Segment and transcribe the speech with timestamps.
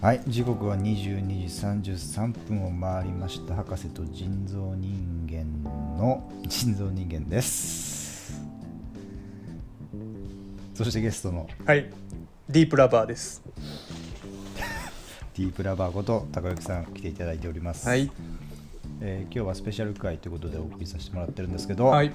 [0.00, 0.22] はい。
[0.26, 3.54] 時刻は22時33分を回りました。
[3.54, 5.62] 博士と人造人間
[5.98, 8.40] の人造人間です。
[10.72, 11.90] そしてゲストのはい。
[12.48, 13.42] ディープラバーです。
[15.36, 18.10] ディープラバーこと高之さん来ていただいております、はい。
[19.02, 22.10] えー今日はスペシャル回ということでお送りさせてもらってるんですけど、はい。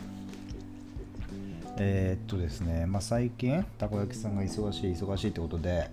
[1.77, 5.91] えーっとですね、まあ、最近たこ焼きさんが忙しい忙しいってことで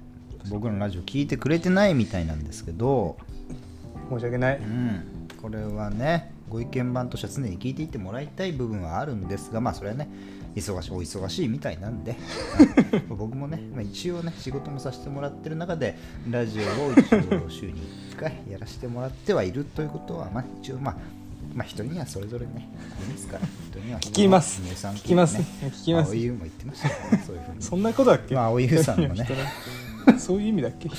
[0.51, 3.17] 僕らのラジオ聞いてくれてないみたいなんですけど、
[4.11, 4.59] 申し訳ない。
[4.59, 10.09] うん、これはねご意見番としては常に聞いていってもらいたい部分はあるんですがまあそれはね
[10.55, 12.17] 忙しいお忙しいみたいなんで。
[12.93, 15.97] ま あ僕もね、まあ、一応ね仕事もさせてもらってる中で
[16.31, 17.81] ラジオを一応週に
[18.13, 20.97] 1回やらせてもらってはいるということはまあ一応まあ
[21.55, 22.69] まあ人にはそれぞれね
[23.09, 23.47] いいですから。
[23.71, 24.61] 人には聞きます。
[24.61, 25.39] 聞きます。
[25.39, 26.09] ね聞きます。
[26.11, 27.63] 青い優も言ってましたよねそういうふうに。
[27.65, 28.35] そんなことだっけ？
[28.35, 29.27] まあ青い優さんもね
[30.19, 30.91] そういう意味だっけ？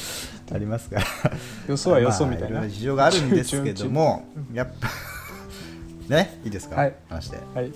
[0.53, 0.99] ありますか？
[0.99, 1.03] ら
[1.67, 2.55] よそはよそみたいな。
[2.55, 4.89] まあろろ事情があるんですけども やっぱ
[6.09, 6.39] ね？
[6.43, 6.95] いいですか、はい。
[7.09, 7.37] 話して。
[7.53, 7.71] はい。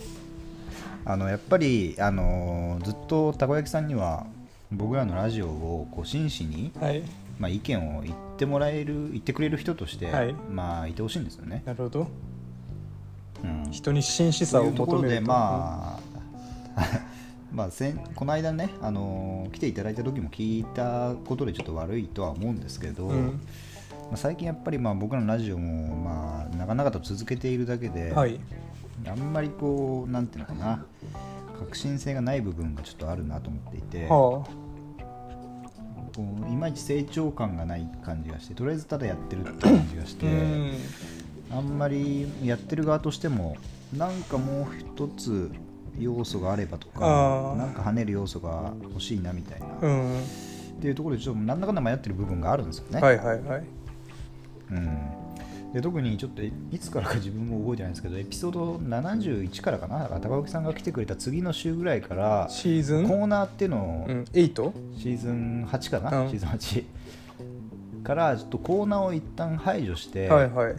[1.05, 4.25] あのやっぱりあのずっとたこ焼きさんには
[4.71, 7.01] 僕らのラジオをこう真摯に、はい。
[7.39, 10.33] まあ、意見を言ってもらえる言ってくれる人として、はい。
[10.51, 12.07] まあいてほしいんですよね、なるほど。
[13.43, 14.69] うん、人に真摯さをと。
[14.69, 15.99] いうところで求めるとま
[16.75, 16.81] あ
[17.57, 23.25] まあ、先この間ね、あの来ていただいた時も聞いたことでちょっと悪いとは思うんですけど、うん。
[23.25, 28.39] まあ、最近やっぱりまあ僕らのラジオもまあ長々と続けているだけで、はい。
[29.07, 30.85] あんまりこうなんていうのかな
[31.59, 34.45] 革新性がない部分がちょっとあるなと思っていて、はこ
[36.17, 40.77] ういまいち成長感がない感じがしてとりあえずただやってるって感じがしあてうん。
[41.49, 43.57] あんまりやってる側としても
[43.97, 45.49] なんかもう一つ
[45.99, 47.55] 要素があればとあかー。
[47.55, 50.21] なんか跳ねる要素が欲しいなみたいな、うっん
[50.79, 53.01] ていうところでちょっとなんだかんだ迷ってる部分があるんですよね。
[53.01, 53.63] はいはいはい。
[54.69, 54.99] うん、
[55.73, 60.07] で特にちょっといいつからか自分も覚えてないんですけどエピソード71からかな。
[60.19, 63.07] 高木さんが来てくれた次の週ぐらいからシーズン？
[63.07, 64.23] コーナーっていうのを、うん。
[64.33, 66.29] 8シーズン8かな、うん。
[66.29, 66.83] シーズン8
[68.03, 70.75] からちょっとコーナーを一旦排除して、はいはい。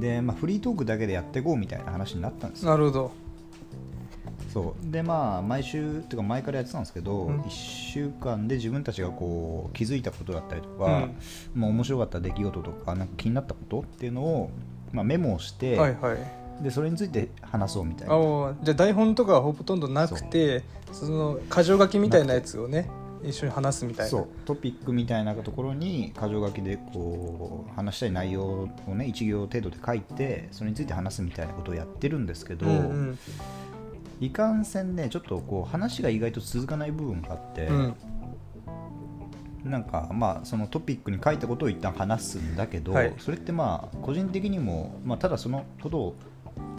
[0.00, 2.70] でまあ、フリートークだけでやっていこうみたいな話になったんですよ。
[2.70, 3.12] なるほど
[4.52, 4.90] そう。
[4.90, 7.40] でまあ毎週っていうか前からやってたんですけど、うん。
[7.42, 11.08] 1週間で自分たちがこう気づいたことだったりとか、
[11.54, 14.50] まあ、面白かった出来事とかなんか気になったことっていうのを、
[14.92, 16.62] まあ、メモをして、はいはい。
[16.62, 18.14] でそれについて話そうみたいな。
[18.62, 22.90] じゃあ台本とかはほとんどなくてその箇条書きみたいなやつをね
[23.22, 24.10] 一緒に話すみたいな。
[24.10, 24.28] そう。
[24.44, 33.18] トピックみたいなところに箇条書きでこう話したい内容をね1行程度で書いてそれについて話すみたいなことをやってるんですけど、うんうん
[34.20, 37.94] いかんせんねちょっとこう話が意外と続かない部分があって、うん。
[39.64, 43.14] なんかまあそのトピックに書いたことを一旦話すんだけど、はい。
[43.18, 46.16] それってまあ個人的にも、まあ、ただそのことを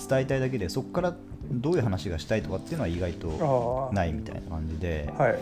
[0.08, 1.16] 伝えたいだけでそこから
[1.52, 5.40] どういう話がしたいとかっていうのは意外とあないみたいな感じで、あはい。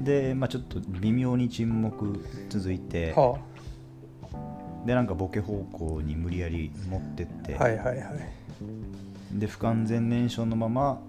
[0.00, 3.38] で、まあ、ちょっと微妙に沈黙続いて、は
[4.86, 8.30] でなんかボケ方向に無理やり持ってって、あはいはいはい。
[9.32, 11.00] で不完全燃焼のまま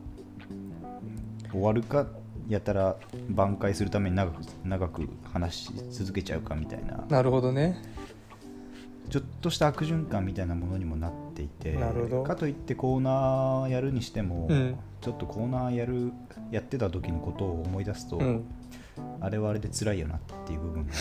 [1.52, 2.08] 終わるか
[2.48, 2.98] やたら
[3.30, 7.06] 挽回するために長く長く話し続けちゃうかみたいな。
[7.10, 7.82] なるほどね。
[9.10, 12.24] ちょっとした悪循環みたいなものにもなっていてなるほど。
[12.24, 14.78] かといってコーナーやるにしても、うん。
[15.02, 16.14] ちょっとコーナーやる
[16.52, 18.46] やってた時のことを思い出すと、うん。
[19.20, 20.94] あれはあれで辛いよなっていう部分が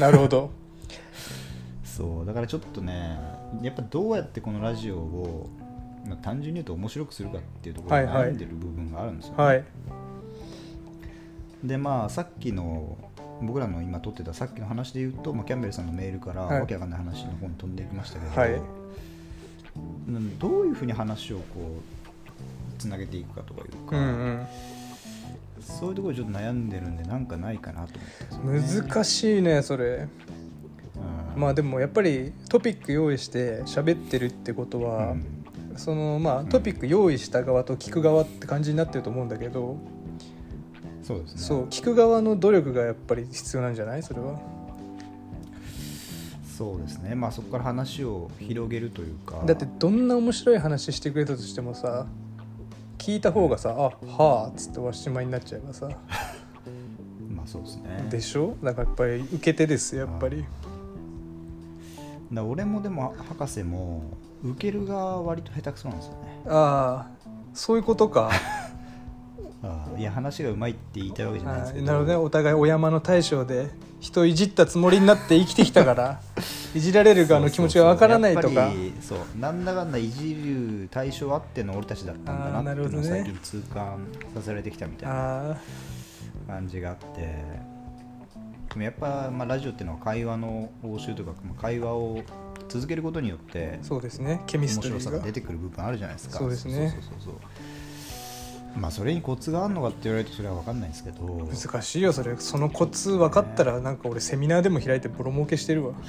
[0.00, 0.50] なるほど。
[1.84, 3.18] そうだからちょっとね
[3.62, 5.65] やっぱどうやってこのラジオを、まあ、
[6.14, 8.30] 単純に言うと面白くするかっていうところにはいはい。
[8.30, 9.44] 悩んでる部分があるんですよ、ね。
[9.44, 9.64] はい。
[11.64, 12.96] でまあさっきの
[13.42, 16.60] 僕らの今撮ってたさっきの話で言うと、まあ、キャンベルさんのメールからはい。
[16.60, 18.52] わけわかんない話の方に飛んでいきましたけど、はい。
[18.52, 24.46] うんどういうふうに話をこうつなげていくかとかいううか、んうん。
[25.60, 27.98] そういうところでちょっと悩んでるんでなんかないかなと
[28.42, 28.82] 思ってね。
[28.82, 30.06] 難しいねそれ。
[31.34, 31.40] うん。
[31.40, 35.35] まあでもやっぱりトピック用意して喋ってるってことは、うん
[35.78, 39.76] そのまあトピック用意した側と聞く側って感じになってると思うんだけど、
[41.02, 41.40] そうですね。
[41.40, 44.02] そう聞く側の努力がやっぱり必要なんじゃない？
[44.02, 44.38] それは。
[46.56, 47.14] そうですね。
[47.14, 49.42] まあそこから話を広げるというか。
[49.44, 52.06] だってどんな面白い話してくれたとしてもさ
[52.98, 55.88] 聞いた方がさ「あはあ」っつっておしまいになっちゃえばさ。
[57.30, 58.06] まあそうですね。
[58.10, 58.56] でしょ？
[58.62, 60.44] だからやっぱり受け手ですよやっぱり。
[62.32, 64.02] だ俺もでも博士も
[64.44, 66.18] 受ける側は割と下手くそなんですよね。
[66.46, 68.30] ああそういうことか。
[69.62, 71.86] ああいや話がうまいって言いたいわけじゃないですけど。
[71.86, 72.16] なるほどね。
[72.16, 76.20] お互いお山の大将で人いじったつもりになって生きてきたから
[76.74, 78.70] いじられる側の気持ちがわからないとか。
[79.00, 83.98] そうなんだかんだいじる対象あっての俺たちだったんだなっていうのを最近痛感
[84.34, 85.56] させられてきたみたいな
[86.46, 87.76] 感じがあって。
[88.76, 92.20] でもやっぱ、まあ、ラジオっていうのは会話の応酬とかまあ会話を
[92.68, 94.42] 続けることによってそうですね。
[94.46, 95.00] ケミ面ストリーが。
[95.00, 96.38] 白さが出てくる部分あるじゃないですか。
[96.38, 96.90] そうですね。
[96.90, 97.34] そうそうそう
[98.78, 101.24] まあそれにコツがあるのかって言われるとそれは分かんないんですけど。
[101.24, 102.36] 難しいよそれ。
[102.36, 105.94] そのコツ分かったらなんか俺セミナーでも開いてボロ儲けしてるわ。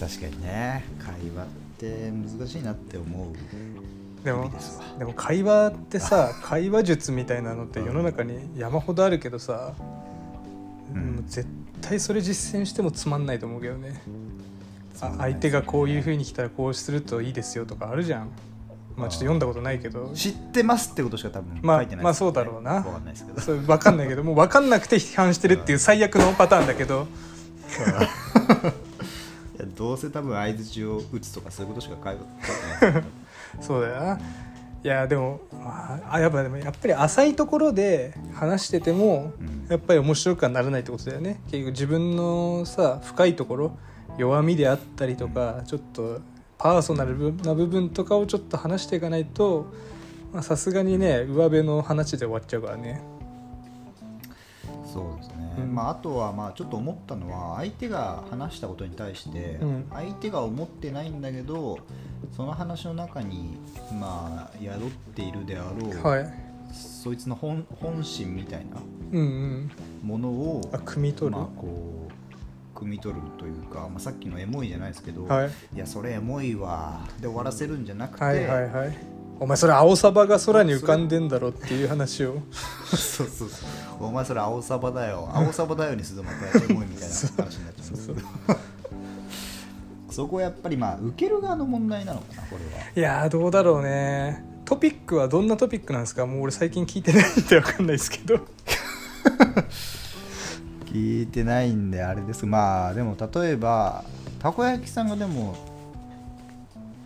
[0.00, 0.84] 確かにね。
[0.98, 1.46] 会話っ
[1.78, 4.24] て難しいなって思う。
[4.24, 4.50] でも
[4.98, 9.74] でも会話ってさ会話術みたいなのって世の中に山ほどあるけどさ、
[10.92, 11.14] うん。
[11.16, 11.46] もう絶
[11.80, 14.02] 対それ実践してもつまんないと思うけどね
[14.98, 18.30] 相手がこういう風に来たらこうするといいですよとかあるじゃん。
[18.96, 20.10] まあちょっと読んだことないけど。
[20.14, 22.82] 知ってますってことしか多分まあ書いてないまあそうだろうな。
[22.82, 23.40] 分かんないですけど。
[23.40, 27.06] それ分かんないけどもう分かんなくて批判してるっていう最悪のパターンだけど。
[29.56, 33.04] いやどうせ多分相づちを打つとかそういうことしか書いてない
[33.62, 34.20] そうだよな。
[34.84, 39.58] いやでもまああやっぱでもやっぱり浅いところで話しててもうん。
[39.68, 41.40] やっぱり面白くはならないってことだよね。
[41.50, 43.78] 結局自分のさ深いところ
[44.18, 46.20] 弱みであったりとかちょっと
[46.58, 49.72] パーソナルな部分とかをちょっと話していかないと
[50.32, 53.00] まあさすがにね上辺の話で終わっちゃうからね。
[54.92, 55.74] そうですね、うん。
[55.74, 59.86] まあ、あとはまあちょっと思ったのは相手が話したことに対してうん。
[59.90, 61.78] 相手が思ってないんだけど
[62.34, 63.58] その話の中に
[64.00, 66.26] まあ宿っているであろう、はい。
[66.72, 68.80] そいつの本本心みたいな
[69.12, 69.70] うんうん。
[70.02, 72.07] ものをあ汲み取る、まあ、こう
[72.78, 75.50] 汲み取るというか、まあ、さっきのエモいじゃないですけど、はい。
[75.74, 78.98] いやそれエモいわで終わらせるんじゃなくて、はいはいはい。
[79.40, 82.38] お前それ青サバが空に浮かんでんだろっていう話を。
[82.90, 83.66] そうそうそ
[84.00, 84.04] う。
[84.06, 85.28] お前それ青サバだよ。
[85.32, 88.58] 青サバだよにするとまたエモいみたいな話になっちゃうんですけど。
[90.10, 92.82] そこはやっぱりまあ受ける側の問題なのかなこれは。
[92.96, 94.42] いやーどうだろうね。
[94.64, 96.26] トピックはどんなトピックなんですか？
[96.26, 98.40] もう俺最近聞いてないんで分かんないですけど
[100.92, 104.04] 聞いてないんであれですまあでも例えば
[104.38, 105.54] たこ焼きさんがでも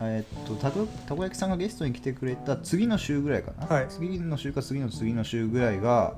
[0.00, 3.86] えっとたこたこ焼きさんがゲストに来てくれた次の週ぐらいかな、はい。
[3.88, 6.14] 次の週か次の次の週ぐらいが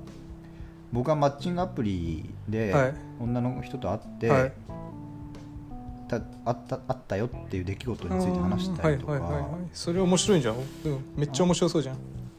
[0.92, 2.94] 僕はマッチングアプリではい。
[3.20, 4.52] 女の人と会って、はい。
[6.08, 9.12] たあったあったよっていう出来事について話したりとか。
[9.12, 10.64] はいはいそれ面白いんじゃん、うん、
[11.16, 11.96] めっちゃ面白そうじゃん。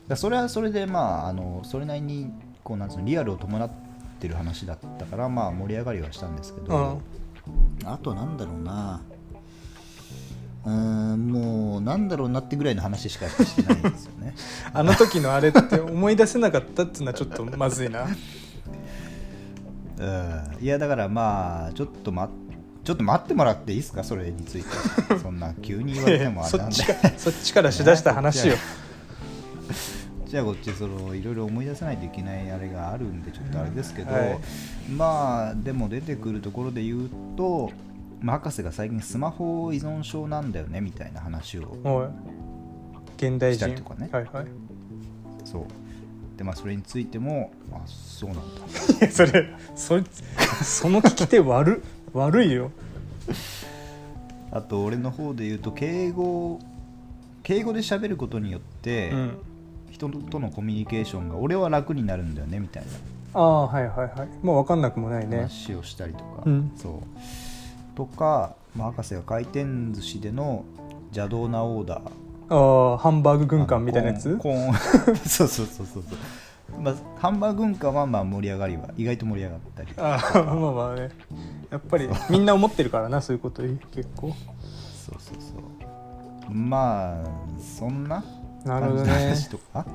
[0.08, 2.32] だそれはそれでまああのそれなりに
[2.64, 3.76] こうなんつうのリアルを伴って
[4.28, 7.02] る話だったからまあ盛り上がりはしたんですけど、
[7.86, 9.02] あとなんだろうな。
[10.66, 10.72] うー
[11.16, 14.34] んもうなんだろうなってぐらいの話しかしてないんですよね。
[14.74, 18.08] あの時のあれって思い出せなかったっていうのはちょっとまずいな。
[19.98, 20.58] うん。
[20.60, 22.36] いやだからまあちょっと待っ
[22.84, 24.04] ちょっと待ってもらっていいですか？
[24.04, 24.70] それについて。
[25.22, 26.76] そんな急に言われてもあれなんで。
[26.82, 28.56] そっちかそっちからしだした話よ
[30.28, 34.40] じゃあこっちそのいろいろ思い出さないといけないあれがあるんでちょっとあれですけど、はい。
[34.90, 37.72] まあでも出てくるところで言うと、
[38.22, 41.78] まあ博士が最近スマホ依存症なんだよねみたいな話を
[43.18, 43.76] 現代人。
[43.76, 44.10] とかね。
[44.12, 44.46] はいはい。
[45.44, 45.64] そう。
[46.38, 48.42] でまあそれについてもあそうなんだ。
[48.42, 50.00] いやそれそ
[50.64, 51.84] その聞き手悪
[52.14, 52.72] 悪いよ。
[54.52, 56.60] あと俺の方で言うと敬語
[57.44, 59.38] 敬語で喋ることによって、うん
[59.96, 62.90] 人とのコミュニケーションが俺は楽になるんだよねみたいな。
[63.34, 64.30] ああはいはいはい。
[64.44, 65.38] まあ分かんなくもないね。
[65.38, 66.72] 話をしたりとか、うん。
[66.76, 66.94] そう。
[67.96, 70.66] とか、まあ、博士が回転寿司での
[71.16, 72.12] 邪道なオーダー。
[72.48, 74.38] ああハンバーグ軍艦みたいなやつ？
[74.38, 74.74] コーン
[75.26, 76.16] そう そうそうそうそ
[76.78, 81.10] う、まあ、ハンバーグ軍艦はまあ盛り上がりは意外と盛り上がったりああまあまあね。
[81.72, 84.34] やっぱりみんな思ってるからなそういうこと結構。
[85.06, 85.56] そうそうそ
[86.50, 86.54] う。
[86.54, 87.28] まあ
[87.60, 88.24] そんな
[88.66, 89.86] 感じのね話とか、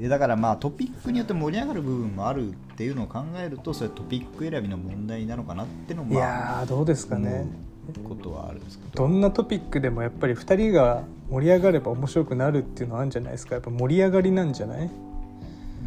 [0.00, 7.46] うだからまあトピックによって盛り上がる部分もあるっていうのを考えるとそれトピック選びの問題なのかなってのもいまあやーどうですかね。
[8.04, 9.02] ことはあるんですけど。
[9.02, 13.56] どんなトピックでもやっぱり2人が盛り上がれば面白くなるっていうのはあるんじゃないですか。
[13.56, 14.90] やっぱ盛り上がりなんじゃない？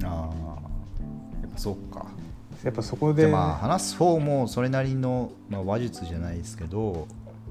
[0.04, 0.10] ああ
[1.42, 2.06] やっぱそうか。
[2.64, 7.08] やっぱそこででまあ話す方もそれなりの、まあ、話術じゃないですけど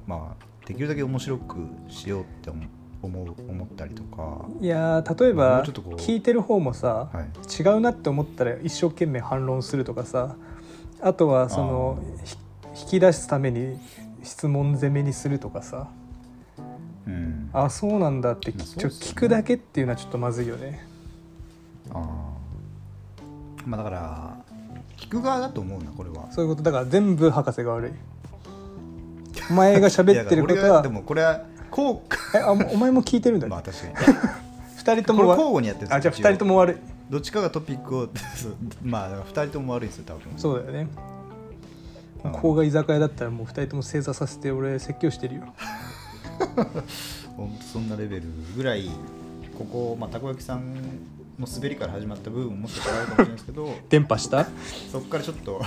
[0.07, 1.59] まあできるだけ面白く
[1.89, 2.63] しようって思
[3.03, 4.47] 思う思ったりとか。
[4.61, 7.63] いやー例えもば聞いてる方もさ、はい。
[7.63, 10.37] 違うなって思ったら一生懸命反論するとかさ
[11.01, 12.37] あとはそのひ
[12.83, 13.77] 引き出すために
[14.23, 15.89] 質問攻めにするとかさ。
[17.07, 17.51] うん。
[17.53, 20.87] あそうなんだってちょ聞くだけっていうのはちょっとまずいよね。
[21.91, 22.03] ああ
[23.67, 24.37] まあだから
[24.97, 26.31] 聞く側だと思うなこれは。
[26.31, 26.63] そういうこと。
[26.63, 27.91] だから全部博士が悪い。
[29.51, 34.19] お前が喋ってることはでもこれはこえあお前も聞いてるんだね、うまあ確かに。
[34.77, 36.77] 二人ともわ交互にやってるあじゃあ一応二人とも悪い
[37.11, 38.09] どっちかがトピックを
[38.83, 40.33] まあだから二人とも悪いですよ多分。
[40.37, 40.89] そうだよね。
[42.25, 42.33] うん。
[42.33, 45.43] ここが居酒屋だったらもう二人とも正座させて俺説教してるよ。
[47.37, 48.25] ほんとそんなレベル
[48.57, 48.91] ぐらい
[49.59, 50.75] ここ、まあ、たこ焼きさん
[51.39, 54.47] の滑りから始まった部分ももしかしたらあるかもしれないですけど 電波した？
[54.91, 55.61] そこからちょっと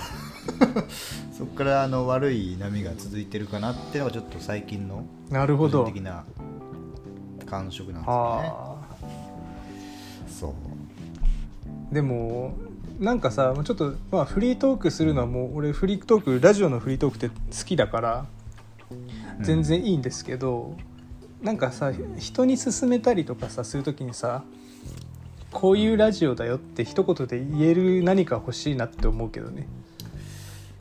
[1.38, 5.84] そこからあの悪い波が続いてるかなっていうのがちょっと最近の個なるほど。
[5.84, 6.24] 人的な
[7.46, 8.52] 感触なんですよね。
[8.52, 8.76] あ
[10.28, 10.50] そう。
[11.92, 12.54] あでも
[13.00, 18.26] なんかさちょっと、まあ、フリートークするのはもう俺フリートークラジオのフリートークって好きだから
[19.42, 20.78] 全然いいんですけど、
[21.42, 24.44] なんかさ人に勧めたりとかさする時にさ
[25.56, 29.68] こういうラジオだよって一言で言える何か欲しいなって思うけどね。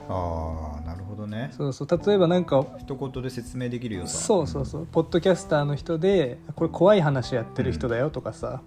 [0.08, 1.52] ああなるほどね。
[1.56, 4.86] そうそう例えばなんか一言で説明できるよそうそうそう。
[4.86, 8.62] ポッドキャスターの人でこれ怖い話やってる人だよとかさ、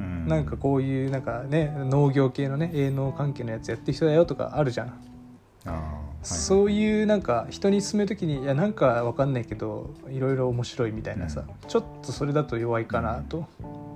[0.00, 4.86] うん、なんかこういうなんかね農業系のね営農関係のやつやってる人だよとかあるじゃん、
[5.66, 5.82] あーはい
[6.22, 13.87] そういうなんか人に勧める時にいやなんかわかんないけどいろいろ面白いみたいなさ、ちょっとそれだと弱いかなと、うん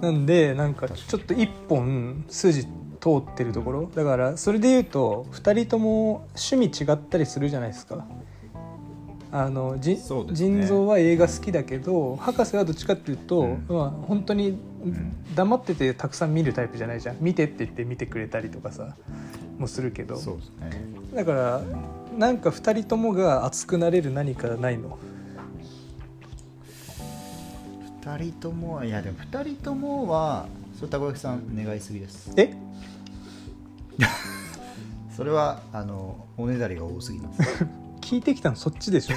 [0.00, 2.70] なんでなんかちょっと一本筋通
[3.18, 3.90] ってるところ。
[3.94, 8.04] だからそれで言うと2人とも趣味違ったりするじゃないですか。
[9.30, 10.00] あのじ、ね。
[10.32, 13.66] 腎臓は映画好きだけど博士はどっちかっていうと、うん。
[13.68, 14.58] まあ、本当にん。
[15.34, 17.16] 黙っててたくさん見るタイプじゃないじゃん。
[17.20, 18.96] 見てって言って見てくれたりとかさ
[19.58, 20.16] もするけど。
[20.16, 20.22] ね。
[21.14, 21.62] だから
[22.16, 24.98] なんか2人ともが熱くなれる何かないの
[28.16, 30.46] 二人ともいやでも二人ともは
[30.78, 32.32] それたこ焼きさん願いすぎです。
[32.36, 32.54] え？
[35.14, 37.42] それはあのおねだりが多すぎます。
[38.00, 39.16] 聞いてきたのそっちでしょ。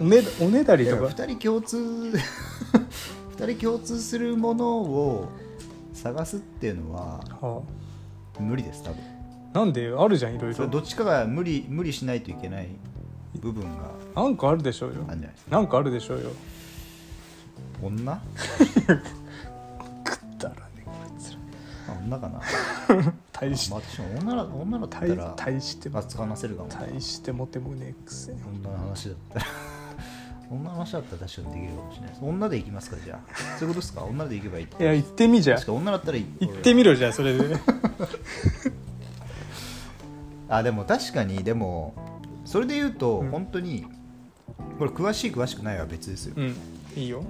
[0.00, 1.08] おねおねだりとか？
[1.08, 2.12] 二人共通
[3.38, 5.28] 二人共通するものを
[5.92, 7.62] 探すっていうのはは
[8.38, 8.98] 無理です多分。
[9.54, 9.88] あ、なんで？
[9.88, 10.68] あるじゃんいろいろ。
[10.68, 12.68] どっちかが無理無理しないといけない
[13.40, 13.90] 部分が。
[14.22, 15.04] なんかあるでしょうよ。
[15.50, 16.30] なんかあるでしょうよ
[17.82, 18.20] 女？
[18.86, 18.98] 食っ
[20.38, 21.38] たらねこいつら。
[21.94, 22.40] あ女かな？
[23.32, 26.68] 大しまあ私も女だ女だった大ら大しても熱く話せるかも。
[26.70, 29.46] 大してモテもねえくせに女の話だったら。
[30.48, 32.16] 女の話だったら確かにできるかもしれない。
[32.22, 33.18] 女で行きますかじゃあ。
[33.58, 34.04] そういうことですか？
[34.04, 36.26] 女で行けばいいっていや行ってみじゃ確か女だったらいい。
[36.40, 37.56] 行ってみろじゃあそれで。
[40.48, 41.94] あでも確かにでも
[42.44, 43.30] それで言うと、うん。
[43.30, 43.84] 本当に
[44.78, 46.56] これ詳しい詳しくないは別ですよ、うん。
[46.96, 47.24] いいよ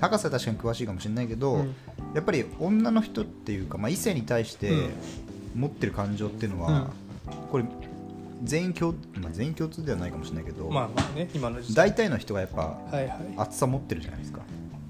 [0.00, 1.74] 博士は確かに詳しいかもしれないけど、うん。
[2.14, 4.70] やっぱり女の人っていうか、まあ、異性に対して
[5.56, 6.90] 持ってる感情っていうのは、
[7.50, 7.64] これ
[8.44, 13.10] 全員共、まあ、全員共通ではないかもしれないけど、まあまあね今の大体の人がやっぱはいはい。
[13.36, 14.40] 熱さ持ってるじゃないですか。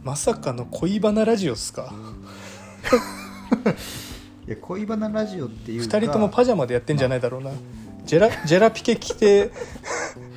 [0.05, 1.93] まさかの恋バナラジオっすか？
[4.47, 7.51] いや恋バナラジオっていう二か人ともパジャマでやってんじゃないだろうな。
[8.05, 9.51] ジェラジェラピケ着て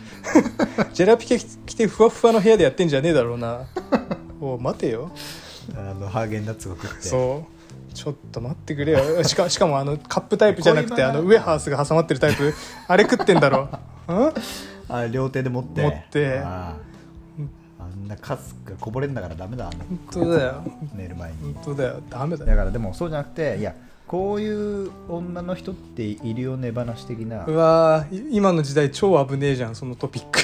[0.93, 3.65] ジェラピケ着てふわふわの部屋でやってんじゃねえだろうな
[4.41, 5.11] おい待てよ。
[5.75, 7.03] あのハーゲンダッツを食って。
[7.03, 7.93] そう。
[7.93, 8.99] ちょっと待ってくれよ。
[9.23, 12.53] しかしかもあのカップタイプじゃなくてあのウエハースが挟まってるタイプ。
[12.87, 13.69] あれ食ってんだろ。
[14.07, 14.33] うん？
[14.89, 15.81] あ両手で持って。
[15.81, 16.39] 持って。
[16.39, 16.75] あ
[17.95, 20.63] んなカスがこぼれんだからダメだ本当だよ。
[20.95, 21.53] 寝る前に。
[21.53, 22.01] 本当だよ。
[22.09, 22.49] ダメだよ。
[22.49, 23.75] だからでもそうじゃなくていや
[24.07, 27.45] こういう女の人っているよね話的な。
[27.45, 30.41] うわ今の時代超危ねえじゃんそのトピック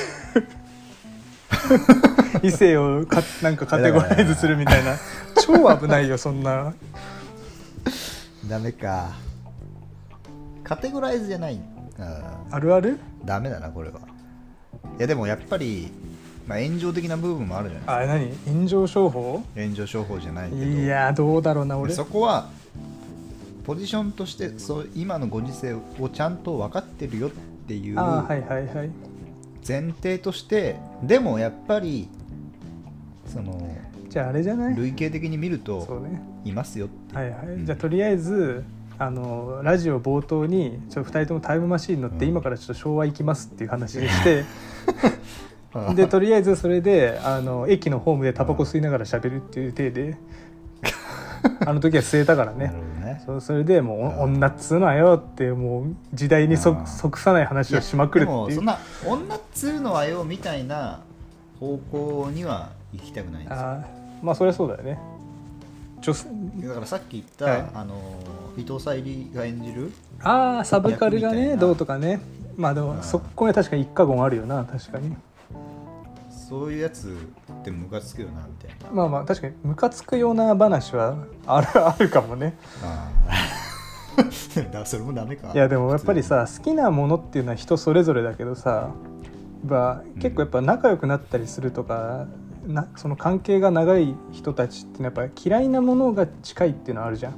[2.44, 4.96] 異性をかなんかカテゴライズするみたいな。
[5.42, 6.74] 超危ないよそんな。
[8.50, 9.10] ダメか。
[10.64, 11.64] カテゴライズじゃない、うん、
[12.52, 13.00] あるある？
[13.26, 14.00] ダメだなこれは。
[14.98, 15.92] いやでもやっぱり、
[16.48, 18.32] まあ、炎上的な部分もあるじゃないあ何？
[18.46, 19.44] 炎上商法？
[19.56, 20.62] 炎上商法じゃないけど。
[20.64, 21.94] いやどうだろうな俺。
[21.94, 22.48] そこは
[23.66, 27.32] ポジションとしてそう今のご時世をちゃんと分かってるよっ
[27.68, 28.90] ていうはいはいはい
[29.68, 32.08] 前提としてでもやっぱり
[33.26, 33.60] その
[34.10, 34.76] じゃああれじゃない？
[34.76, 36.22] 類型的に見るそとうね。
[36.46, 37.18] いますよっていう。
[37.20, 37.66] はいはい、うん。
[37.66, 38.64] じゃあとりあえず
[38.98, 42.32] あのラジオ冒頭にちょ2人ともタイムマシーン乗って、うん。
[42.32, 44.46] 今からちょっと昭和行きますっていう話にして
[45.74, 50.18] あでとりあえずそれであの駅のホームでタバコ吸いながら喋るっていう体で
[51.66, 52.74] あの時は吸えたからね
[53.18, 58.56] ねそうそれでもう女っつうのはよってもう時代にそ即さない話をしまくるっていう。
[58.56, 61.02] そんな女っつうのはよみたいな
[61.60, 63.84] 方向には行きたくないんですよ。
[64.22, 65.00] まあそりゃそうだよね。
[66.06, 67.66] だからさっき言った、はい。
[67.74, 68.00] あの
[68.58, 72.22] 伊藤沙莉が演じるああサブカルがねどうとかね。
[72.56, 75.16] まあでもうんそこには確かに一過言あるよな確かに
[76.48, 77.10] そういうやつ
[77.52, 78.92] ってムカつくよなみたいな。
[78.94, 82.58] まあまあ確かにムカつくような話はあるあるかもね。
[82.82, 83.68] ああ。
[84.72, 85.52] だそれもダメか。
[85.54, 88.92] いやでもやっぱりさ好きなものっていうのは人それぞれだけどさ
[89.70, 92.28] や結構やっぱ仲良くなったりするとか、
[92.66, 97.36] なその関係が長い人たちってやっぱ嫌いなものが近いっていうのはあるじゃん、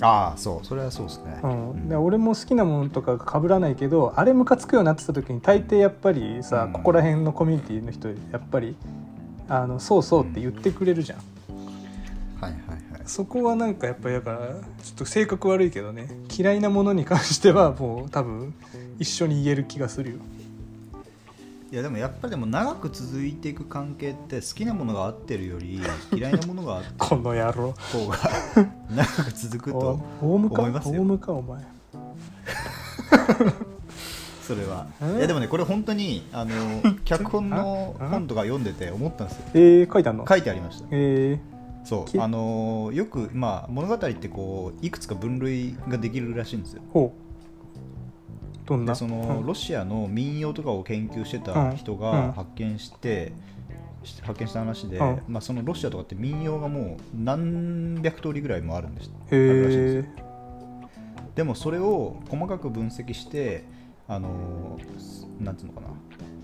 [0.00, 0.66] ああそう。
[0.66, 1.88] それはそうですね、うん。
[1.88, 6.72] で俺も好きなものとか被らないけどあれムカつくようになってた時に大抵やっぱりさ、うん。
[6.72, 8.76] ここら辺のコミュニティの人やっぱり
[9.48, 11.18] あのそうそうって言ってくれるじゃん、
[12.40, 12.60] はいはい
[12.92, 13.02] はい。
[13.06, 16.08] そこはなんかやっぱりだからちょっと性格悪いけどね。
[16.36, 18.54] 嫌いなものに関してはもう多分
[18.98, 20.16] 一緒に言える気がするよ
[21.70, 25.78] いやでもやっぱりでも長く続いていく関係って好きなものが合ってるより
[26.16, 27.74] 嫌いなものがあっこの野郎。
[27.74, 28.16] た方が
[28.90, 31.04] 長く続くと思いますよ。
[31.04, 31.60] ムかお前。
[34.42, 34.86] それは。
[35.02, 35.16] え？
[35.18, 39.42] いやでもねこれ本当にあの 脚本のあ本とか読んでて思ったんですよ。
[39.52, 40.24] えー、書いてあるの？
[40.26, 40.86] 書いてありました。
[40.90, 41.38] え
[41.84, 42.20] きそう。
[42.20, 46.80] あのよくまあ物語ってこういくつか分類ができるらしいんですよ。
[46.88, 47.27] ー、ほう
[48.68, 48.92] どんな？
[48.92, 49.46] でその、うん。
[49.46, 52.00] ロシアの民謡とかを研究してた人うん。
[52.00, 53.32] が発見して、
[54.04, 55.22] し発見した話で、うん。
[55.26, 59.10] まあ、そのロシアとかって民謡がもう何百通りぐらいもあるんです。
[59.30, 60.02] へあるらしいんですよ。
[60.04, 60.28] え
[61.34, 63.64] でもそれを細かく分析して
[64.08, 64.76] あの
[65.40, 65.86] なんつうのかな。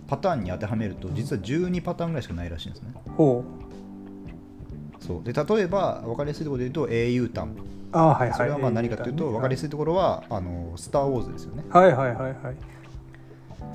[0.06, 2.92] パターンに当てはめると実は12パターンぐらいしかないらしいんですね。
[3.16, 3.42] ほ
[5.00, 5.04] う。
[5.04, 5.24] そう。
[5.24, 7.56] で例えば分かりやすいところで言うと英雄譚
[7.94, 8.36] あーはいはい。
[8.36, 11.64] それはまあ何かというと分かりやすいいところはあのスター・ウォーズですよね。
[11.70, 12.34] はいはいはいはい。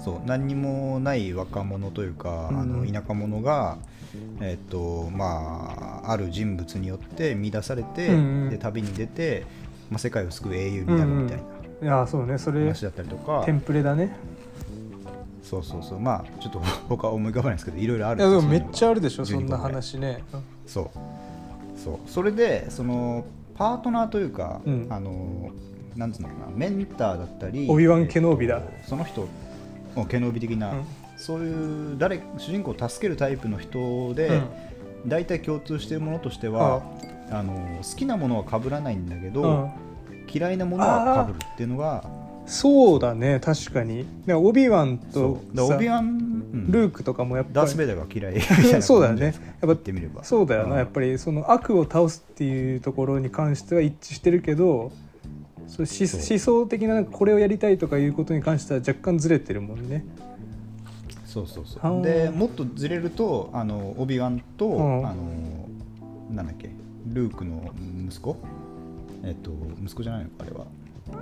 [0.03, 3.77] そう何にもない若者というか、うんあの田舎者が、
[4.39, 8.49] えっとまあ、ある人物によって見出されて、うんうん。
[8.49, 9.45] で旅に出て、
[9.89, 11.39] まあ、世界を救う英雄になるみたい
[11.81, 14.15] いやーそうねそれな話だったりとか、テンプレだね。
[15.43, 15.99] そうそうそう。
[15.99, 20.23] まあちょっと 他は思い浮かばないですけどいろいろあるいやでもめっゃちゃあるでしょそ12んな話ね。
[20.67, 20.89] そう。
[21.77, 21.97] そう。
[22.05, 23.25] それでその
[23.59, 24.87] パートナーというか、うん。
[24.89, 25.51] あの
[25.95, 28.57] なんつうのかなメンターだったりオビワンケノービだ。
[28.57, 29.27] えっとその人
[29.95, 30.85] もケノービ的な、うん。
[31.17, 34.41] そういう誰主人公を助けるタイプの人で、
[35.05, 36.81] 大体共通しているものとしては、
[37.29, 39.71] あの好きなものは被らないんだけど、うん。
[40.31, 42.03] 嫌いなものは被るっていうのが
[42.45, 44.05] そうだね確かに。
[44.25, 49.25] でオビワンそとオビワン、うんルークとかもやっぱりダース・ベイダーが嫌いみたいなそうだよね。
[49.25, 50.23] やっぱ言ってみれば。
[50.23, 50.77] そうだよな、ん。
[50.77, 54.91] やっぱりその悪を倒すっていうところに関しては一致してるけど
[55.67, 60.03] そう思想的なこれをやりたいとかいうことに関しては若干ずれてるもんね。
[61.25, 62.01] そうそうそう。
[62.01, 65.07] でもっとずれるとあのオビワンと、うん。
[65.07, 65.23] あの
[66.31, 66.71] なんだっけ？
[67.07, 67.71] ルークの
[68.07, 68.37] 息子？
[69.23, 69.51] えっと
[69.83, 70.29] 息子じゃないの？
[70.29, 70.65] かあれは。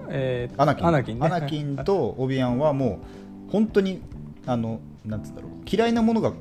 [0.09, 0.87] えーアナキン。
[0.87, 2.99] アナキン,、ね、キンとオビワンはも
[3.47, 4.01] う本当に
[4.45, 5.51] あのなんつうんだろう。
[5.65, 6.33] 嫌いなものが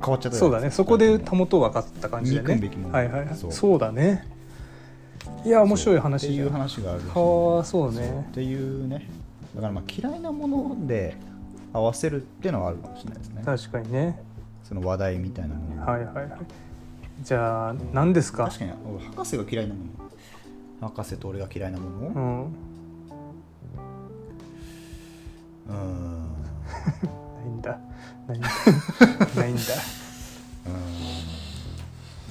[0.00, 0.70] 変わっちゃったそうだね。
[0.70, 2.70] そこで保とう分かった感じでね。
[2.90, 3.34] はいはいはい。
[3.36, 4.26] そそううだね。
[5.44, 8.26] いや面白い話っていう話があるはあそうね。
[8.30, 9.08] っていうね。
[9.54, 11.16] だからまあ嫌いなもので
[11.72, 13.42] 合わせるっていうのはあるかもしれないですね。
[13.44, 14.20] 確かにね。
[14.64, 15.86] その話題みたいなもの。
[15.86, 16.28] はいはいはい。
[17.22, 18.44] じゃあ何ですか？
[18.44, 19.80] 確かに俺博士が嫌いなも
[20.80, 20.88] の。
[20.88, 22.06] 博士と俺が嫌いなもの？
[22.08, 22.12] ううん。
[22.12, 27.78] んーんないんだ。
[28.28, 28.48] ないんだ。
[29.36, 29.56] ないん。
[29.56, 29.62] だ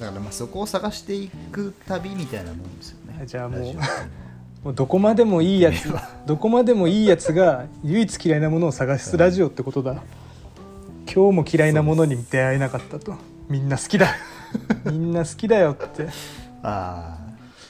[0.00, 3.26] だからまあそこを探していく旅みたいなもんですよね。
[3.26, 3.74] じゃあもう
[4.64, 5.92] もうどこまでもいいやつ
[6.26, 10.02] どこまでもいいやつが唯一嫌いなものを探すラジオってことだ。
[11.12, 13.14] 今日も嫌いなものに出会えなかったと。
[13.48, 14.14] みんな好きだ。
[14.86, 16.08] みんな好きだよって。
[16.62, 17.18] あ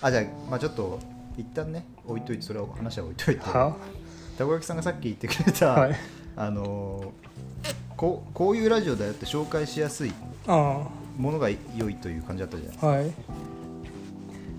[0.03, 0.07] ー。
[0.07, 0.99] あじゃあまあちょっと
[1.37, 3.41] 一旦ね置いといてそれは話は置いといて。
[3.41, 3.75] は？
[4.41, 7.31] たこ焼きさんがさっき言ってくれた、はいあのー
[7.99, 10.13] こうこういうラジオだよって紹介しやすい
[10.47, 12.87] あものが良いという感じだったじゃないですか。
[12.87, 13.13] あはい。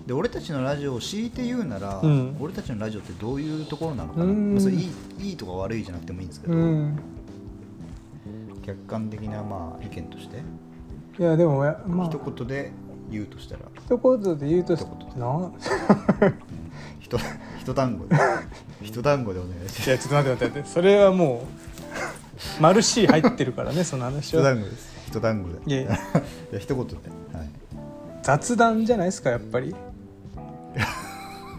[0.06, 2.36] で俺たちのラジオを強いて言うなら、うん。
[2.38, 4.52] 俺たちのラジオってどういうところなのかな、うん。
[4.52, 6.98] まあ、それいいいいとか悪いじゃなくてもいいんですけど、うん
[8.64, 10.36] 客観的なまあ意見として。
[11.18, 12.06] いやでもやまあ。
[12.06, 12.70] 一言で
[13.10, 13.62] 言うとしたら。
[13.84, 15.50] 一言で言うと一言でな
[17.00, 17.18] 一
[17.60, 18.16] 一単語で。
[18.82, 19.90] 一単語でお願いします。
[19.90, 20.68] いやちょっと待って待って待って。
[20.68, 21.71] それはもう
[22.60, 24.92] マルシー入ってるからねその話一は単語です。
[25.08, 25.58] 一単語で。
[25.66, 25.94] いやいや。
[25.94, 25.96] い
[26.54, 27.48] や一言で、はい、
[28.22, 29.74] 雑談じゃないですかやっぱり。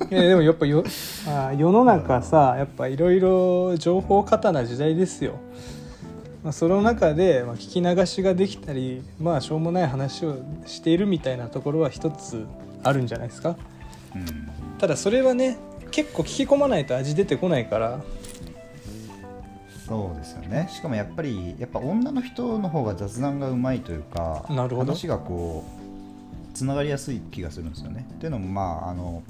[0.09, 0.83] いやでもやっぱよ
[1.27, 5.35] あー世の中さやっぱいろいろ情報過多な時代ですよ。
[6.43, 12.45] まあ、その中で、まあ、聞き流しができたりまあしょうもない話をしているみたいなところは一つ
[12.83, 13.55] あるんじゃないですか。
[14.13, 14.25] うん。
[14.77, 15.57] ただそれはね
[15.91, 18.01] 結構聞き込まないと味出てこないから
[19.87, 20.67] そうですよね。
[20.71, 24.93] しかもやっぱりやっぱ女の人の方が雑談がうまいというかなるほど。
[24.93, 28.07] 話がこうつながりやすい気がするんですよね。
[28.09, 29.23] っていうのもまああの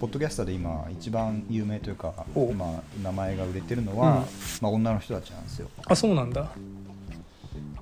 [0.00, 2.50] ポッドキャスターで今一番有名というかお。
[2.50, 4.14] 今名前が売れてるのは、うん。
[4.60, 5.68] まあ、女の人たちなんですよ。
[5.86, 6.50] あそうなんだ。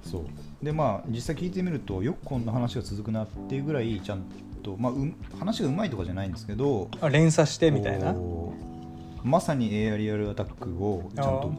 [0.04, 0.64] そう。
[0.64, 4.22] でまあ実際聞いてみるとよくこんな話が続くなっていうぐらいちゃん
[4.62, 8.14] と、まあ、うん話がうまいとかじゃないんですけどあ連鎖してみたいな。
[8.14, 8.54] こ
[9.24, 11.52] うまさにエアリアルアタックをちゃんと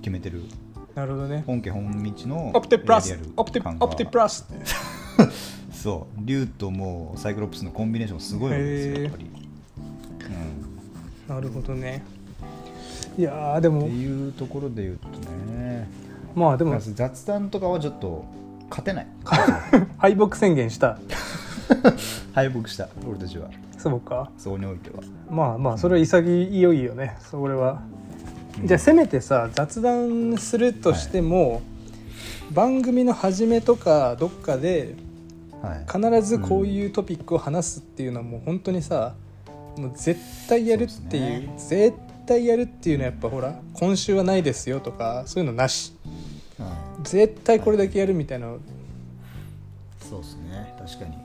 [0.00, 0.42] 決めてる。
[0.94, 1.44] なるほどね。
[1.46, 4.46] 本家本道のオプティプラスオプティプティプラス
[5.72, 6.20] そう。
[6.24, 9.30] 竜ともうサイクロプスのコンビネーションすごいわけですよやっぱり、
[11.28, 12.02] うん、なるほどね。
[13.16, 15.08] いやーでってもいうところで言うと
[15.52, 15.88] ね。
[16.34, 16.78] まあでも。
[16.80, 18.24] 雑談とかはちょっと
[18.68, 19.06] 勝てない。
[19.98, 20.98] 敗北宣言した。
[22.34, 23.50] 敗北した俺たちは。
[23.76, 24.32] そうか。
[24.36, 25.02] そうにおいては。
[25.30, 27.16] まあまあそれは潔いよね。
[27.20, 27.97] それは、うん
[28.64, 31.62] じゃあせめてさ雑談するとしても、
[32.50, 34.96] 番組の始めとかどっかで
[35.62, 35.84] はい。
[35.86, 39.14] 必ずこういうトピックを話すっていうのはもう本当にさ
[39.76, 45.94] もう絶対やるっていうそう絶対やるっていうのはやっぱほら今週はないですよとかそういうのなし。
[46.58, 48.54] は絶対これだけやるみたいな
[50.00, 50.74] そうですね。
[50.78, 51.16] 確かに。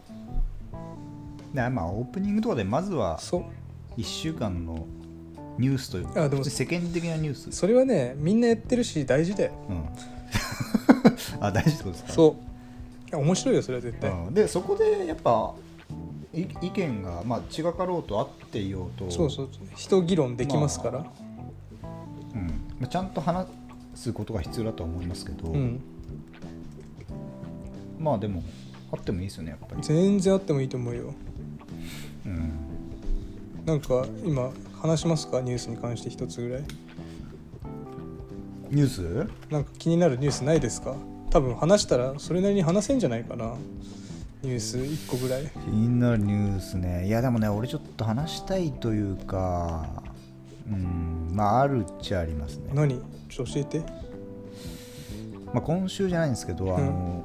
[1.54, 3.44] でまあオープニングとかでまずはそう。
[3.98, 4.88] 1週間の
[5.58, 9.52] ニュースというあでもか世間的なニュース、それはねみんなやってるし大事だよ。
[9.70, 9.86] うん、
[11.46, 12.14] あ大事ってことですか？
[12.14, 12.36] そ
[13.12, 13.16] う。
[13.16, 15.54] 面白いよそれは絶対、うん、でそこでやっぱ
[16.34, 19.12] い意見が、まあ、違かろうとあっていようと。
[19.12, 21.02] そうそう人議論できますから、う
[22.38, 22.48] ん。
[22.80, 23.48] まあ、ちゃんと話
[23.94, 25.80] すことが必要だとは思いますけど、うん。
[28.00, 28.42] まあでも
[28.92, 31.14] あってもいいですよねやっぱり、全然あってもいいと思うよ。
[32.26, 32.52] うん、
[33.66, 34.50] なんか今
[34.84, 35.40] 話しますか？
[35.40, 36.64] ニュースに関して一つぐらい。
[38.70, 39.30] ニュース？
[39.50, 40.94] なんか気になるニュースないですか？
[41.30, 43.54] 多分話したらそれなりに話せんじゃないかな。
[44.42, 45.44] ニュース1個ぐらい。
[45.44, 47.08] 気になるニュースね。
[47.08, 50.04] いやでもね俺ちょっと話したいというか
[50.70, 53.00] うんまああるっちゃありますね、何？
[53.30, 53.82] ちょっと教えて。
[55.54, 57.24] まあ、今週じゃないんですけど、あの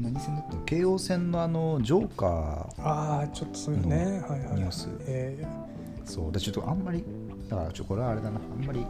[0.00, 0.54] 何戦だった？
[0.54, 2.82] の京王線のあのジョーカー。
[2.82, 4.54] ああちょっとそういうね、うんはいはい。
[4.54, 4.88] ニュース。
[5.06, 5.44] え
[6.04, 6.32] そう。
[6.32, 7.04] でちょっとあんまり
[7.48, 8.38] だからちょこれはあれだな。
[8.38, 8.86] あんまり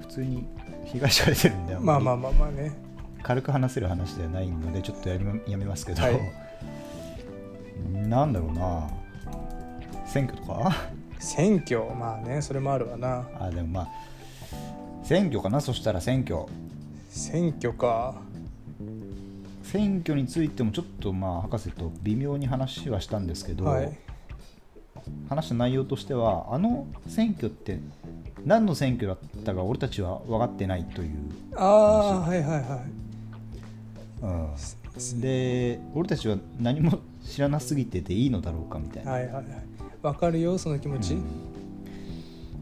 [0.00, 0.46] 普通に
[0.84, 2.72] 被害者が出てるんでーまあまあまあまあね。
[3.22, 6.20] 軽く話せる話ではないのでちょっとやめますけど、はい。
[8.08, 8.88] なんだろうな。
[10.06, 10.72] 選挙とか？
[11.18, 11.84] 選挙？
[11.94, 13.28] まあねそれもあるわな。
[13.40, 13.88] あでもまあ
[15.02, 15.60] 選挙かな？
[15.60, 16.46] そしたら選挙。
[17.08, 18.14] 選挙か。
[19.64, 23.98] 選挙についてもちょっとまあ博士と微妙に話はしたんですけど、はい
[25.28, 27.78] 話した内容としてはあの選挙って
[28.44, 31.10] 何の選挙だったか俺たちは分かってないという
[31.56, 33.08] ああはいはいはい。
[34.20, 34.26] う
[35.16, 39.44] ん、で俺たちは何も知らなすぎてていいのだろうかみたいな、はいはいはい。
[40.02, 41.24] わかるよその気持ち、うん。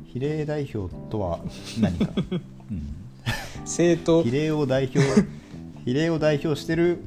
[0.07, 1.41] 比例代表とは
[1.81, 2.13] 何か、
[2.71, 2.83] うん、
[3.61, 4.23] 政党。
[4.23, 5.01] 比例を代表
[5.85, 6.99] 比例を代表してる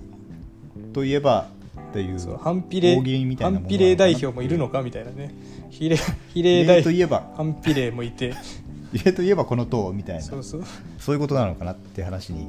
[0.94, 1.48] といえば
[1.92, 2.96] という反比例
[3.36, 5.34] 反比例代表もいるのかみたいなね。
[5.70, 7.32] 比例比 比例代例といえば。
[7.36, 8.34] 反比例もいて。
[8.94, 10.22] 比例といえばこの党みたいな。
[10.22, 10.64] そうそう。
[10.98, 12.48] そういうことなのかなって話に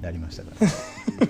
[0.00, 0.50] なりましたか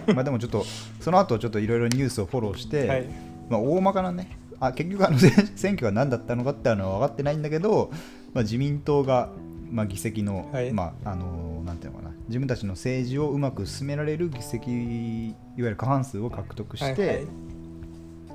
[0.07, 0.15] ら。
[0.15, 0.65] まあでもちょっと
[1.01, 3.07] その後ちょっといろいろニュースをフォローして、はい。
[3.49, 4.39] まあ、大まかなね。
[4.61, 7.91] あ結局あの選選挙が何だったのかっていうのは分かってないんだけど、
[8.35, 9.31] まあ、自民党が、
[9.71, 10.73] まあ、議席の、はい。
[10.73, 12.11] まああのなんていうのかな。
[12.29, 17.27] 自分たちの政治をうまく進められる議席いわゆる過半数を獲得して、はいはい。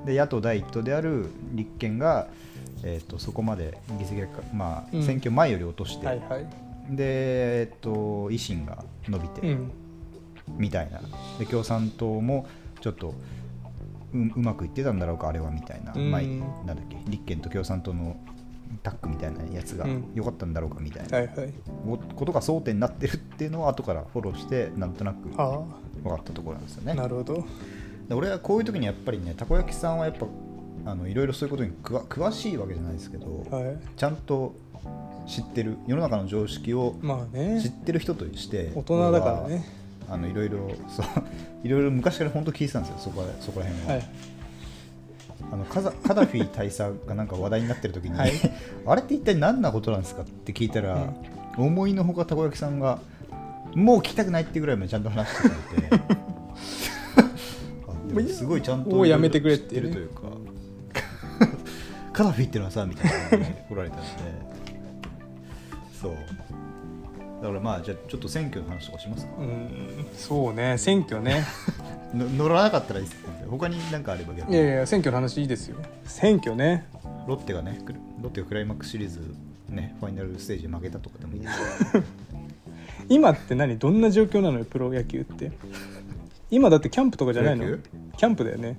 [0.05, 2.27] で野党第一党である立憲が、
[2.83, 5.03] えー、とそこまで議席がか、まあうん。
[5.03, 6.47] 選挙前より落として、はいはい。
[6.89, 9.71] で、えっと、維新が伸びて、うん。
[10.57, 11.01] みたいな。
[11.39, 12.47] で共産党も
[12.81, 13.13] ちょっと
[14.13, 16.11] ううまくいってたんだろうかあれはみたいな、うん。
[16.11, 18.15] まあ、なんだっけ立憲と共産党の
[18.85, 20.11] タッグみたいなやつがうん。
[20.13, 21.17] 良かったんだろうかみたいな。
[21.17, 21.53] はいはい。
[21.85, 26.09] こことが争点になってるっていうのを後からフォローしてなんとなく分あ。
[26.09, 26.93] かったところなんですよあね。
[26.93, 27.43] なるほど。
[28.07, 30.27] で俺はこういう時にやっぱりねたこ焼きさんはやっぱ
[30.85, 33.77] あのいろいろそういうことに詳しいわけじゃないですけど、はい。
[33.97, 34.53] ちゃんと
[35.25, 37.59] 知ってる世の中の常識をまあね。
[37.61, 39.65] 知ってる人として大人だからね。
[40.07, 41.05] あのいろいろそう
[41.63, 44.09] いろいろ昔から本当聞いてたんですよそこらそこら辺は、はい
[45.51, 48.31] あのカザカダフィ大佐がなんか話題になってる時に、はい。
[48.85, 51.13] あれって一体何なことなんですかって聞いたら、
[51.57, 52.99] 思いのほかたこ焼きさんが
[53.75, 56.05] もう聞きたくないってぐらいまでちゃんと話してくれて。
[58.33, 60.21] すごいちゃんともうやめてくれってるというか。
[62.13, 64.05] カダフィってのはさみたいな感じで来られたんで。
[66.01, 66.13] そう
[67.45, 69.31] だからまあじゃあちょっと選挙の話とかしますか？
[69.37, 71.43] うんそうね選挙ね。
[72.15, 73.17] の乗らなかったらいいです
[73.49, 74.55] 他に何かあれば逆に。
[74.55, 75.77] いやいや選挙の話いいですよ。
[76.05, 76.87] 選挙ね。
[77.27, 77.79] ロッテがね
[78.21, 79.19] ロッテがクライマックスシリーズ
[79.69, 81.53] ねファイナルステージで負けたとかでもいいです。
[83.09, 83.77] 今って何？
[83.77, 85.51] どんな状況なのよプロ野球って。
[86.49, 87.65] 今だってキャンプとかじゃないの？
[87.65, 87.83] プロ野
[88.17, 88.75] キャンプだよね。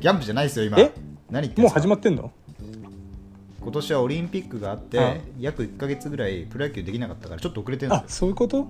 [0.00, 0.80] キャンプじゃないですよ今。
[0.80, 0.90] え？
[1.30, 2.32] 何言ってんもうすか始まってんの？
[3.68, 8.16] 今年はオリンピックがあって、あ約1か月ぐらいプロ野球できなかったからちょっと遅れてるんあですよ。
[8.16, 8.66] そういうこと？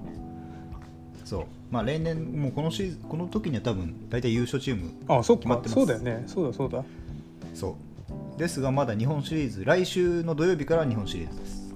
[1.24, 1.44] そう。
[1.70, 5.42] まあ例年もうこのシーズンこの時には多分大体優勝チームあそっか。
[5.42, 5.74] 決まってます。
[5.74, 6.24] そうだよね。
[6.26, 6.84] そうだそうだ。
[7.54, 7.76] そ
[8.36, 8.38] う。
[8.40, 11.72] ですがまだ日本シリーズ来週の土曜日から日本シリーズです。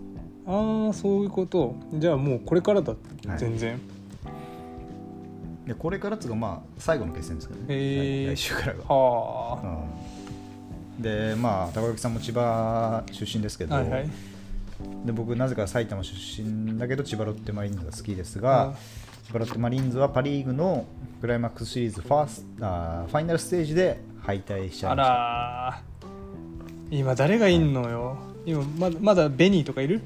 [0.49, 1.77] ああそういうこと。
[1.95, 2.97] じゃあもうこれからだ、は
[3.37, 3.39] い。
[3.39, 3.81] 全然。
[5.67, 10.02] でこれからっつうかまあ最後の決戦ですけどね、来来週からが、はうん、
[10.99, 14.11] でまあ高垣さんも千葉出身ですけど、あはいはい。
[15.05, 18.75] で僕なぜか埼玉出身だけど千葉ロッテマリーンズが好きですあが
[19.27, 20.87] 千葉ロッテマリーンズはパ・リーグの
[21.21, 25.83] クライマックスシリーズファースあーファイナルステージで敗退しちゃいあました。
[26.91, 28.19] 今誰がいんのよ。
[28.45, 30.03] 今まだまだベニーとかいる？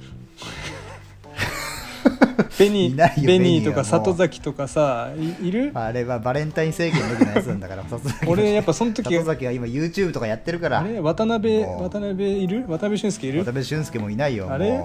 [2.58, 5.70] ベニーベニーとか里崎とかさいいる？
[5.74, 7.84] あれはバレンタイン政権のやつなんだから
[8.26, 10.80] 俺やっぱその時里崎は今 YouTube とかやってるから。
[10.80, 11.00] あれ？
[11.00, 12.62] 渡辺渡辺いる？
[12.68, 13.40] 渡辺俊介いる？
[13.44, 14.84] 渡辺俊介もいないよあれ？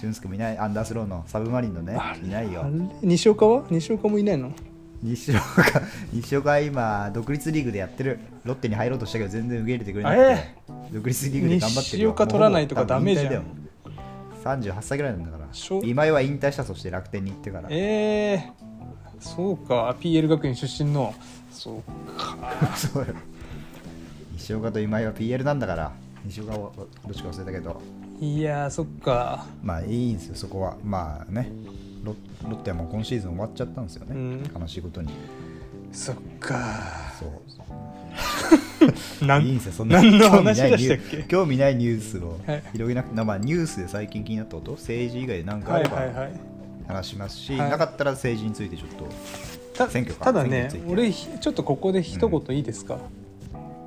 [0.00, 0.58] 俊介もいない。
[0.58, 2.64] アンダースローのサブマリンのねいないよ。
[3.02, 3.64] 西岡は？
[3.70, 4.52] 西岡もいないの？
[5.02, 5.42] 西岡
[6.12, 8.18] 西岡は今独立リーグでやってる。
[8.44, 10.54] ロッテに入ろうとしたけど全然受け入れてくれなくて、え
[10.94, 12.10] 独立リーグで頑張ってるよ。
[12.10, 13.44] 西岡取らないとかダメじゃん
[14.46, 15.46] 38歳ぐらいなんだから
[15.82, 17.68] 今井は引退したそして楽天に行ってから。
[17.70, 19.96] えー、そうか。
[20.00, 21.14] PL 学院出身の。
[21.50, 21.82] そう
[22.18, 22.48] か。
[22.76, 23.14] そうよ。
[24.34, 25.92] 西岡と今井は PL なんだから。
[26.24, 27.80] 西岡はどっちか忘れたけど。
[28.20, 29.46] いやーそっか。
[29.62, 30.76] まあいいんですよそこは。
[30.84, 31.50] まあね。
[32.04, 34.60] ロロッテはもう今シーズン終わっちゃったんですよね、うん。
[34.60, 35.10] 悲しいことに。
[35.92, 36.56] そっか。
[37.18, 37.30] そう
[39.26, 41.24] ないいんですよそんな何の話でしたっけ？
[41.24, 42.62] 興味ないニュースをはい。
[42.72, 46.32] 広げなくて、まあニュースで最近気になったこと政治以外で何かあはいればはいはい
[46.88, 47.70] 話しますし、はい。
[47.70, 49.08] なかったら政治についてちょっと
[49.76, 52.98] た選挙かただね俺ひちょっとここで一言いいですか、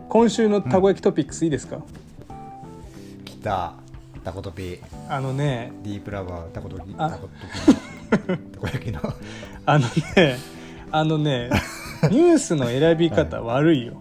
[0.09, 1.77] 今週のたこ焼きトピックスいいですか、
[3.25, 3.73] 来た
[4.23, 4.79] タコトピ。
[5.07, 7.09] あのねディープラバータコトピあ。
[7.09, 7.33] タコト
[8.35, 8.99] ピたこ焼きの。
[9.65, 10.37] あのね
[10.91, 11.49] あのね
[12.11, 13.93] ニュースの選び方悪いよ、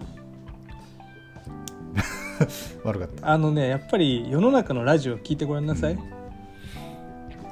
[2.85, 3.31] 悪かった。
[3.31, 5.99] あのねやっぱり世の中のラジオ聞いてごらんなさい、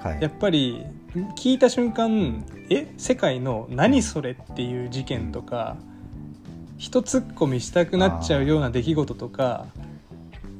[0.01, 0.23] はい。
[0.23, 0.85] やっぱり
[1.37, 5.77] 聞いた瞬間え世界の何それっていう事件とか
[6.79, 9.67] 一ツッコミしたくなっちゃうような出来事とか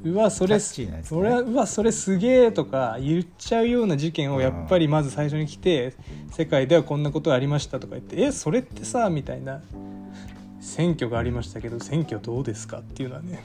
[0.05, 1.05] うわそれね。
[1.11, 5.95] 俺はうわそれすげえとか言っちゃうような事件をやっぱりまず最初に来て
[6.31, 9.63] 世界ではこんなことがありましたとか言ってえそれってさみたいな。
[10.67, 13.45] 選挙がありましたけど選挙どうですかっていうのはね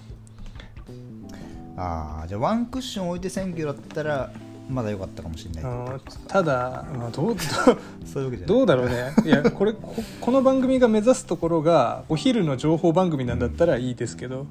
[1.78, 4.32] ああじゃあワンクッション置いて選挙だったら
[4.70, 7.38] まだ良かったかもしれないただ、まあ、どうどう
[8.08, 9.14] そういうわけじゃどうだろうね。
[9.26, 14.46] いやこれここの番組が目指すところがお昼の情報番組なんだったらいいですけど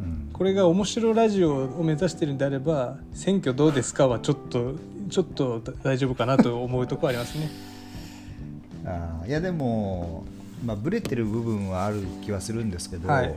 [0.00, 0.30] うん。
[0.32, 4.74] これが面白ラジオを目指してるんであれば選挙どうですかはちょっと
[5.10, 7.50] ちょっと大丈夫かなと思うところありますね。
[8.84, 10.24] あーいやでも、
[10.64, 13.34] まあ、ブレてる部分はある気はするんですけど、はい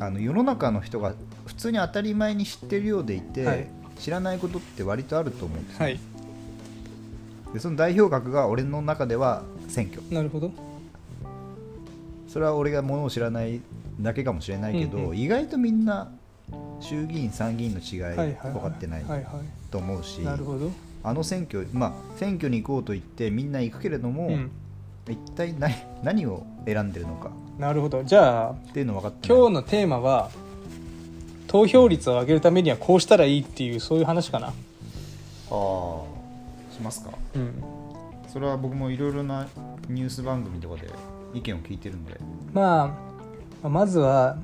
[0.00, 1.14] あの世の中の人が
[1.46, 3.68] 普通に当たり前に知ってるようでいて、はい。
[3.98, 6.00] 知らないことって割とあると思うんですよ、はい。
[7.52, 10.02] でその代表格が俺の中では選挙。
[10.10, 10.50] なるほど。
[12.26, 13.60] それは俺がものを知らない
[14.00, 15.18] だけかもしれないけど、うんうん。
[15.18, 16.10] 意外とみんな
[16.80, 19.04] 衆議院参議院の違い分かってない
[19.70, 20.22] と思うし、
[21.02, 24.50] あの選挙まあ選挙に行こうと言ってみんな行くけれども、うん、
[25.08, 27.30] 一体何何を選んでるのか
[27.60, 28.02] なるほど。
[28.02, 30.30] じゃあっていうの分かって今日のテーマは
[31.46, 34.46] 投票率を上げるためにはこうしたらいいっていうそういう話かな。
[34.46, 34.52] ああ
[36.72, 37.10] しますか。
[37.34, 37.62] うん。
[38.32, 39.46] それは僕もいろいろな
[39.90, 40.88] ニュース番組とかで
[41.34, 42.18] 意見を聞いてるんで。
[42.54, 42.96] ま
[43.62, 44.38] あまずは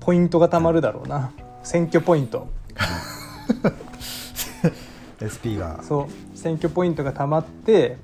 [0.00, 1.32] ポイントがたまるだろうな。
[1.62, 2.46] 選挙ポイント。
[5.18, 5.82] SP が。
[5.82, 6.36] そう。
[6.36, 7.96] 選挙ポイントがたまって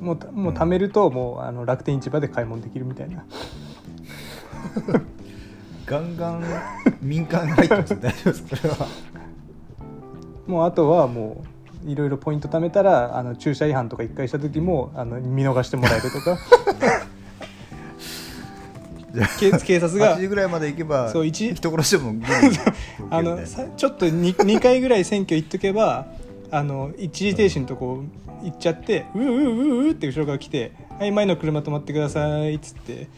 [0.00, 3.24] もうたもう貯めるともうあの楽天市場で買い物できるみたいな。
[5.86, 6.44] ガンガン
[7.00, 8.42] 民間が入ってます大丈夫です。
[8.42, 8.88] かそれは。
[10.46, 11.44] もうあとはも
[11.86, 16.38] ういろいろポイント貯めたらあの駐車違反とか1回した時もあの見逃してもらえるとか。
[19.38, 22.14] 警警察が8時ぐらいまで行けばそう一人殺しても
[23.08, 26.06] あのさちょっと 2, 2回ぐらい選挙行っとけば
[26.50, 28.04] あの一時停止のとこ
[28.42, 33.08] 行っちゃって「ううううう」って後ろから来て「はい前の車止まってください」っつって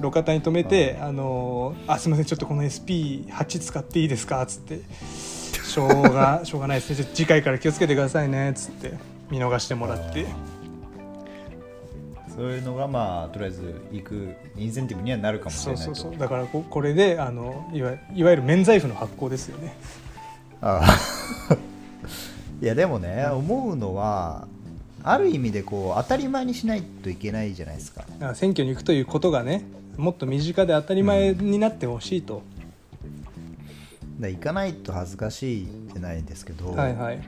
[0.00, 4.80] 路肩に止めて「あのあすみませんちょっとこの SP8 使っていいですか」っつって
[5.64, 7.08] 「しょうが しょうがないですね。
[7.14, 8.94] 次回から気をつけてくださいね」っつって
[9.30, 10.26] 見逃してもらって。
[12.36, 15.94] そういうのがまあとりあえず行くインセンティブにはなるかもしそうれないと。
[15.94, 19.74] そうそうだからここれであのいわいわゆる免罪符の発行ですよね。
[20.60, 20.82] あ
[21.50, 21.56] あ
[22.60, 24.48] いやでもね思うのは
[25.02, 28.04] ある意味でこう当たり前にしないといけないじゃないですか。
[28.34, 29.64] 選挙に行くということがね
[29.96, 33.26] もっと身近で当たり前になってほしいと、だか
[34.20, 37.20] ら行かないと恥ずかしいじゃないですけど、はいはい。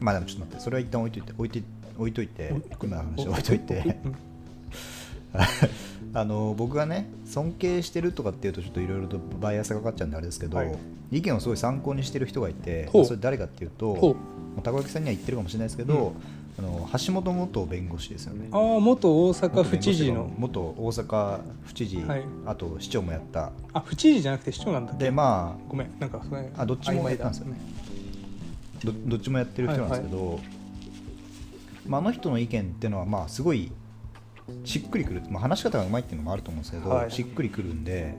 [0.00, 1.62] まあでもちょっと待ってそれは一旦置いといて置いて
[1.98, 3.98] 置いといて今の話置いといて。
[4.04, 4.16] うん
[6.14, 10.78] あの僕がね尊敬してるとかっていうとちょっといろいろとバイアスがかかっちゃうんであれですけど、はい。
[11.10, 14.14] 意見をすごい参考にしてる人がいてそれ誰かっていうとほう。
[14.14, 14.18] も
[14.58, 16.12] う高木さんには言ってるかもしれないですけど、
[16.58, 18.48] あの橋本元弁護士ですよね。
[18.52, 20.30] ああ元大阪府知事の。
[20.36, 22.24] 元大阪府知事、はい。
[22.44, 23.52] あと市長もやった。
[23.72, 26.22] あ府知事じゃなくて市長なんだでまごめんなんか
[26.56, 27.58] ああどっちもやったんですよね。
[28.84, 30.40] どどっちもやってる人なんですけど、
[31.86, 33.70] まあ、あの人の意見っていうのはまあすごい
[34.64, 37.10] しっくりくる、まあ、話し方がうまいっていうのもあると思うんですけど、はい。
[37.10, 38.14] しっくりくるんで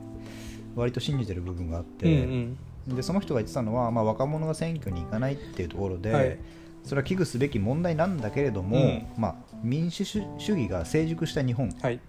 [0.76, 2.58] 割と信じてる部分があっうん
[2.88, 6.38] て、でその人が言ってたのは、まあ、若者が選挙に行かないっていうところで、はい。
[6.84, 9.08] それは危惧すべき問題なんだけれども、うん。
[9.18, 11.68] まあ、民主主義が成熟した日本。
[11.68, 12.00] うんはい。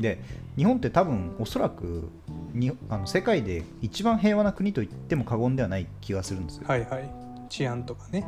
[0.00, 0.18] で
[0.56, 2.10] 日本って多分おそらく
[2.52, 6.64] にあの世界で一番平和な国と言っても過言ではない気がするんですよ。
[6.66, 7.10] はいはい。
[7.48, 8.26] 治安とかね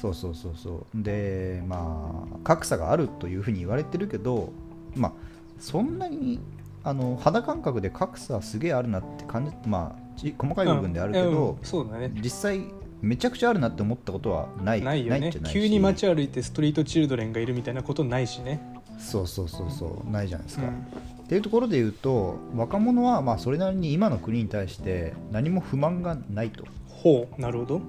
[0.00, 1.02] そうそうそうそう。
[1.02, 4.52] でまあ格差があるというふうに言われてるけど
[4.94, 5.12] まあ
[5.58, 6.40] そんなに
[6.84, 12.12] あの肌感覚で格差すげえあるなって感じまあち細かい部分であるけど、そうだね。
[12.22, 12.60] 実際
[13.02, 15.32] めちゃくちゃあるなって思ったことはないないよね。
[15.52, 18.60] 急に街歩いてストリートチルドレンがいるみたいなことないしね。
[18.98, 20.10] そうそうそうそう。
[20.10, 20.70] ないじゃないですか、うん。
[20.70, 26.64] っていうところで言うと若者はまあそれなりに今の国に対して何も不満がないと。
[26.88, 27.80] ほうなるほど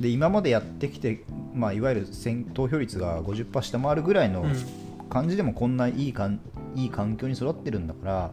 [0.00, 4.54] で今までやってきて、まあ、いわゆる選投票率が50%下回るぐらいのうん。
[5.08, 6.40] 感じでもこんないいかん
[6.74, 8.30] いい環境に育ってるんだから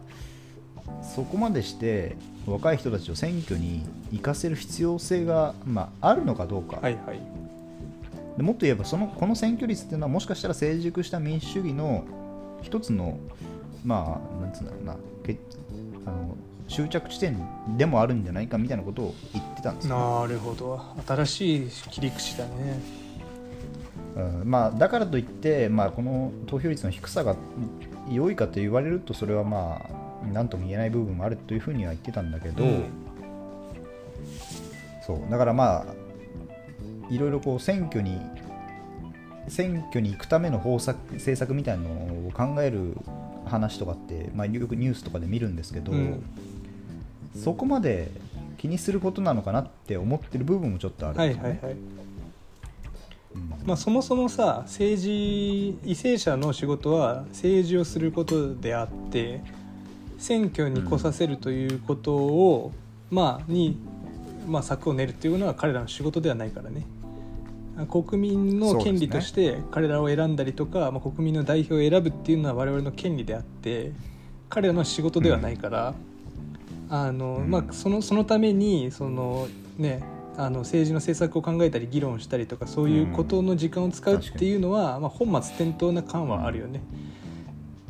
[1.02, 7.20] そこまでして若い人たちを選挙に行かせる必要性が、まあ、あるのかどうか、はいはい。
[8.36, 12.04] でもっと言えばそのこの選挙率っていうのはもしかしたら成熟した民主主義の
[12.62, 13.18] 一つの
[13.84, 15.38] まあなんつうんだろうなけ
[16.04, 16.36] あの
[16.68, 17.36] 終着地点
[17.76, 20.80] でもあるんじゃないかみたいなことを言ってたんですよ、なるほど。
[21.06, 22.80] 新しい切り口だね。
[24.16, 24.50] うん。
[24.50, 27.36] まあ、だからといって、まあ、この投票率の低さが
[28.10, 32.84] 良いかと言われるとそれはまあ何とも言えない部分もあるというふうには言ってたんだけど、うん。
[35.06, 35.30] そう。
[35.30, 35.86] だからまあ
[37.10, 38.20] いろいろこう選挙に
[39.48, 41.90] 選挙に行くための方策政策みたいなの
[42.28, 42.96] を考える
[43.44, 46.24] 話とかって、まあ、よくニュースとかで見るんですけど、うん
[47.36, 48.10] そこまで
[48.58, 51.48] 気にすることなのかなって思ってる部分もちょっとあるんはいですよね。
[51.48, 51.76] はいはい
[53.34, 53.66] うん。
[53.66, 59.42] まあ、そもそもさ政治為政者の仕事は政治をすることであって
[60.18, 62.72] 選挙に来させるということを、
[63.10, 63.78] まあに、
[64.48, 66.86] まあ、策を練るっていうのは彼らの仕事ではないからね。
[67.90, 73.92] 国民の権利として彼らを選んだりとか、まあ、国民の代表を選ぶっていうのは我々の権利であって
[74.48, 75.94] 彼らの仕事ではないから、
[76.88, 77.50] あのうん。
[77.50, 80.02] まあ、そのそのためにその、ね、
[80.36, 86.80] あの政治の政策を考えたり議論したりとかそういうことの時間を使うっていうのは、まあ、本末転倒な感はあるよね。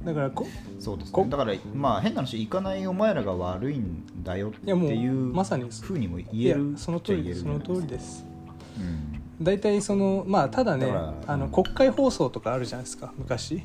[0.05, 0.47] だからこ
[0.79, 7.41] そうですこねだからまあ変な話行かないお前らが悪いんだよっていうまさにふうにも言えるその通りです。
[7.41, 8.25] その通りです。
[8.79, 9.45] うん。
[9.45, 10.87] 大体そのまあただね
[11.27, 13.63] あの国会放送とかあるじゃないですか昔。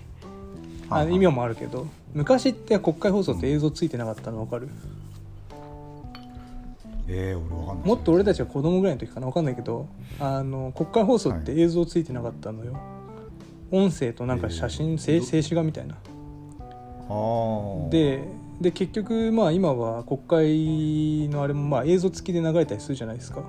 [0.90, 1.16] あはいはい。
[1.16, 1.86] 今もあるけど。
[2.14, 4.68] 昔って国会放送って映像ついてなかったの分かる？
[7.08, 7.88] えー、俺わかんない。
[7.88, 9.88] もっと俺たちが子供ぐらいの時かな分かんないけど
[10.20, 12.78] あの国会放送って映像ついてなかったのよ、
[13.72, 15.96] 音声となんか写真、えー静静止画みたいな。
[17.10, 17.90] あー。
[17.90, 18.28] で
[18.62, 20.20] で結局まあ今は国
[21.26, 23.44] 会のあれもまあ映像付きで流れたりするじゃないですか、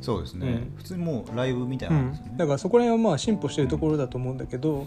[0.00, 0.72] そうですね、うん。
[0.76, 4.86] 普通にもうライブみたいうんなんですよね、だからそこら辺はまあ進歩してるところだと思うんだけど、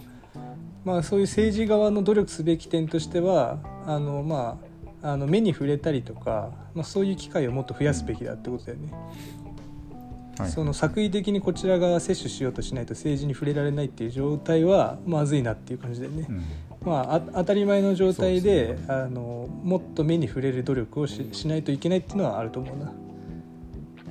[0.83, 4.65] まあ、そういう政治側の努力すべき点としてはあの、まあ、
[5.03, 8.93] あの目に触れたりとか、まあ、そういう機会をもっと増やすべきだってことだよね。
[10.37, 10.51] はい。
[10.51, 16.27] その作為的にこちらが摂取しようとしないと政治に触れられないっていう状態はまずいなっていう感じだよね。
[16.29, 16.43] うん。
[16.85, 22.93] まあ、あ当たり前の状態でそうですあのもっと目に触れる努力をししないといけないっていうのはあると思うな。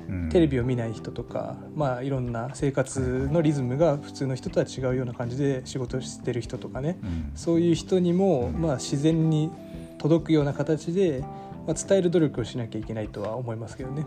[0.09, 0.29] うん。
[0.29, 6.97] テレビを見ない人とか、まあ、いろんな生活のリズムが普通の人とは違うような感じで仕事をしてる人とかね。
[7.01, 7.31] うん。
[7.35, 9.51] そういう人にも、うんまあ、自然に
[10.01, 11.23] 届くような形で、
[11.67, 14.03] まあ、伝える努力をしなきゃいけないとは思いますけどね。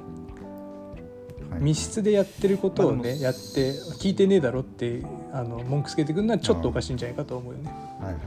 [1.51, 1.61] はい。
[1.61, 3.71] 密室でやってることをねやって
[4.01, 7.71] 聞いてねえだろってあの文句つけてくるのはちょっとおかしいんじゃないかと思うよね。
[8.01, 8.23] はいはい。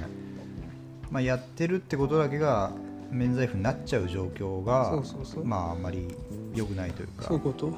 [1.12, 2.72] まあ、やってるってことだけが
[3.12, 5.02] 免罪符になっちゃう状況が
[5.44, 6.08] まああんまり
[6.56, 7.26] 良くないというか。
[7.26, 7.74] そういうこと。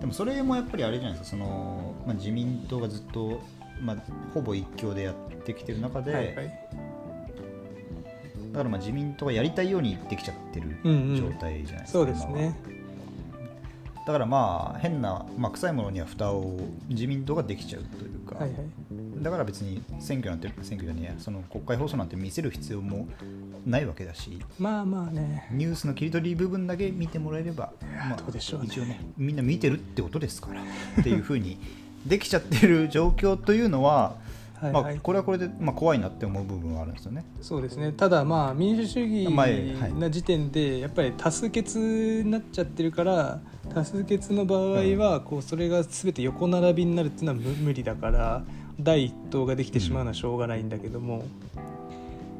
[0.00, 1.36] でもそれもやっぱりあれじゃないですか。
[1.36, 3.40] その、まあ、自民党がずっと、
[3.80, 3.96] まあ、
[4.32, 5.14] ほぼ一強でやっ
[5.44, 6.87] てきてる中で、はいはい
[8.52, 11.16] だからまあ自民党がやりたいようにできちゃってるうんうん。
[11.16, 12.58] 状態じゃないですか、そうですね。
[14.06, 18.58] だからまあ変な、まあ、臭いものには蓋を自民党ができちゃうというか、はいはい。
[19.22, 23.06] だから別に選挙なんて選挙じゃねえやその国会放送なんて見せる必要も
[23.66, 25.48] ないわけだしまあまあね。
[25.52, 27.72] ニュースの切り取り部分だけ見てもらえれば、
[28.08, 28.68] まあどうでしょうね。
[28.70, 31.58] 一応ねみんな見てるってことですからっていうふうに
[32.06, 34.16] できちゃってる状況というのは、
[34.60, 34.82] はいはい。
[34.82, 37.24] まあ、これはこれで、まあ、怖いなって思う部分はあるんですよね。
[37.40, 37.92] そうですね。
[37.92, 39.32] ただまあ民主主義
[39.98, 43.40] な時点でやっぱり多数決になっちゃってるから
[43.72, 48.42] 多数決の場合はこうそれが全て横並びになるっていうのは無無理だから
[48.80, 51.24] 第一党ができてしまうのはしょうがないんだけども。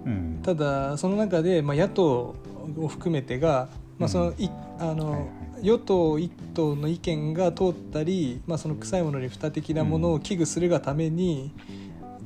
[0.05, 0.41] うん。
[0.43, 2.35] ただその中でまあ野党
[2.79, 4.97] を含めてがまあそのいあはいはい。
[4.97, 5.29] の
[5.61, 11.53] 与党一党の意見が通ったりまあその臭いものに蓋的なものを危惧するがために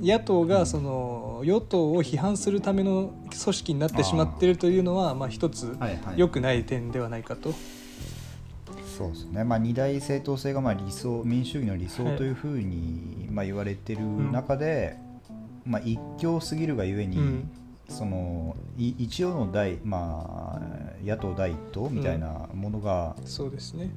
[0.02, 7.54] 野党がその与党を批判するための組織になってしまっているというのはまあ一つはいはい、良くない点ではないかと。
[8.98, 14.00] そうですね、まあ、二大政党制がまあ理想民主主義の理想はいというふうに、まあ、言われてる
[14.30, 14.98] 中で、
[15.64, 17.50] まあ、一強すぎるがゆえに、うん。
[17.88, 20.60] そのい一応の第、まあ、
[21.04, 23.90] 野党第一党みたいなものが、そうですね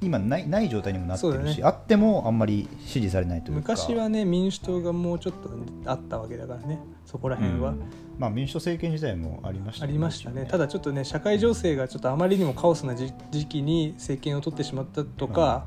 [0.00, 1.64] 今ないない状態にもなってるし、ね。
[1.64, 3.72] あってもあんまり支持されないというか。
[3.74, 5.50] 昔はね民主党がもうちょっと
[5.90, 6.78] あったわけだからね。
[7.04, 7.70] そこら辺は。
[7.70, 7.82] うん。
[8.18, 15.66] まあ、民主党政権時代もありましたありましたね、ただちょっとね社会情勢がちょっとあまりにもカオスな時時期に政権を取ってしまったとか、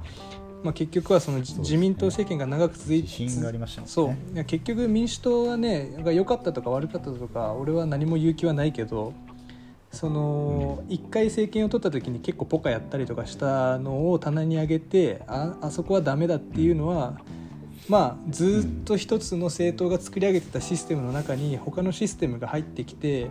[0.64, 1.44] まあ、結局はそのね。
[1.58, 3.92] 自民党政権が長く続いて自信がありましたもんね。
[4.34, 4.46] そう。
[4.46, 9.14] 結局民主党はねが良かったとか悪かったとか俺は何も言う気はないけど
[9.92, 17.20] その一回政権を取った時に結構ポカやったりとかしたのを棚に上げてああそこはダメだっていうのは、
[17.88, 23.28] まあずっと一つの政党が作り上げてたシステムの中に他のシステムが入ってきて、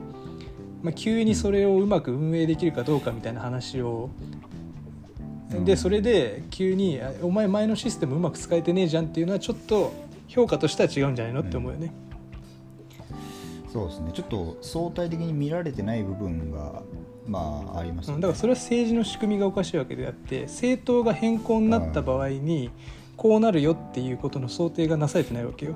[0.83, 4.11] まあ、急にそれをうまく運営できるかどうかみたいな話を
[5.65, 9.93] でそれで急にあ「お前前のシステムうまく使えてねえじゃん」っていうのはちょっと
[10.27, 11.93] 評価としては違うんじゃないのって思うよね。
[13.77, 14.11] そうですね。
[14.15, 16.83] ちょっと相対的に見られてない部分が
[17.27, 18.17] まあありますね。
[18.17, 22.71] だからそれは政治の仕組みがおかしいわけであって政党が変更になった場合に
[23.19, 25.75] こうなるよっていうことの想定がなされてないわけよ。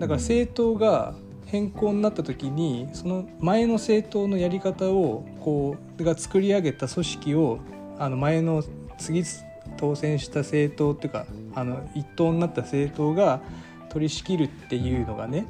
[0.00, 1.14] だから政党が
[1.46, 7.60] 変更になった時にその前の政党のやり方をこうが作り上げた組織を
[7.98, 8.64] あの前の
[8.98, 9.22] 次
[9.76, 13.40] 当選した政党っていうかあの一党になった政党が
[13.90, 15.46] 取り仕切るっていうのがね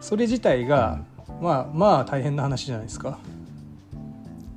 [0.00, 1.00] それ自体が
[1.40, 3.18] まあまあ大変な話じゃないですか。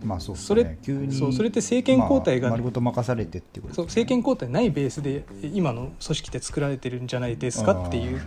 [0.04, 5.24] まあそうですそれね急にそうそれって政権交代がまあ丸ごと任されてってことそう政権交代ないベースで
[5.54, 8.22] 今の組織って作られてるんじゃないですかっていう。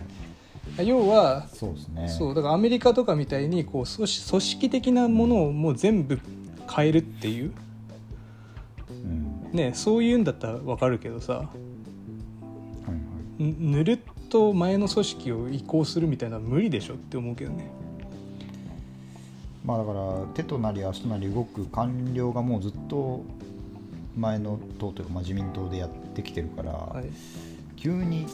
[0.83, 2.09] 要はそうですね。
[2.09, 6.19] そうだからアメリカとかみたいにこう組織組織的なものをもう全部
[6.69, 7.53] 変えるっていう、
[8.89, 9.51] うん。
[9.53, 11.49] ね、そういうんだったら分かるけどさ
[13.39, 17.69] ぬぬるっと前の組織を移行するみたいなのは無理でしょって思うけどね。
[19.63, 19.99] まあだから
[20.33, 23.23] 手となり足となり動く官僚がもうずっと
[24.15, 27.05] 前の党というか、まあ、自民党でやってきてるから、はい、
[27.75, 28.25] 急に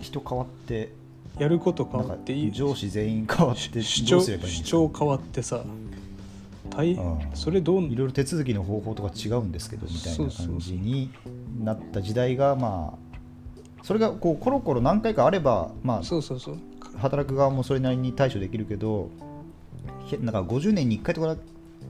[0.00, 0.92] 人変わって
[1.38, 5.64] やること変わっていい上司全員変わって主張主張変わってさ
[6.70, 7.18] 大うん。
[7.34, 11.10] それどういろいろ手続きの方法とか違うんですけどみたいな感じに
[11.62, 13.07] なった時代がまあ
[13.82, 16.54] それがこうコロコロ何回かあればまそうそうそう。
[16.54, 19.10] あ働く側もそれなりに対処できるけど
[20.10, 21.36] へなんか50年に1回とか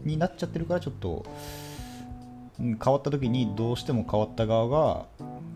[0.04, 1.24] になっちゃってるからちょっと
[2.60, 5.06] うん変わった時にどうしても変わった側が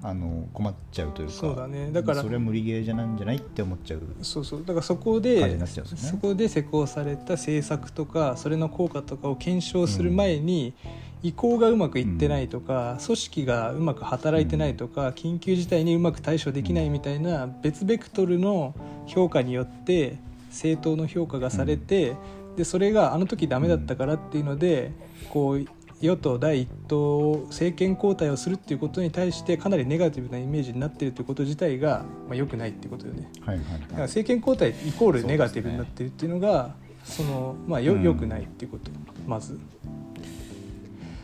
[0.05, 1.91] あの困っちゃうというかそうだね。
[1.93, 4.61] だからそれは無理ゲーじゃないんじゃないって思っちゃうそうそう。
[4.61, 5.67] だからそこでね。
[5.67, 10.75] そこで施行された政策とかそれの効果とかを検証する前に、
[11.23, 18.75] 移行がうまくいってないとか、組織がうまく働いてないとか、緊急事態にうまく対処できないみたいな別ベクトルの
[19.07, 20.19] 評価によって
[20.51, 22.17] 正当の評価がされて、
[22.57, 24.93] でそれがあの時ダメだったからっていうので
[25.31, 25.65] こう
[26.01, 33.31] 与党第一党政権交代をするっていうことに対してかなりネガティブなイメージになっているということ自体が、まあ、良くないっていうことよね。
[33.41, 38.03] はいはいだからはい政権交代イコールネガティブになってるっていうのがそのまあようん。
[38.03, 38.91] 良くないっていうこと。
[39.27, 39.59] まず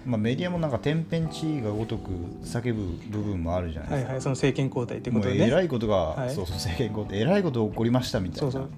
[0.09, 2.11] まあ、メディアもなんか天変地異がごとく
[2.42, 6.30] 叫ぶ部分もあるじゃないですか、はいはいその政権交代ってことでねえらいことが、はい。
[6.34, 7.20] そうそう政権交代。
[7.20, 8.50] えらいこと起こりましたみたいな。
[8.50, 8.70] そうそう。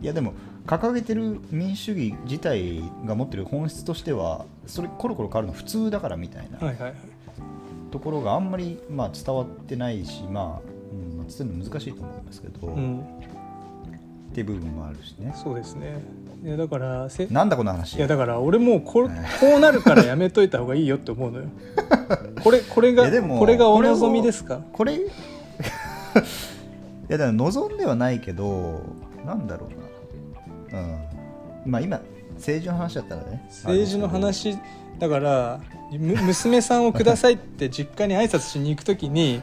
[0.00, 0.32] いやでも
[0.66, 6.94] 掲げてる民主主義自体が持ってる本質としてはそれコロコロ変わるの普通だからみたいなはいはいはい。
[7.90, 13.04] ところがあんまり、まあ、伝わってないしまあ、うんまあ、伝えるの難しいと思いますけど、っうん。
[14.32, 15.34] ていう部分もあるしね。
[15.36, 16.02] そうですね
[16.42, 17.96] いやだからせなんだこの話。
[17.96, 19.10] いやだから俺もうこはい
[19.40, 21.44] こうなるからやめといた方がいいよって思うのよ。
[22.42, 23.04] これこれが
[23.38, 24.60] これがお望みですか？
[24.72, 25.00] これ い
[27.08, 28.80] やだから望んではないけど
[29.26, 29.68] なんだろ
[30.70, 30.80] うな。
[30.80, 31.70] うん。
[31.70, 32.00] まあ今
[32.36, 33.44] 政治の話だったらね。
[33.50, 34.56] 政治の話
[34.98, 35.60] だから
[35.92, 39.42] む娘さんをくださいって実家に挨拶しに行く時に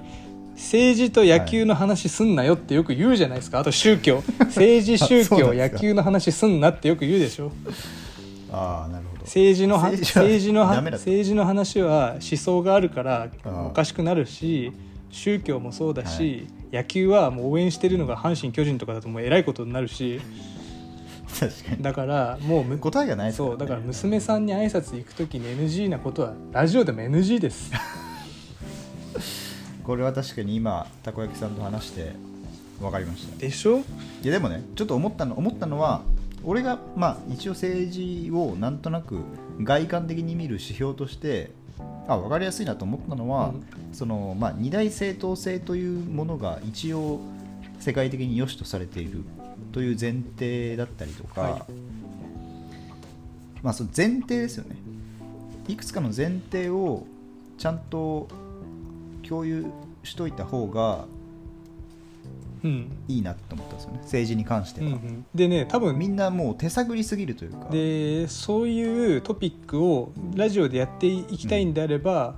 [0.57, 3.59] 政治と野球の話すんなよってよく言うじゃないですか。
[3.59, 4.23] あと宗教。
[4.39, 7.51] 政治宗教 野球の話すんなってよく言うでしょ。
[8.51, 9.21] ああなるほど。
[9.21, 13.27] 政治のは政政治の話は思想があるから
[13.67, 14.71] おかしくなるし
[15.11, 20.19] 宗教もそうだし、野球はもう応援してるのが阪神・巨人とかだともうえらいことになるし。
[21.39, 21.83] 確かに。
[21.83, 27.69] だからもうむ答えがないですそうだから娘さんに挨拶行く時に NG なことはラジオでも NG です
[29.87, 32.11] これは確かに今たこ焼きさんと話して
[32.81, 33.37] 分かりました。
[33.37, 33.77] でしょ？
[33.77, 33.83] い
[34.23, 36.01] やでもねちょっと思ったの思ったのは
[36.43, 39.21] 俺がまあ一応政治をなんとなく
[39.61, 41.51] 外観的に見る指標として
[42.09, 43.53] あ分かりやすいなと思ったのは、
[43.93, 47.21] そのまあ、二大正当性というものが一応
[47.79, 49.23] 世界的に良しとされている
[49.71, 51.63] という前提だったりとか、はい。
[53.63, 54.75] まあその前提ですよね。
[55.69, 57.05] いくつかの前提を
[57.57, 58.27] ちゃんと
[59.27, 59.65] 共有
[60.03, 61.05] しといた方が
[62.63, 62.91] うん。
[63.07, 63.99] いいなと思ったんですよね。
[64.01, 67.69] 政治に関しては、うんうん、でね多分みんなもう手探りすぎるというか。
[67.69, 72.35] でそういうトピックをラジオでやっていきたいんであれば、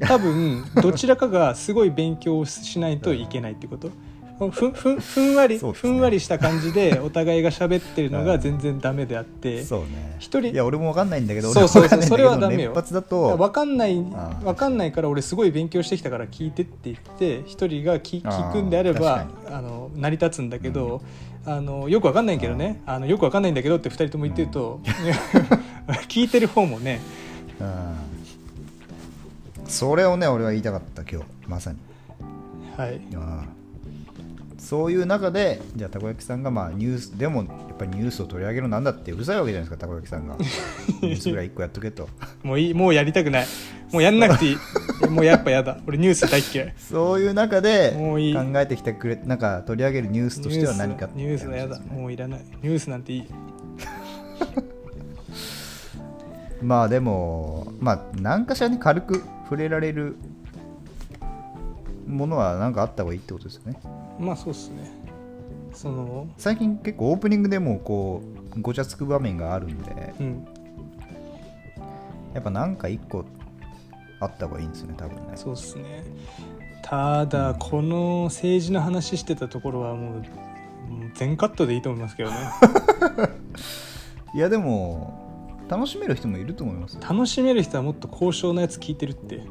[0.00, 3.90] 多分どちらかがすごい勉強をしないといけないってこと
[4.38, 5.72] ふふんふんわり、ね。
[5.72, 10.16] ふんわりした感じでお互いが喋ってるのが全然ダメであって、そうね。
[10.20, 12.70] 一人いや俺も分かんないんだけどそうそうそうそれはダメよ。
[12.70, 21.02] 熱発だいやと分かんない分かんないから俺すごい勉強してきたから聞いてって言って一人が聞聞くんであれば確あの成り立つんだけど、
[21.44, 22.80] あのよく分かんないけどね。
[22.86, 24.80] あのよく分かんないんだけどって二人とも言ってると、
[26.08, 27.00] 聞いてる方もね。
[27.60, 27.96] うん。
[29.66, 31.26] それをね俺は言いたかった今日。
[31.46, 31.78] まさに。
[32.76, 33.00] はい。
[33.16, 33.57] ああ
[34.68, 40.36] そういう中でじゃあたこ焼きさんがまあニュースでもやっぱりニュースを取り上げるなんだってうるさいわけじゃないですかたこ焼きさんが。
[41.00, 42.06] ニュースぐらい一個やっとけと。
[42.42, 43.46] もういいもうやりたくない。
[43.90, 44.58] もうやんなくていい。
[45.08, 45.78] もうやっぱやだ。
[45.86, 46.74] 俺ニュース大っ嫌い。
[46.76, 48.18] そういう中で考
[48.60, 51.80] えてきてくれなんか取り上げるニュースとしては何かってニュースニュースはやだ。
[51.90, 52.40] もういらない。
[52.62, 53.24] ニュースなんていい。
[56.60, 60.16] まあでもまあ何かしらね軽く触れられる
[62.08, 63.78] ものは何かあった方がいいってことですよね。
[64.18, 64.90] まあそうっすね。
[65.72, 68.22] その最近結構オープニングでもこ
[68.56, 70.46] うごちゃつく場面があるんでうん。
[72.34, 73.24] やっぱなんか一個
[74.20, 75.32] あった方がいいんですよね多分ね。
[75.36, 76.04] そうっすね。
[76.82, 80.22] ただこの政治の話してたところはもう
[81.14, 82.36] 全カットでいいと思いますけどね。
[84.34, 85.28] いやでも
[85.68, 87.02] 楽しめる人もいると思いますよ。
[87.02, 89.42] 楽しめる人はもっと高尚なやつ聞いてるって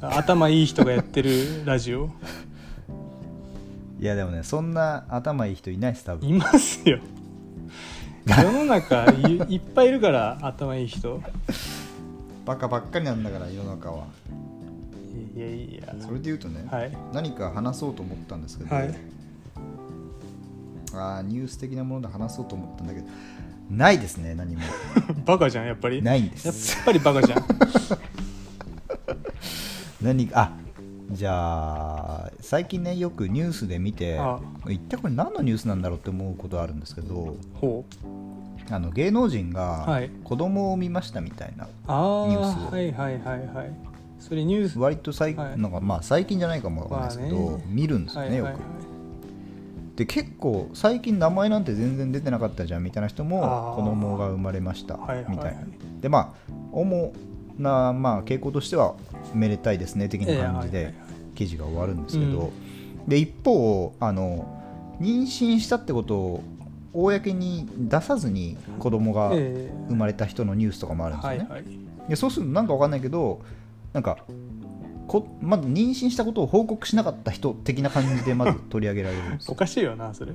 [0.00, 2.10] 頭いい人がやってるラジオ。
[4.00, 6.28] いやでもねそんな頭いい人いないです多分。
[6.28, 7.00] いますよ。
[8.26, 11.20] 世の中いいっぱいいるから頭いい人。
[12.46, 14.06] バカばっかりなんだから世の中は。
[15.36, 15.94] いやいや。
[16.00, 16.96] それで言うとね、はい。
[17.12, 18.94] 何か話そうと思ったんですけど、はい。
[20.94, 23.06] あーニュース的なもので話そうと思ったんだけど
[23.70, 24.62] ないですね何も。
[25.24, 26.02] バカじゃんやっぱり。
[26.02, 27.44] ないんでやっすぱりバカじゃん
[30.02, 30.52] 何かあ
[31.10, 34.38] じゃあ最近ねよくニュースで見てあ。
[34.68, 37.36] 一体これ何のニュースなんだろうって思うことあるんですけど
[38.70, 40.10] あの芸能人はがい。
[40.22, 42.70] 子供を産みましたみたいな、ニュースを。
[42.70, 43.72] はいはいはいはい。
[44.20, 44.78] それニュース。
[44.78, 45.58] 割と最,、はい。
[45.58, 47.64] なんかまあ最近じゃないかもわかんないですけど、まあね。
[47.66, 48.60] 見るんですよね、はいはいはい。
[48.60, 48.66] よ
[49.96, 49.96] く。
[49.96, 55.32] で結構最近名前なんて全然出てなかったじゃんみたいな人も子供が生まれましたはいはいはい。
[55.32, 55.60] みたいな
[56.00, 57.12] でまあ主
[57.60, 58.94] な、まあ、傾向としては
[59.34, 60.94] めでたいですね的な感じではい
[61.40, 63.08] 記事が終わるんですけど、うん。
[63.08, 64.46] で一方あの
[65.00, 66.44] 妊娠したってことを
[66.92, 71.38] 公に出さずに子供がえ生まれた人のニュースとかもあるんですよね。
[71.38, 71.64] はいはい。
[72.10, 73.40] でそうするとなんかわかんないけど
[73.94, 74.18] なんか
[75.06, 79.52] こまず妊娠したことを報告しなかった人的な感じでまず 取り上げられるんですよ。
[79.52, 80.32] おかしいよなそれ。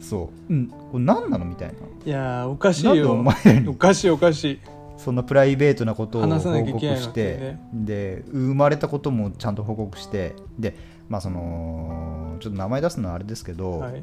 [0.00, 1.74] そう、うん、これ何なのみたいな。
[2.04, 3.12] いやーおかしいよ。
[3.12, 3.34] お前
[3.66, 4.60] おかしいおかしい
[5.08, 10.76] そんなプライベートなことを報告して、ねで生まれたこともちゃんと報告してで
[11.08, 14.02] まあそのちょっと名前出すのはあれですけど、はい。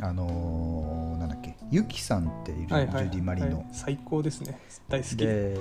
[0.00, 3.04] あのーなんだっけユキさんっているじゃん、はいはい。
[3.04, 4.58] ジュディ・マリの、はい最高ですね。
[4.88, 5.16] 大好き。
[5.16, 5.58] で,、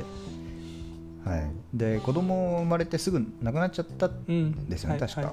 [1.25, 5.31] はい、で子供生まれてすぐ亡くなっちゃったうんですよね、はい確か、はい。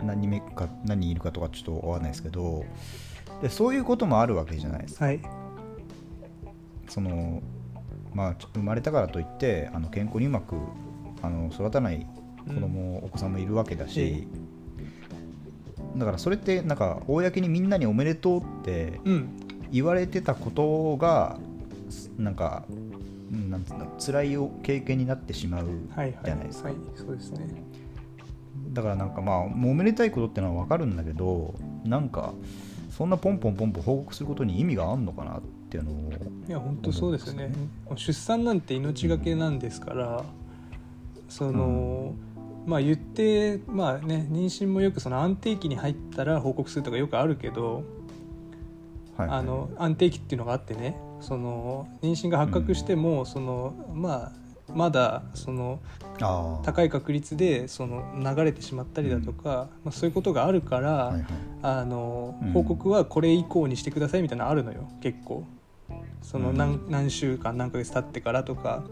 [0.00, 0.06] うん。
[0.06, 2.64] 何人目か何人いるかとかちょっとわかんないですけど
[3.40, 5.06] でそういうこともあるわけじゃないですか。
[5.06, 5.41] はい
[6.92, 7.42] その
[8.12, 10.56] まあ生まれたからといってあの健康にうまく
[11.22, 12.06] あの育たない
[12.46, 14.28] 子供、お子さんもいるわけだし、
[15.96, 19.28] だからそれってなんか公にみんなにおめでとうってうん。
[19.72, 21.38] 言われてたことが
[22.18, 22.64] なんか
[23.32, 25.66] うんなんつうんだ辛い経験になってしまう
[25.96, 26.20] はいはい。
[26.26, 27.64] じゃないですか、はいそうですね。
[28.74, 32.34] だからなんかまあもうおめでたいことってのは分かるんだけどなんか
[32.90, 36.12] そんなポンポンポンポン報告することに意味があるのかなっていうのを
[36.48, 37.52] いや本当そうですよね。
[37.96, 40.24] 出産なんて命がけなんですから、
[41.28, 42.14] その、
[42.66, 47.84] まあ言ってまあね妊娠もよくその安定期に入ったら報告するとかよくあるけど、
[49.16, 49.38] はいはい。
[49.38, 54.32] あの安定期っていうのがあってねその妊娠が発覚しても、そのまあ
[54.74, 55.80] まだその
[56.62, 61.14] 高い確率でその流れてしまったりだとか、まあ、そういうことがあるから、
[61.62, 62.52] あのうん。
[62.52, 65.44] 報告はこれ以降にしてくださいみたいなのあるのよ結構
[66.22, 68.84] その何,、何週間何ヶ月経ってからとか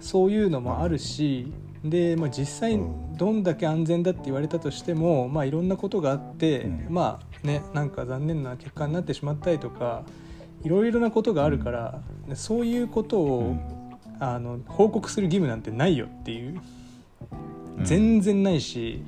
[0.00, 1.52] そういうのもあるし、
[1.84, 3.16] で、まあ、実際うん。
[3.16, 6.86] どんだけ安全だって言われたとしても、まあ、いろんなことがあって、うん。
[6.90, 10.04] まあねなんか残念な結果になってしまったりとか
[10.62, 12.02] いろいろなことがあるから、
[12.34, 13.60] そういうことを、うん。
[14.18, 16.60] あの報告する義務なんてないよっていう、
[17.78, 17.84] うん。
[17.84, 19.02] 全然ないし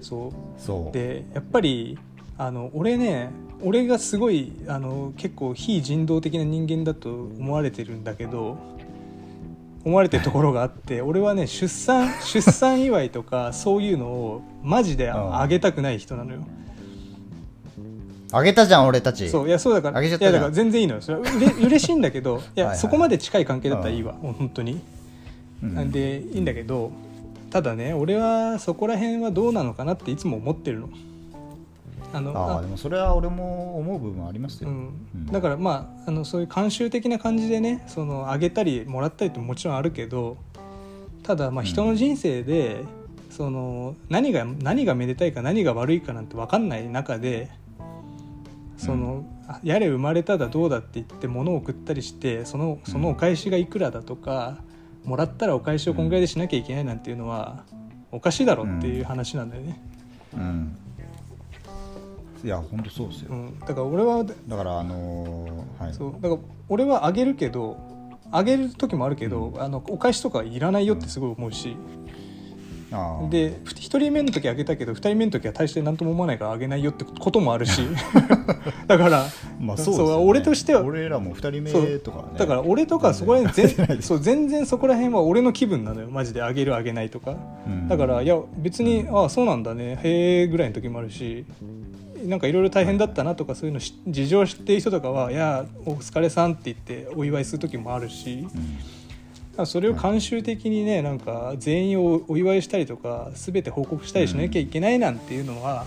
[0.00, 0.60] そう。
[0.60, 0.92] そう。
[0.92, 1.98] でやっぱり
[2.38, 3.30] あの俺ね
[3.64, 8.56] 俺がすごいあの結構非人道的な人間だと思われてるんだけど
[9.84, 15.36] 思われてるところがあって 俺はね出産出産祝いとかそういうのをマジでうん。
[15.36, 16.40] あげたくない人なのよ。
[18.34, 19.28] あげたじゃん俺たち。
[19.28, 21.02] そういやそうだからあげちゃったいやだから全然いいのよ。
[21.02, 22.78] それはうれ嬉しいんだけど いやはいはい。
[22.78, 24.80] そこまで近い関係だったらいいわもう本当に。
[25.62, 25.74] うん。
[25.74, 26.90] なんでいいんだけど
[27.50, 30.88] ただね俺はそこら辺はどうなのかなっていつも思ってるの。
[32.12, 35.06] あのああでもそれは俺も思う部分ありますよ、うん。
[35.14, 35.26] うん。
[35.26, 40.36] だからまああのそういう慣習的な感じでねそのあげたりもらったりってもちろんあるけど
[41.22, 42.84] ただまあ人の人生で、
[43.30, 47.48] その何が何がめでたいか何が悪いかなんて分かんない中で
[48.76, 54.58] その、あやれ生まれただどうだって言って物を送ったりしてそのそのお返しがいくらだとか、
[55.04, 57.64] もらったらお返しをこんぐらいでしなきゃいけないなんていうのは
[58.10, 59.80] おかしいだろっていう話なんだよね。
[60.34, 60.76] うん
[62.44, 65.94] いや本当そうですよ、うん、だから俺はだからあのーはい。
[65.94, 66.12] そう。
[66.20, 67.76] だから俺はあげるけど
[68.30, 71.76] あげる時もあるけど、あのお返しとかいらないよってすごい思うし、
[72.90, 77.82] ああで1人目の時あげたけど2人目の時は大して何とも思わないからあげないよってこともあるし。
[78.86, 79.26] だから、
[79.60, 82.30] まあそうですよ、ね、俺としては俺らも2人そう目とかはね。
[82.38, 86.08] だから俺とかそこら辺 全然全そう全然そこら辺は俺の気分なのよ。
[86.10, 87.36] マジであげるあげないとか、
[87.66, 87.88] うん。
[87.88, 89.98] だからいや別に、ああそうなんだね。
[90.02, 91.44] へえぐらいの時もあるし
[92.24, 98.46] なんかいろいろ大変だったなとかそういうのし事情を知ってる人とかはいやお疲れさんって言ってお祝いする時もあるし、
[99.56, 99.66] うん。
[99.66, 105.84] それを慣習的にねなんか全員をお祝いしたりとか全て報告したりしなきゃいけないなんていうのは、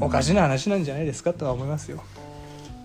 [0.00, 2.02] おかしな話なんじゃないですかとは思いますよ。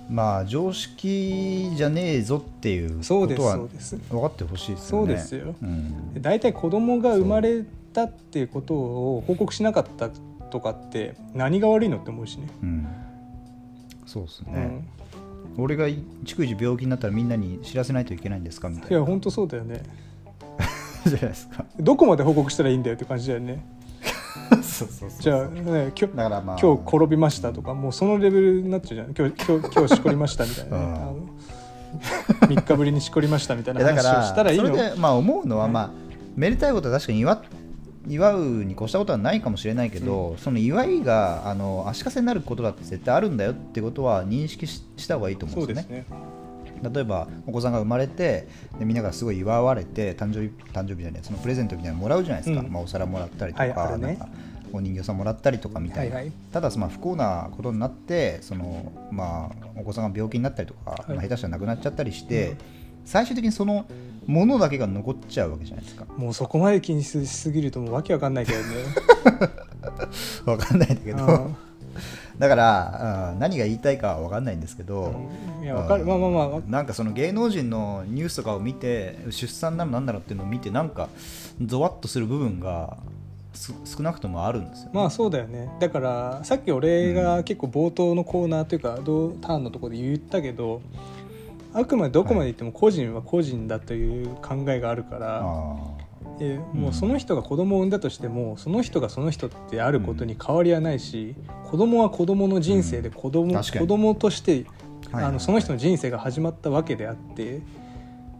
[0.09, 5.13] まあ常識じゃねえぞっていうそうですことは分かってほしいですそよね。
[5.13, 5.55] うですよ。
[5.61, 6.13] うん。
[6.13, 7.63] で大体子供が生まれ
[7.93, 10.09] たっていうことを報告しなかった
[10.51, 12.47] とかって何が悪いのって思うしね。
[12.61, 12.87] うん。
[14.05, 14.83] そうですね、
[15.57, 15.63] うん。
[15.63, 18.97] 俺が逐一病気になったらみんなに知らせないといけないんですかみたいな。
[18.97, 19.81] いや本当そうだよね。
[21.07, 21.65] じゃないですか。
[21.79, 23.65] どこまで報告したらいいんだよって感じだよね。
[24.61, 26.57] そうそうそうじゃあ、ね、今日だからまあ。
[26.59, 29.29] 今日転びましたとかもうそのレベルになっちゃうじゃん。
[29.29, 30.77] 今日今日今日しこりましたみたいな。
[30.77, 30.93] ね、うん。
[30.93, 31.15] あの
[32.47, 34.65] 3日ぶりにしこりましたみたいいな話をやだからしたらいいの。
[34.67, 35.89] それでまあ思うのはまあ
[36.35, 37.39] めでたいことは確かに祝っ
[38.07, 46.05] 祝うに越したことはないかもしれないけど、その祝いがあの足かせになることだって絶対あるんだよってことは認識しした方がいいと思うんですすね。
[46.89, 48.47] 例えばお子さんが生まれて
[48.79, 52.71] でみんながすごい祝われて誕生日誕生日じゃないそのプレゼントみたいなのもらうじゃないですか、うん。
[52.71, 54.07] まあ、お皿もらったりとか,、はいね。
[54.07, 54.29] なんか
[54.73, 56.33] お人形さんもらったりとかみたいな、はいはい。
[56.51, 61.11] ただまあ不幸なことになってその、まあ、お子さんが病気になったりとか、い。
[61.11, 62.57] まあ、下手したら亡くなっちゃったりして、うん。
[63.05, 63.85] 最終的にその
[64.25, 66.05] ものだけが残っちゃうわけじゃないですか。
[66.17, 68.65] もうそこまで気にしすぎるともうわけわかんないけどね。
[70.45, 71.25] わかんないんだけど。
[71.25, 71.55] うん。
[72.37, 75.13] だから、うん何が言いたいかは分かんないんですけど、
[75.61, 76.03] いやわかる。
[76.03, 76.07] うん。
[76.07, 81.09] まあまあまあわなんかその芸能人のニュースとかを見て出産なのなんだろうっていうのを見てなんか
[81.63, 82.97] ゾワッとする部分が
[83.53, 85.69] す少なくともあるんですよ、ね、まあそうだよね。
[85.79, 90.81] だからさっき俺が結構冒頭のコーナーというか同ターンのところで言ったけど
[91.73, 95.77] あくまでどこまで言っても個人は個人だという考えがあるから、あ
[96.39, 101.35] えもうその人が子供を産んだとしてもその人がその人ってあることに変わりはないし、
[101.69, 103.79] 子供は子供の人生で子供,、確かに。
[103.81, 104.61] 子供として、はい。
[104.61, 104.65] はい
[105.13, 107.61] はいあのその人の人生が始まったわけであって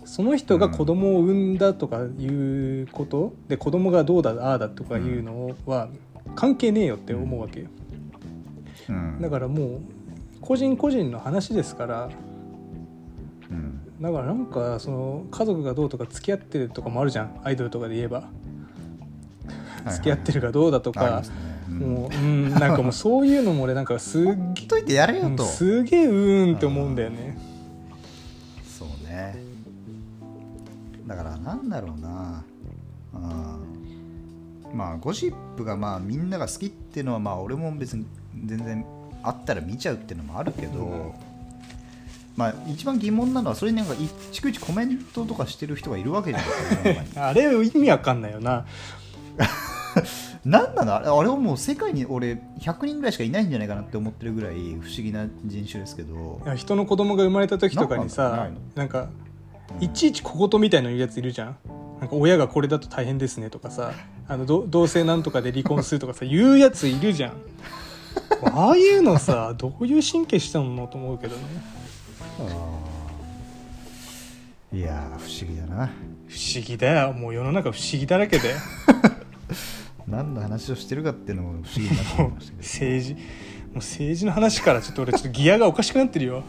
[0.05, 5.89] その人が子供を産んだとかいうこと、で子供がどうだああだとかいうのは
[6.35, 7.67] 関係ねえよって思うわけよ、
[9.19, 9.81] だからもう
[10.39, 12.30] 個人個人の話ですからうん
[14.01, 17.39] だからなんかその家族がどうとか付き合ってるとかもあるじゃん。
[17.43, 18.29] アイドルとかで言えば。
[19.91, 21.21] 付き合ってるかどうだとか。
[21.21, 21.27] ね。
[21.69, 21.77] うん。
[21.79, 27.37] もううんなんかもうそういうのも俺なんかすっげといてやれよと、すげえうーんって思うんだよね。
[28.65, 29.35] そうね。
[31.05, 32.43] だからなんだろうな。
[33.13, 33.17] う
[34.73, 34.77] ん。
[34.77, 38.07] まあゴシップがまあみんなが好きっていうのはまあ俺も別に
[38.45, 38.83] 全然
[39.21, 41.11] あったら見ちゃうっていうのもあるけど、うん
[42.35, 43.97] まあ一番疑問なのはそれになんかい
[44.31, 46.45] 逐一コメントとかしてる人がいるわけじゃな
[46.81, 48.65] いですか あれ意味わかんないよな。
[50.43, 50.95] 何なの？
[50.95, 56.41] あれあれはもう世界に俺100人ぐらいしかいないんじゃないかなって思ってるぐらい不思議な人種ですけど。
[56.55, 59.09] 人の子供が生まれた時とかにさかなんか
[59.79, 61.55] いちいち小言みたいの言うやついるじゃん。
[61.99, 63.91] なんか親がこれだと大変ですねとかさ
[64.27, 67.33] あのど同性なんとかで離婚するとかさ言うやついるじゃん。
[68.53, 71.43] ああいうのさどういう神経したのと思うけどね
[74.73, 75.87] いやー不思議だな。
[76.27, 77.13] 不思議だよ。
[77.13, 78.55] もう世の中不思議だらけで。
[80.07, 81.95] 何の話をしてるかっていうのも不思議にな
[82.29, 82.57] ましたけど。
[82.57, 83.19] 政治も
[83.75, 86.43] う政治の話からちょっと俺ちょっとギアがおかしくなってるよ。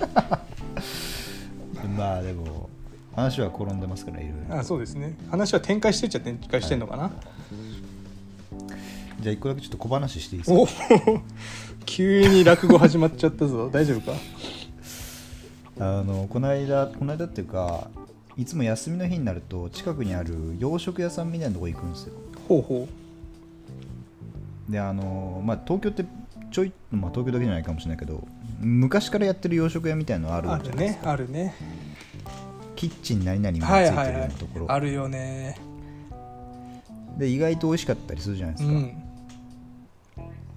[1.96, 2.68] まあでも
[3.14, 4.58] 話は転んでますからいろいろ。
[4.58, 5.16] あそうですね。
[5.30, 7.10] 話は展開してっちゃ展開してんのかな、
[9.20, 10.60] じゃあ一個だけちょっと小話していいですか？
[10.60, 10.68] お。
[11.86, 13.68] 急に落語始まっちゃったぞ。
[13.70, 14.16] 大丈夫か？
[15.80, 17.88] あのこの間この間っていうか
[18.36, 22.14] いつも休みの日になると近くにある洋食屋さんみたいなとこ行くんですよ。
[22.48, 22.88] ほうほ
[24.68, 26.04] であのまあ東京って
[26.52, 28.26] ちょい、まあ、東京だけじゃないかもしれないけど
[28.60, 31.54] 昔からやってる洋食屋みたいなのあるうあるねあるね。
[32.76, 35.58] キッチン何々みはたいなついてるいはいはいようなところ、あるよね。
[37.18, 39.09] で意外と美味しかったりするじゃないですか、うん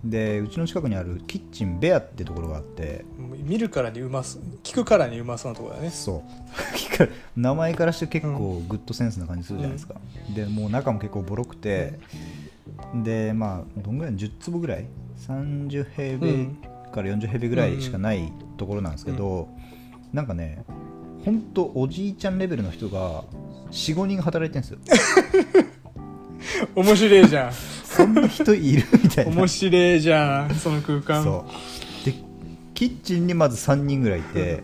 [0.04, 5.90] でうちの近くにあるキッチンベアってところがあって見るからにうます聞くからにうまそうなところだね。
[5.90, 7.10] そう。
[7.40, 9.96] 名前からして結構グッドセンスな感じするじゃないですか、
[10.36, 12.00] でもう中も結構ボロくて、
[12.96, 14.86] でまあどんぐらい？10坪ぐらい
[15.28, 16.50] ？30平米
[16.92, 19.48] から40平米ぐらいしかないところなんですけど、
[20.12, 20.64] なんかね
[21.26, 23.24] ほんとおじいちゃんレベルの人が
[23.72, 25.64] 45人働いてるんですよ
[26.76, 27.54] 面白いじゃん。
[27.54, 29.32] そんな人いるみたいな。
[29.32, 31.24] 面白いじゃんその空間。
[31.24, 31.46] そ
[32.04, 32.06] う。
[32.06, 32.16] で
[32.74, 34.64] キッチンにまず3人ぐらいいて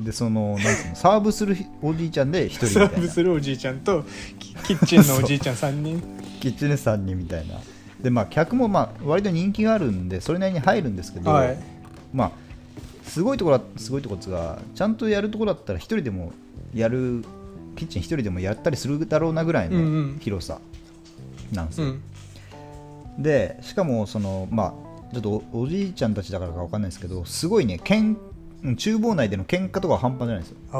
[0.00, 2.96] でそのなんつうのサーブするおじいちゃんで1人みサたいな。
[2.96, 4.04] ーブするおじいちゃんと
[4.38, 6.02] キキッチンのおじいちゃん 3人。
[6.40, 7.54] キッチンで3人みたいな。
[8.00, 11.58] でまあ客もまあ割と人気があるんでそれなりに入るんですけど、はい。
[12.12, 12.30] まあ
[13.08, 16.32] すごいところはすごいところがちゃんとやるところだったら1人でも
[16.74, 17.24] やる
[17.76, 20.18] キッチン1人でもやったりするだろうなぐらいうんうのん。
[20.20, 20.58] 広さ
[21.52, 23.22] なんですよ、うん。
[23.22, 24.74] でしかもそのま
[25.10, 28.16] あちょっとおおじいちゃんたちだからかわかんないですけどすごいねけん
[28.64, 30.56] うん厨房内での喧嘩とかは半端じゃないですよ。
[30.72, 30.78] あ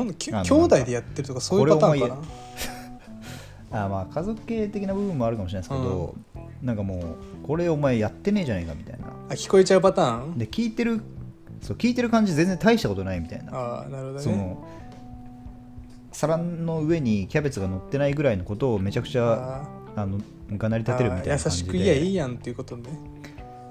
[0.00, 2.14] あな兄弟でやってるとかそういうパターンかな？
[2.14, 2.22] こ
[3.76, 6.14] あまあ家族系的な部分もあるかもしれないですけど、
[6.62, 9.06] なんかもうこれお前やってねえじゃねえかみたいな。
[9.30, 10.38] あ聞こえちゃうパターン？
[10.38, 11.00] で聞いてる
[11.60, 14.20] そう聞いてる感じ全然大したことないみたいな、ああなるほどね。
[14.20, 14.64] その
[16.14, 19.62] 皿の上にキャベツが乗ってないぐらいのことをめちゃくちゃ
[19.94, 20.18] ああの
[20.56, 21.50] がなり立てるみたいな感じで。
[21.50, 22.84] しく言えばいいやんっていうことね。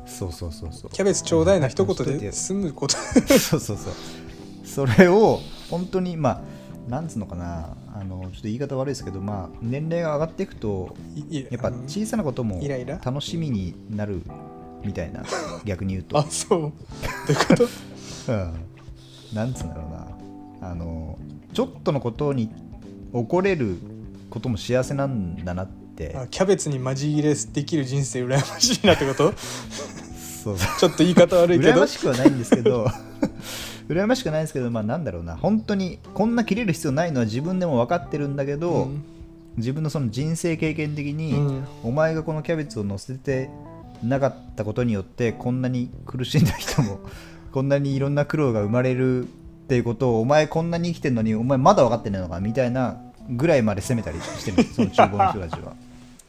[0.05, 0.91] そうそうそうそう。
[0.91, 2.97] キャベツちょうだいな一言で済むこと。
[2.97, 3.93] そうそうそう。
[4.65, 5.39] それを
[5.69, 7.77] 本当にまあなんつうのかな。
[7.95, 10.95] あのちょっと言い方悪いですけど、まあ、年齢が上がっていくと
[11.29, 12.59] やっぱ小さなことも
[13.05, 14.23] 楽しみになる
[14.83, 15.23] みたいな
[15.63, 16.17] 逆に言うと。
[16.17, 16.59] あ、そう。
[16.59, 17.63] どういうこと？
[18.33, 18.53] うん。
[19.31, 19.91] なんつうんだろう
[20.63, 20.69] な。
[20.71, 21.19] あの
[21.53, 22.49] ちょっとのことに
[23.13, 23.77] 怒れる
[24.29, 26.15] ことも幸せなんだなって。
[26.15, 29.33] あキャベツにマジ切れできる人生羨ましいなってこと？
[30.43, 32.87] そうちょっと言い方悪いけ羨どましくはないんですけど。
[33.87, 35.35] 羨ましくはないんですけどまあなんだろうな。
[35.35, 39.03] 本当にこんな切れる必要ないのは自分でも分かってるんだけど、うん。
[39.57, 41.67] 自分のその人生経験的に、うん。
[41.83, 43.49] お前がこのキャベツを乗せて
[44.01, 46.99] なかったことによってこんなに苦しんだ人も
[47.51, 49.27] こんなにいろんな苦労が生まれる
[49.63, 52.97] っていうことをお前こんなに生きてるのにお前まだ分かってないのかみたいな
[53.29, 55.73] ぐらいまで責めたりしてるんですその厨房の人たちは。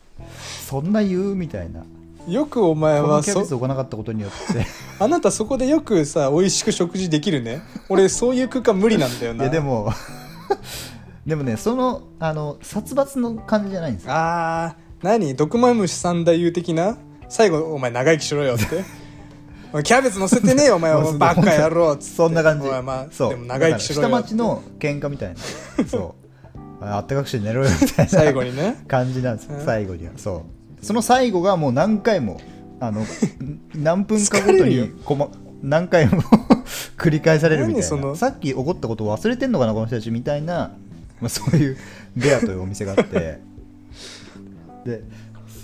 [0.67, 1.85] そんな言うみたいな。
[2.29, 4.67] よくお前こはキャベツを置かなかったことによって。
[4.99, 7.61] あなたそこでよくさ美味しく食事できるね。
[7.89, 9.93] 俺そういう空間無理なんだよいなやでも
[11.27, 14.13] でもねそのあの殺伐の感じじゃないんですよ。
[14.13, 15.35] あー何？
[15.35, 16.97] 毒マムシ三太夫的な？
[17.29, 18.65] 最後お前長生きしろよって
[19.83, 22.17] キャベツ乗せてねえよお前そうお前バカ野郎っつって。
[22.17, 22.69] そんな感じ。
[22.69, 23.31] まあそう。
[23.31, 25.85] でも長生きしろよ下町の喧嘩みたいな。
[25.87, 26.15] そ
[26.81, 26.85] う。
[26.85, 28.11] ああったかくして寝ろよみたいな。
[28.11, 28.85] 最後にね。
[28.87, 30.13] 感じなんです最後には。
[30.17, 30.45] そ
[30.81, 30.85] う。
[30.85, 32.41] その最後がもう何回も
[32.79, 33.07] あのん
[33.75, 35.29] 何分かごとにこま
[35.63, 36.23] 何回も
[36.99, 38.11] 繰り返されるみたい何その？
[38.11, 40.75] なさっき起こったことを忘れてんのかなこの人たちみたいな、
[41.21, 41.77] まあ、そういう
[42.17, 43.41] ベアというお店があって。
[44.85, 45.03] で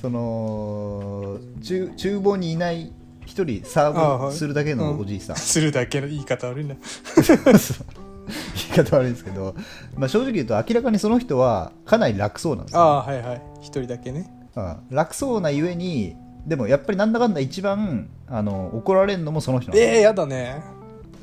[0.00, 2.90] その厨厨房にいない
[3.30, 6.74] 一人サーブするだけのおじいさん、するだけの言い方悪いな。
[6.74, 9.54] 言い方悪いですけど、
[9.96, 13.42] まあ、正直言うと明らかにその人はかなり楽そうなんですよ、ああはいはい。
[13.60, 14.30] 一人だけね。
[14.56, 16.16] うん楽そうなゆえに
[16.46, 20.62] でもやっぱりなんだかんだ一番あの怒られるのもその人ええやだね。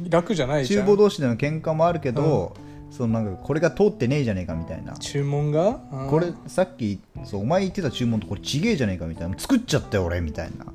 [0.10, 0.86] 楽じゃないじゃん。
[0.86, 2.56] 厨房同士での喧嘩もあるけど、
[2.92, 4.94] そのなんかこれが通ってねえじゃねえかみたいな。
[4.94, 5.80] 注文が？
[5.92, 6.08] うん。
[6.10, 9.38] これさっきそうお前言ってた注文とこれちげえじゃねえかみたいな。
[9.38, 10.66] 作っちゃったよ俺みたいな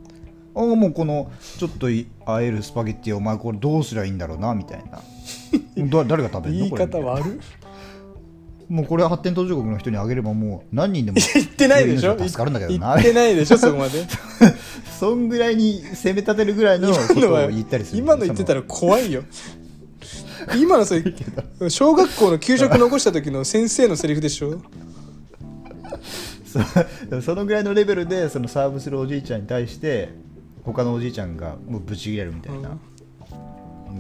[0.55, 5.01] あもうこのちょっといあえるスパゲッティお前これどうすりゃいいんだろうなみたいな。
[5.89, 6.65] だ誰が食べるの？
[6.65, 7.39] 言い方悪い
[8.73, 12.17] もうこれは発展途上国の人にあげればもう何人でも 言ってないでしょ？
[12.19, 13.59] 助かるんだけど言なってないでしょ？
[13.59, 14.07] そこまで。
[15.01, 19.25] そんぐらいに攻め立てるぐらいのことを今のは言ったりする今の言ってたら怖いよ。
[20.59, 21.03] 今のそれ
[21.71, 24.61] 小学校の給食残した時の先生のセリフでしょ？
[27.23, 30.11] そのぐらいのレベルでそのサーブするおじいちゃんに対して
[30.65, 32.79] 他のおじいちゃんがもうブチ切れるみたいな、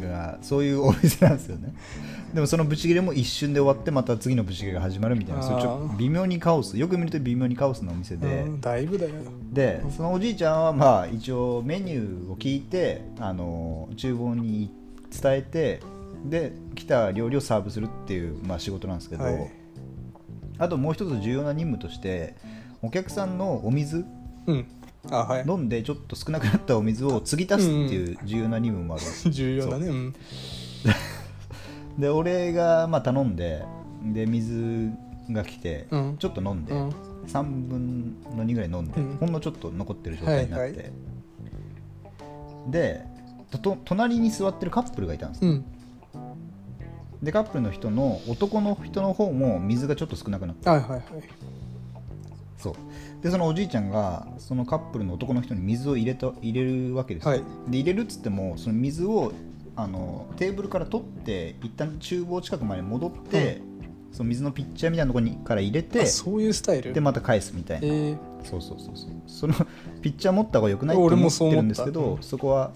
[0.00, 1.74] がそういうお店なんですよね。
[2.32, 5.42] でもそのブチ切れも一瞬で終わってまた次のブチ切れが始まるみたいな。
[5.42, 6.78] そういうちょっと微妙にカオス。
[6.78, 8.60] よく見ると微妙にカオスなお店で、うん。
[8.60, 9.12] だいぶだよ。
[9.52, 14.70] でそのおじいちゃんはまあ一応メニューを聞いてあの厨房に
[15.10, 15.80] 伝えて
[16.24, 19.52] で来た料理をサーブするっていう、まあ、仕事なんですけど、はい。
[20.58, 22.36] あともう一つ重要な任務として
[22.82, 24.06] お客さんのお水
[24.46, 24.66] うん
[25.10, 25.44] あはい。
[25.46, 29.86] 飲んでちょっと少なくなったお水を継ぎ足すっていう重要な任務もあるんですよ重要だね。
[29.88, 29.92] う。
[29.92, 30.14] ん。
[31.98, 33.64] で俺がまあ頼んで
[34.04, 34.90] で水
[35.30, 36.16] が来て、うん。
[36.18, 36.88] ちょっと飲んで、うん。
[37.26, 39.16] 3分の2ぐらい飲んで、うん。
[39.18, 40.92] ほんのちょっと残ってる状態になって、はいはい。
[42.70, 43.04] で
[43.50, 45.64] とと隣に座ってるカップルがいたんです、うん。
[47.22, 51.02] でカップルの人の男の人の方も水がちょっと少なくなってはいはいはい。
[52.56, 52.74] そう
[53.22, 57.42] でそのおじいちゃんがそのカップルの男の人に水を入れた入れるわけですよ、はい。
[57.68, 59.32] で入れるっつってもその水を
[59.76, 63.62] あのテーブルから取って一旦厨房近くまで戻って、
[64.10, 66.92] その水のピッチャーみたいなところにから入れてあそういうスタイル。
[66.92, 67.90] でまた返すみたいな、え。
[67.90, 69.10] ーそうそうそうそう。
[69.26, 69.54] その
[70.02, 72.72] ピッチャー持った方がよくないって思ってるんですけどうんそこは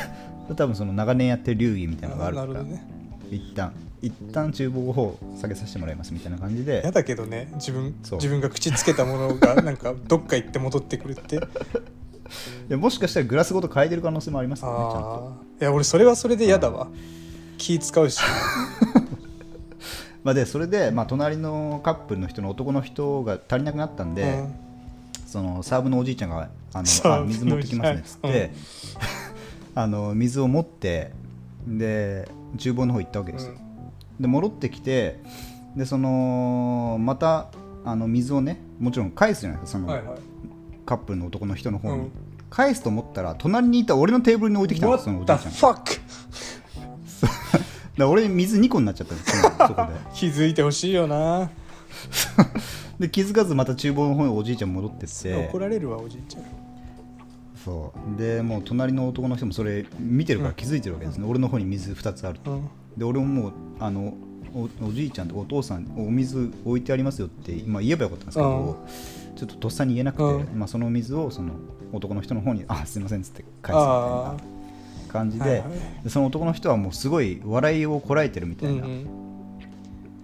[0.56, 2.62] 多分その長年やってる流儀みたいなのがあるから。
[2.62, 2.82] ね。
[3.30, 3.72] 一旦
[4.02, 6.82] 一旦厨房の方下げさせてもらいますみたいな感じで。
[6.84, 11.40] やだけどね自分自分が口つけたものがなんかどっか行って戻ってくるって。
[12.68, 15.32] でもしかしたらグラスごと変えてる可能性もありますよねちゃんと。
[15.60, 16.88] いや俺それはそれで嫌だわ。
[17.58, 18.20] 気使うし。
[20.22, 24.54] まあ、でそれで、まあ、隣のカップルの人の男の人が足りなくなったんで、うん。
[25.26, 28.50] そのサーブのおじいちゃんがあのあ水持ってきますねっつって、はい
[29.74, 31.12] あの水を持って
[31.66, 32.28] で
[32.58, 33.54] 厨房の方行ったわけですよ、
[34.20, 35.18] で戻ってきて
[35.74, 37.50] でそのまた
[37.84, 40.18] あの水をねもちろん返すじゃないですかその、はいはい。
[40.84, 42.12] カップルの男の人の方に、うん。
[42.50, 45.74] 返すと思ったら隣にいた俺のテーブルに置いてきたんですそのおじいちゃん
[47.96, 49.88] だ俺水2個になっちゃったんですよそこで。
[50.14, 51.50] 気づいてほしいよな。
[52.98, 55.48] で気づかずまた厨房の方におじいちゃん戻ってって。
[55.48, 56.42] 怒られるわおじいちゃん。
[57.64, 58.20] そう。
[58.20, 64.14] でもう隣の男の人もそれ見てるから気づいてるわけですね、俺の方に水2つあると、うんで俺ももうあの
[64.54, 68.86] おおじいちゃんとお父さんお水置いてありますよって今言えばよかったんですけど、
[69.36, 70.58] ちょっととっさに言えなくて、うん。
[70.58, 71.54] まあ、その水をその
[71.92, 74.34] 男の人の方にあすいませんっつって返すみたいあ
[75.08, 75.70] な感じで,、はいはい。
[76.04, 79.06] でその男の人はもうすごい笑いをこらえてるみたいな、うんうん。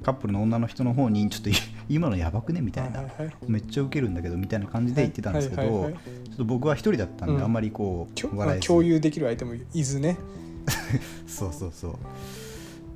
[0.02, 1.52] カップルの女の人の方にちょっとい
[1.88, 3.34] 今のやばくねみたいな、はいはいはい。
[3.46, 5.92] めっちゃウケるんだけどみたいな感じで言ってたんですけど、はいはいはい。
[5.92, 7.42] ちょっと僕は一人だったんで、うん。
[7.42, 10.18] あんまりこう笑えず共有できる相手もいずね。
[11.26, 11.94] そうそうそう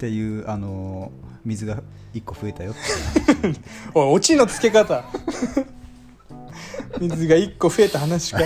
[0.01, 1.83] っていうあのー水が
[2.15, 2.75] 1個増えたよ
[3.95, 5.05] おいオチのつけ方。
[7.01, 8.41] 水が1個増えた話か。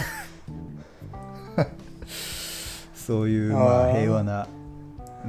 [2.94, 4.46] そういうまあ平和な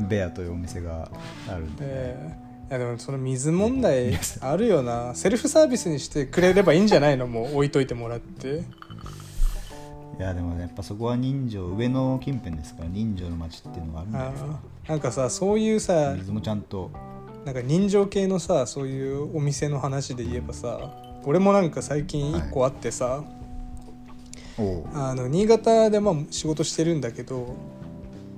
[0.08, 1.10] ベアというお店が
[1.48, 2.70] あるんで、えー。
[2.70, 5.16] いやでもその水問題あるよな。
[5.16, 7.26] セルフサービスにしてくれればいいんじゃないの？
[7.26, 8.64] もう置いといてもらって。
[10.20, 16.92] いやでもねやっぱそこは人情上野近辺ですから人情の街っていうのがあるんだよあーなんかさそういうさ水もちゃんと。
[17.46, 20.92] なんか人情系のさそういうお店の話で言えばさ
[21.24, 23.24] 俺もなんか最近1個あってさ、
[24.94, 27.56] あの新潟でまあ仕事してるんだけど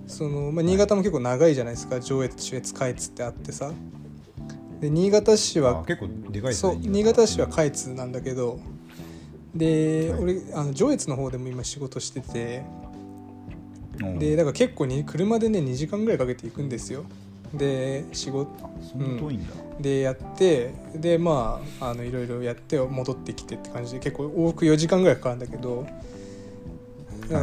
[0.07, 3.71] その、まあ、新潟も結構長いじゃないですか上越中越下越ってあってさ。
[4.81, 8.59] で新潟市はあ結構でかいですねそう新潟市は下越なんだけど
[9.55, 10.21] で、はい。
[10.21, 12.63] 俺あの上越の方でも今仕事してて
[14.19, 17.03] でだから結構に車でね2時間ぐらいかけて行くんですよ。
[17.53, 18.49] で仕事
[18.81, 19.39] そん
[19.79, 25.87] でやってでまああのいろいろやって戻ってきてって感じで結構多く4時間ぐらいかかるんだけど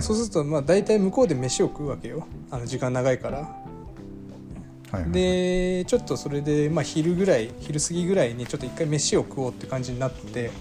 [0.00, 2.26] そうするとまあ大体向こうで飯を食うわけよ。
[2.50, 3.64] あの時間長いから。
[5.10, 10.52] でちょっとそれで、まあ、昼ぐらい昼過ぎぐらいにちょっと一回飯を食おうって感じになって、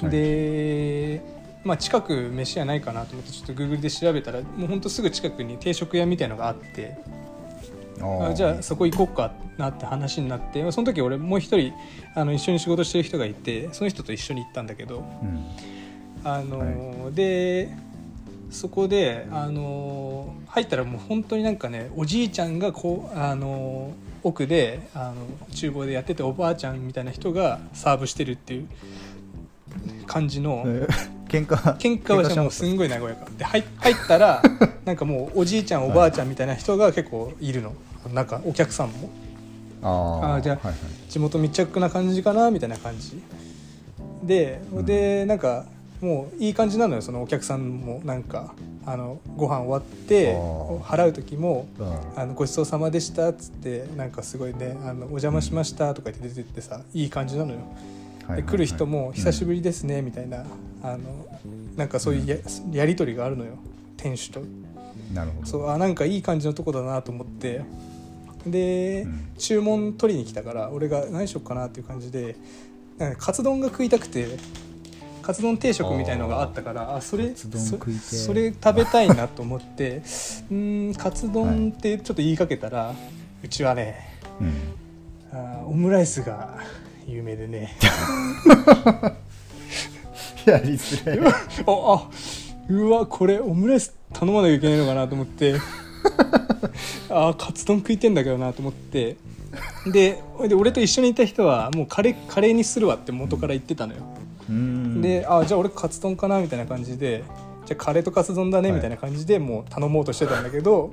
[0.00, 0.10] はい。
[0.10, 1.20] で、
[1.66, 6.96] まあ、近く飯屋ないかなと思ってちょっと Google で調べたらもうほんとすぐ近くに定食屋みたいのがあって
[8.00, 11.72] ああじゃあそこ行こうかなって話になってその時俺もう一人
[12.14, 15.44] あの一緒に仕事してる人がいてその人と一緒に行ったんだけどうん。
[16.24, 17.68] あの、で
[18.50, 23.92] そこであの入ったらもう本当になんかねおじいちゃんがこうあの
[24.22, 28.68] 奥であの厨房でやってておばあちゃんみたいな人がサーブしてるっていう
[30.06, 30.64] 感じの。
[31.28, 33.26] えー喧嘩喧嘩はじゃあもうすんごい和やか。
[33.36, 34.42] で入入ったら
[34.84, 37.72] なんかもうおじいちゃんおばあちゃんみたいな人が結構いるの。
[38.14, 39.08] なんかお客さんも。
[39.82, 41.10] ああーじゃあはいはい。
[41.10, 43.20] 地元密着な感じかなみたいな感じ。
[44.22, 45.64] ででなんか
[46.00, 48.54] もういい感じなのよそのお客さんもなんか。
[48.88, 50.36] あのご飯終わって
[50.84, 57.58] 払う時もうん「あのごちそうさまでした」っつってなんかすごいね「あのお邪魔しました」とか言って出てってさいい感じなのよ。
[58.36, 60.44] で来る人も「久しぶりですね」みたいな
[60.82, 61.26] あの
[61.76, 62.36] なんかそういうや
[62.72, 63.58] やり取りがあるのよ。
[63.96, 64.42] 店主と。
[65.12, 65.46] なるほど。
[65.46, 67.62] そうあなんかいい感じのとこだなと思って。
[68.46, 69.28] で、うん。
[69.38, 72.36] 注文取りに来たから俺が何しよっかなっていう感じで
[72.98, 74.38] なんかカツ丼が食いたくて
[75.20, 79.96] カツ丼定食みたいのがあったからあそれそそれ食べたいなと思って。
[79.96, 82.94] うーんカツ丼ってちょっと言いかけたら、
[83.42, 84.52] うちはねうん。
[85.32, 86.58] あオムライスが
[87.06, 87.76] 有名でね
[90.50, 91.18] やりづらい。
[91.26, 91.32] あ
[91.66, 92.08] あ
[92.68, 95.56] うわこれオムライス頼まなきゃいけないのかなと思って。
[97.10, 99.16] あカツ丼食いてんだけどなと思って。
[99.86, 104.00] でで俺と一緒にいた人はもうカレーカレーにするわって元から言ってたのよ、
[104.48, 105.00] うん。
[105.00, 107.24] であじゃあ俺カツ丼かなみたいな感じで
[107.64, 108.76] じゃあカレーとカツ丼だねはい。
[108.76, 110.90] みたいな感じでもう頼もうとしてたんだけど、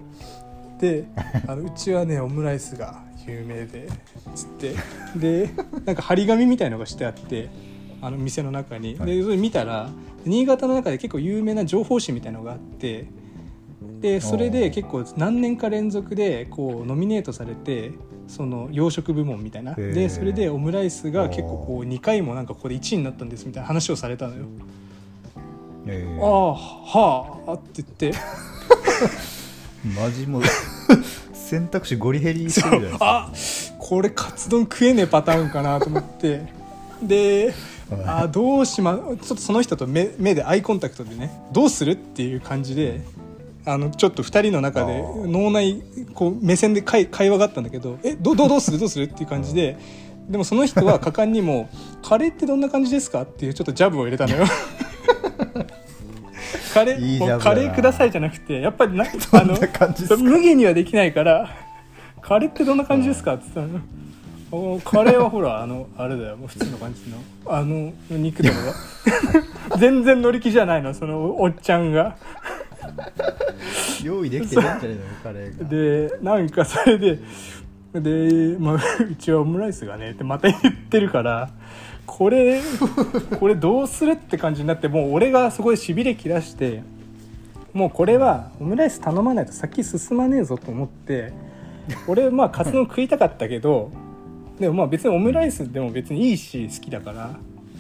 [0.80, 1.06] で
[1.48, 3.90] あのうちはねオムライスが有名で
[4.34, 4.76] つって。
[5.16, 5.50] で
[5.86, 7.50] なんか張り紙みたいのがしてあって
[8.06, 9.08] あの店の中に、はい。
[9.08, 9.90] でそれ見たら
[10.26, 13.08] 新潟の中で結構有名な情報誌みたいのがあって
[14.00, 17.94] でそれで結構何年か連続でこうノミネートされて
[18.28, 19.74] その洋食部門みたいな。
[19.76, 24.46] でそれでオムライスが結構こう2回もなんかここで1位になったんですみたいな話をされたのよ。
[25.88, 28.14] えああはあって言って。
[29.84, 30.44] マジもう
[31.34, 32.98] 選択肢ゴリヘリしるじゃないですか。
[33.00, 33.32] あ
[33.80, 36.42] これカツ丼食えねえパターンかなと思って。
[37.02, 37.54] で
[38.06, 43.02] あどうしまちょっとその人と目目でアイコンタクトでねどうするっていう感じで
[43.66, 45.82] あのちょっと2人の中で脳内
[46.14, 48.80] こう目線で会会話があったんだけどえどどうどうする？
[48.80, 49.78] どうするっていう感じで
[50.30, 51.70] でもその人は果敢にも
[52.04, 54.46] 「カレーってどんな感じですか?」っていうちょっとジャブを入れたのよ。
[56.74, 59.56] カレーいいジャブだなカレーくださいじゃなくてやっぱりな あの
[60.18, 61.50] 無限にはできないから
[62.22, 63.82] 「カレーってどんな感じですか?」って言ったのお
[64.84, 66.38] カレーはほらあのあれだよ。
[66.46, 67.18] 普通の感じの。
[67.46, 68.56] あの肉だろ。
[69.78, 70.94] 全然乗り気じゃないの。
[70.94, 72.18] そのおっちゃんが。
[74.04, 75.70] 用意できてるんじゃないのカレーが。
[75.70, 77.20] でなんかそれで
[77.94, 81.50] で、まあ、うちはオムライスがねってまた言ってるから
[82.06, 82.62] これ
[83.40, 86.84] これどうするって感じになってもう俺がそこでしびれ切らして
[87.74, 91.34] もうこれはオムライス頼まないと先進まねえぞと思って
[92.08, 93.92] 俺まあカツ丼食いたかったけど
[94.64, 97.32] でもまあ別にオムライスでも別にいいし好きだから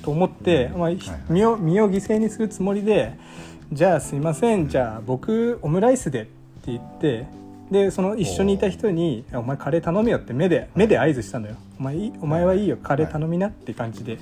[0.03, 3.17] と思って、まあ、はい身を身を犠牲にするつもりで
[3.71, 6.31] 「じゃあすいませんじゃあ僕オムライスで」って
[6.65, 7.25] 言って
[7.71, 14.19] でその一緒にいた人に「お前カレー頼めよ」って目で目で合図したのよ「お前いいお前はいいよカレー頼みな」って感じで。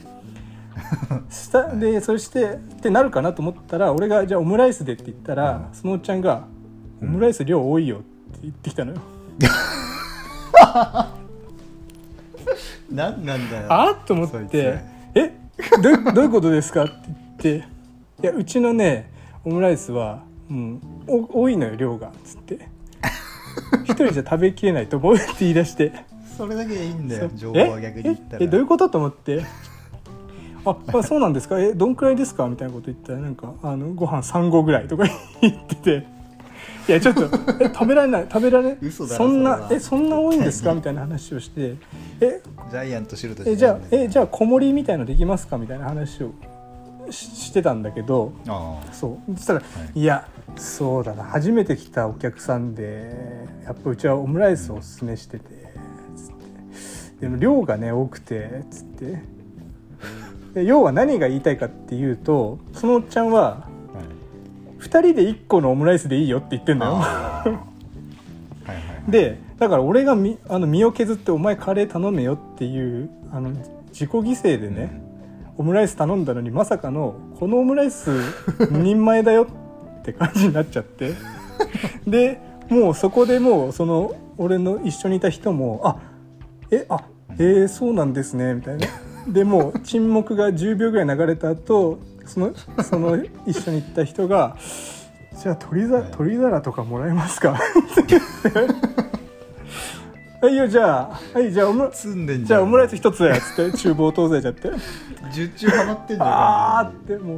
[1.30, 6.46] したでそしてってなるかなと思ったら俺が「じゃあオムライスで」って言ったら、そのおっちゃんが
[7.02, 9.02] 「オムライス量多いよ」って言ってきたのよ。
[12.92, 13.66] 何なんだよ。
[13.74, 13.92] あ？
[13.92, 14.80] っと思って
[15.16, 15.32] 「え？
[15.82, 16.94] どうどういうことですか?」って
[17.44, 17.68] 言って
[18.24, 19.10] 「いやうちのね
[19.46, 22.60] オムライスは、うん、お多いのよ量が」っつって
[23.86, 25.92] 「一人じゃ食べきれないと思う」って言い出して。
[26.38, 28.42] それだけでいいんだよ情報は逆に言ったら。
[28.42, 28.46] え？
[28.46, 28.48] え？
[28.48, 28.90] どういうこと？
[28.90, 29.44] と思って
[30.66, 31.60] 「ああそうなんですか？
[31.60, 35.04] えどんくらいですか?」みたいなこと言ったらなんかあのご飯3合ぐらいとか
[35.42, 36.08] 言ってて
[36.92, 37.24] 「いやちょっと
[37.62, 38.28] え食べられない。
[38.30, 40.74] 食べられ嘘だろそんなそれはえそんな多いんですか?
[40.76, 41.76] 」みたいな話をして
[42.20, 46.32] 「えジャイアントシルトえじゃあえじゃあ小盛りみたいのできますか?」みたいな話を
[47.10, 48.32] ししてたんだけど。
[48.48, 49.36] あそう。
[49.36, 49.62] そしたら、
[49.96, 51.24] い、やそうだな。
[51.24, 55.46] 初めて来たお客さんでやっぱうちはオムライスをおすすめしてて
[56.16, 56.34] つっ
[57.20, 57.22] て。
[57.22, 59.24] でも量がね多くてつって。
[60.54, 63.68] で要は何が言いたいかっていうとそのおっちゃんは
[64.82, 66.94] 2人で1個のオムライスでいいよって言ってんだよ。
[67.00, 69.12] はいはいはい。
[69.12, 73.52] でだから俺がみあの身を削って「お前カレー頼めよ」っていうあの
[73.92, 75.02] 自己犠牲でね、
[75.58, 79.48] オムライス頼んだのにまさかのこのオムライス2人前だよ
[80.00, 81.14] って感じになっちゃって。
[82.08, 85.98] でもうそこでもうその俺の一緒にいた人も「あ
[86.72, 87.04] えあ
[87.38, 88.88] えー、そうなんですね」みたいな。
[89.28, 92.54] でもう沈黙が10秒ぐらい流れた後その
[92.84, 94.56] その一緒に行った人が
[95.42, 97.56] 「じゃあ鶏ざは皿とかもらえますか?」っ
[98.06, 98.74] て言って
[100.42, 101.20] 「はいよじゃあ。
[101.34, 101.92] はいじゃあオム
[102.44, 104.72] じゃあオムライス一つや」っつって厨房通されちゃって。
[105.32, 106.28] 十中ハマってんじゃん。
[106.28, 107.38] あーっても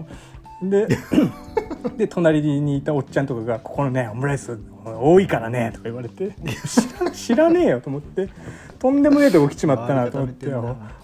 [0.62, 0.70] う。
[0.70, 0.88] で
[1.98, 6.32] で隣にいたおっちゃんとかが「ここのねオムライス多いからね」とか言われて。
[6.66, 8.30] 知ら知らねえよと思って。
[8.80, 10.48] とんでもねえとこ来ちまったなと思って。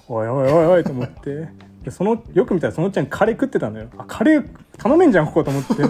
[0.08, 1.50] おいおいおいおいと思って
[1.84, 3.88] でそのよく見たらそのおっちゃんカレー食ってたのよ。
[3.98, 5.74] あカレー頼めんじゃんここと思って。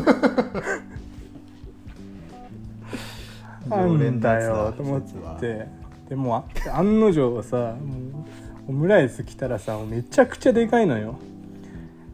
[3.70, 5.02] なんだよと思っ
[5.40, 5.68] て。
[6.10, 8.24] でもあ案の定さも
[8.68, 11.16] うオムライス来たらさめちゃくちゃでかいのよ。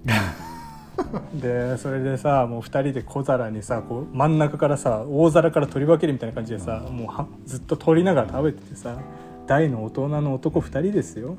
[1.36, 8.98] でそれでさもう2人で小皿にさこう真ん中からさ大皿から取り分けるみたいな感じでさもうはずっと取りながら食べててさ
[9.48, 11.38] 大の大人の男2人ですよ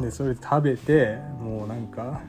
[0.00, 2.20] でそれで食べてもうなんか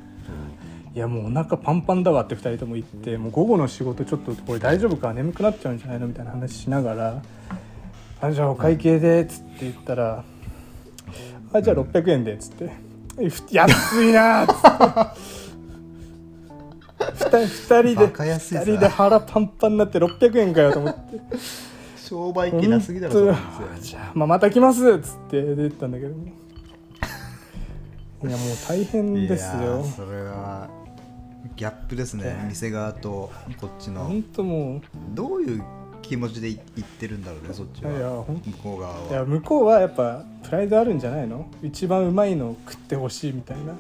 [0.95, 5.13] いやもうお腹パンパンだわって2人とも言ってもう午後の仕事ちょっとこれ大丈夫か？
[5.13, 6.07] 眠くなっちゃうんじゃないの？
[6.07, 7.21] みたいな話しながら
[8.21, 10.23] 「あじゃあお会計で」っつって言ったら
[11.53, 12.71] 「あじゃあ600円で」っつって
[13.19, 14.67] 「えふ安いな」っつって。
[16.97, 18.61] 2人でバカ安いさ。
[18.61, 20.99] 2人で腹パンパンになって600円かよと思って。
[22.03, 23.13] 商売気なすぎだろ
[24.13, 26.15] まあ、また来ますっつって出てったんだけど
[28.23, 30.69] いやもう大変ですいやよーそれは
[31.55, 32.45] ギャップですね。
[32.47, 34.05] 店側とこっちの。
[34.05, 34.81] 本当も
[35.13, 35.63] どういう
[36.01, 41.49] 気持ちでい言ってるんだろうねそっちういや向こう側いやは向こうはやっぱプライドあるんじゃないの？
[41.61, 43.73] 一番うまいのを食ってほしいみたいな。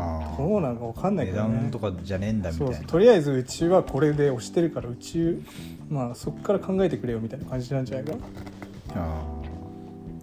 [0.00, 1.58] あどうなのか分かんない値けどね。
[1.62, 2.80] 段とかじゃねえんだみたそいう。
[2.80, 5.42] なとりあえずうちはこれで押してるからうち
[5.88, 8.12] まあそこから考えてくれよみたいな感じなんじゃないか
[8.94, 9.39] あー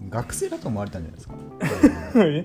[0.08, 1.34] 学生だと思われたんじゃないですか。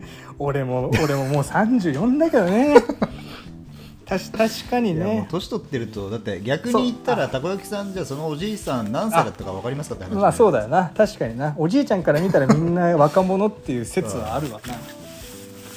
[0.40, 2.76] 俺も俺ももう34だけどね。
[4.06, 5.28] たし確かにね。
[5.32, 10.92] 年取ってるとだって逆に言ったらたこ焼きさんじゃあそのおじいさん何歳だったか分かりますかって話まあそうだだよな。
[10.96, 11.56] 確かにな。
[11.58, 14.74] おじいちゃんから見たらみんな若者っていう説はあるわな。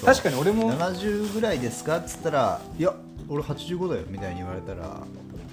[0.05, 0.73] 確かに俺も。
[0.73, 2.95] 70ぐらいですかっつったらいや
[3.29, 4.99] 俺85だよみたいに言われたら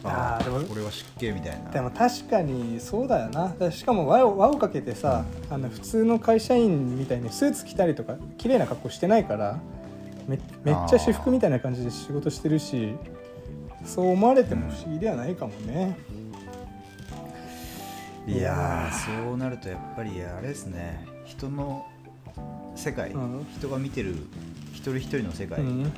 [0.05, 1.71] あーでも俺は湿気みたいな。
[1.71, 3.55] でも確かにそうだよな。
[3.57, 9.59] だしかも輪を輪をかけてさ、あの普通の会社員みたいにスーツ着たりとか綺麗な格好してないから
[10.27, 12.95] めめっちゃ私服みたいな感じで仕事してるし
[13.85, 15.97] そう思われても不思議ではないかもね、
[18.27, 19.25] いやー。
[19.27, 21.05] そうなるとやっぱりあれですね。
[21.25, 21.85] 人の
[22.75, 23.45] 世界、うん。
[23.57, 24.15] 人が見てる
[24.73, 25.91] 一人一人の世界、うん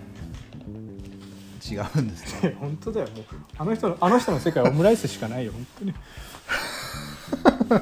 [1.71, 2.55] 違うんですね。
[2.61, 3.25] 本当だよもう。
[3.57, 5.93] あの人のあの人の世界はオムライスしかないよ本当に。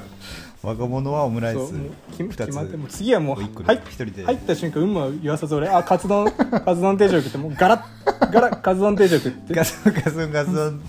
[0.64, 1.73] 若者はオムライス
[2.18, 4.23] 決まってもう次はもう入っ一人で。
[4.23, 9.53] 入った瞬間有無は言わさず俺あカツ丼 カツ丼定食ってもうガラッガラッカツ丼定食って。
[9.53, 10.81] ガツンガツンガツン。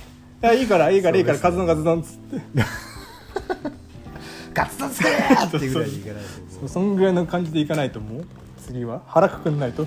[0.42, 2.40] いやいいからいいからいいからカツ丼カツ丼っつって。
[4.54, 6.22] ガツン作れーっていうぐらいにいかない
[6.60, 8.24] とそんぐらいの感じでいかないともう。
[8.58, 9.86] 次は腹くくんないと。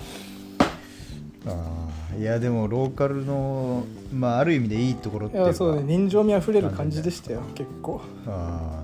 [1.46, 1.87] あー
[2.18, 5.84] いやでもローカルのまあある意味でいいところっいていやそうね。
[5.84, 7.42] 人情味あふれる感じでしたよ。
[7.54, 8.02] 結構。
[8.26, 8.84] あ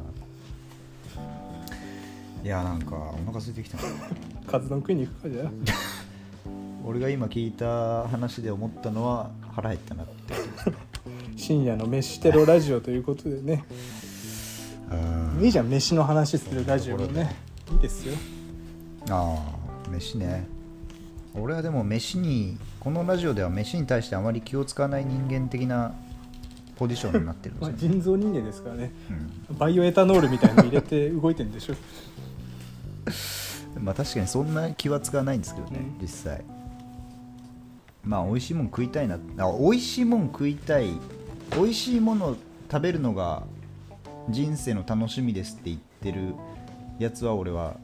[2.43, 2.45] ー。
[2.45, 3.84] いやなんかお腹空いてきたな。
[4.45, 5.51] カツ丼食いに行くかじゃあ。
[6.85, 10.34] 俺が今聞いた話で思ったのは腹減ったなって。
[11.35, 13.64] 深夜の飯テロラジオということでね。
[15.41, 15.69] いいじゃん。
[15.69, 17.35] 飯の話するラジオもね。
[17.72, 18.15] いいですよ。
[19.10, 19.35] あ
[19.88, 20.47] あ飯ね
[21.35, 25.93] 俺はでも飯にこのラジオでは飯に対してあまり気を使わない人間的な
[26.76, 28.91] ポジションになってるん まあですよ、人造人間ですからね。
[29.49, 29.57] うん。
[29.57, 31.76] バイオエタノールみたいの入れて動いてんでしょ。
[33.80, 36.01] まあ確かにそんな気は使わないんですけどね、うん。
[36.01, 36.43] 実際。
[38.03, 40.89] まあ美味しいもん食いたいなあ美味しいもん食いたい。
[41.55, 42.38] 美味しいものを
[42.72, 43.43] 食べるのが
[44.30, 46.34] 人生の楽しみですって言ってる
[46.99, 47.77] やつは俺は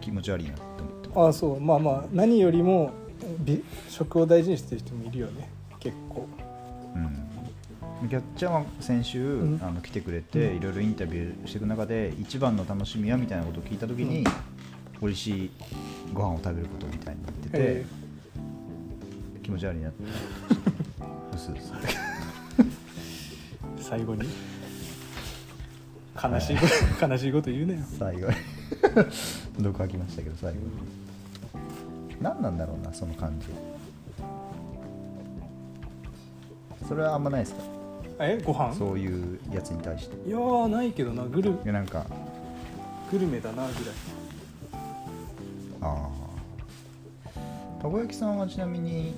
[0.00, 1.60] 気持ち悪いなって思ってまああそう。
[1.60, 2.92] まあまあ何よりも
[3.40, 5.48] 美食を大事にしてる人もいるよね。
[5.80, 6.28] 結構。
[8.00, 9.60] す、うん、キャッチャーは先週、ん。
[9.62, 10.56] あの来てくれて、うん。
[10.56, 14.24] いろいろインタビューしていく中で一番の楽しみはみたいなことを聞いた時に、
[15.00, 15.50] 美味しい
[16.12, 17.86] ご飯を食べることみたいに言ってて、え
[19.42, 20.04] 気持ち悪いなって。
[20.04, 22.70] うすうすー
[23.80, 24.28] 最後に。
[26.20, 26.66] 悲しいこ
[26.98, 27.80] と、悲しいこと言うなよ。
[27.96, 28.34] 最後に
[29.58, 30.66] 毒吐きましたけど最後に。
[32.20, 33.46] 何なんだろうなその感じ。
[36.88, 37.62] それはあんまないですか？
[38.20, 38.74] えご飯？
[38.74, 40.16] そういうやつに対して。
[40.26, 41.24] いいやーないけどな。
[41.24, 42.06] グルやなんか。
[43.10, 43.74] グルメだなぐらい。
[45.80, 49.14] ああたこ焼きさんはちなみに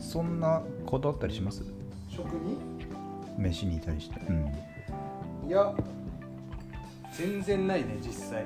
[0.00, 1.62] そんなこだわったりします？
[2.10, 2.56] 食に？
[3.38, 4.20] 飯に対して。
[4.28, 4.52] うん。
[5.48, 5.72] いや
[7.12, 8.44] 全然ないね実際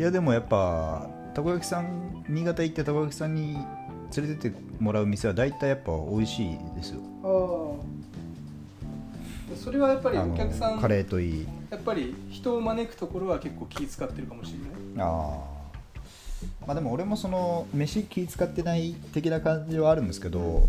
[0.00, 3.58] いやでもやっぱたこ焼きさん新潟行ってたこ焼きさんに
[4.16, 7.00] 連れてってもらう店は大体やっぱ美味しいですよ。
[7.22, 7.74] あ
[9.52, 11.46] あそれはやっぱりお客さんカレーといい。
[11.68, 14.58] やっぱり人を招くところは結構気使ってるかもしれ
[14.96, 15.06] ない。
[15.06, 15.60] ああ
[16.66, 20.66] まあでも俺もその飯気使ってない的な感じはあるんですけど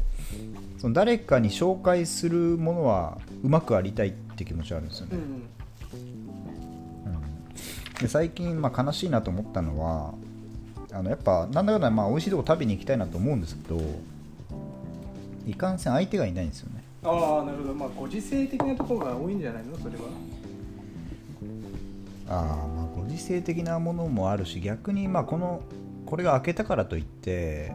[0.77, 5.43] その誰かに紹介するものはうまくありたいって気持ちはあるんですよね、んうん
[8.01, 10.13] で最近、まあ、悲しいなと思ったのは
[10.91, 13.79] あのやっぱなんだかんだまあ美味しいとこ食べに行きたいなと思うんですけど
[15.45, 16.83] いかんせん相手がいないんですよね。
[17.03, 17.73] ああなるほど。
[17.73, 19.77] まあご時世的なところが多いんじゃないの？
[19.77, 20.03] それは。
[22.29, 25.61] ああまあご時世的なものもあるし逆にまあこの
[26.05, 27.73] これが開けたからといって、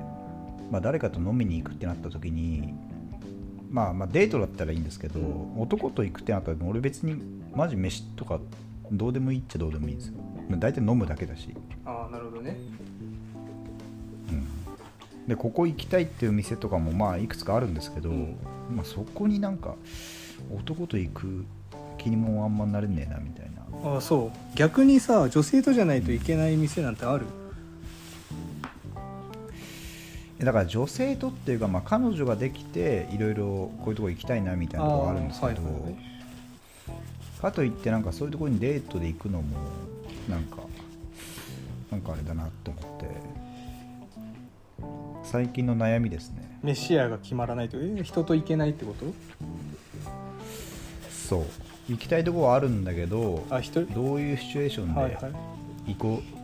[0.70, 2.74] まあ、誰かと飲みに行くってなった時に
[3.70, 5.20] まあまあデートだったらいいんですけど、
[5.58, 7.16] 男と行くってなった時俺別に
[7.54, 8.38] マジ飯とか
[8.92, 10.14] どうでもいいっちゃどうでもいいんですよ。
[10.48, 11.54] まあ大体飲むだけだし、
[11.84, 12.56] ああなるほどね。
[14.30, 18.36] うん、でここ行きたいっていう店とかもまあいくつかあるんですけど、うん。
[18.70, 19.76] まあ、そこになんか
[20.52, 21.44] 男と行く
[21.98, 23.92] 気にもあんまなれねえなみたいな。
[23.92, 24.56] ああそう。
[24.56, 27.26] 逆にさ女性とじゃないといけない店なんてある？
[30.38, 33.44] だから女性とっていうか、まあ、彼女ができていろいろ
[33.78, 36.15] こういうとこ行きたいなみたいなところあるんですけど、あーはいはいはい
[37.40, 39.56] かといってなんかそういうところにデートで行くのも
[40.28, 40.58] なんか
[41.90, 43.06] なんかあれだなって思って。
[45.24, 46.58] 最近の悩みですね。
[46.62, 49.06] 飯屋が決まらないとえ人と行けないってこと？
[51.10, 51.44] そう。
[51.88, 53.92] 行きたいところはあるんだけどあ一人？
[53.92, 55.94] どういうシチュエーションはいではい。
[55.94, 56.36] 行こう？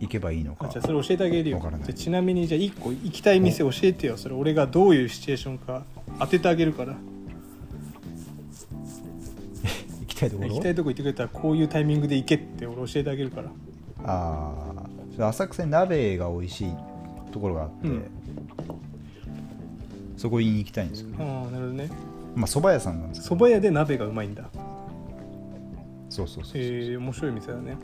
[0.00, 1.58] 行けばいいのか、あじゃあそれ教えてあげるよ。
[1.58, 1.86] わからない。
[1.86, 4.16] じゃあちなみにじゃあ1個行きたい店教えてよ。
[4.16, 5.84] それ俺がどういうシチュエーションか
[6.18, 6.96] 当ててあげるから
[10.20, 10.48] きたいところ？
[10.48, 13.50] 行きたいとこ行ってくれたらこういうタイミングで行けって俺教えてあげるから。
[14.04, 14.52] あ
[15.18, 16.74] あ浅草に鍋が美味しい
[17.32, 18.04] ところがあって、うん。
[20.16, 21.16] そこに行きたいんですよね。
[21.20, 21.90] ああなるほどね。
[22.34, 24.44] まあ蕎麦屋さんなんですけど蕎麦屋で鍋がうまいんだ。
[26.08, 27.76] そうそうそうそう、えー、面白い店だね。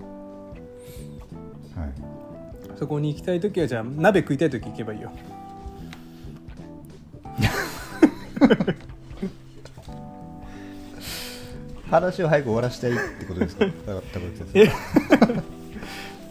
[1.76, 1.92] はい、
[2.78, 5.12] そこに行きたい時はじゃあ鍋食いたい時行けばいいよ
[11.90, 13.66] 話を早く終わらせたいってことですか？
[13.66, 13.70] 高
[14.20, 14.70] 先え？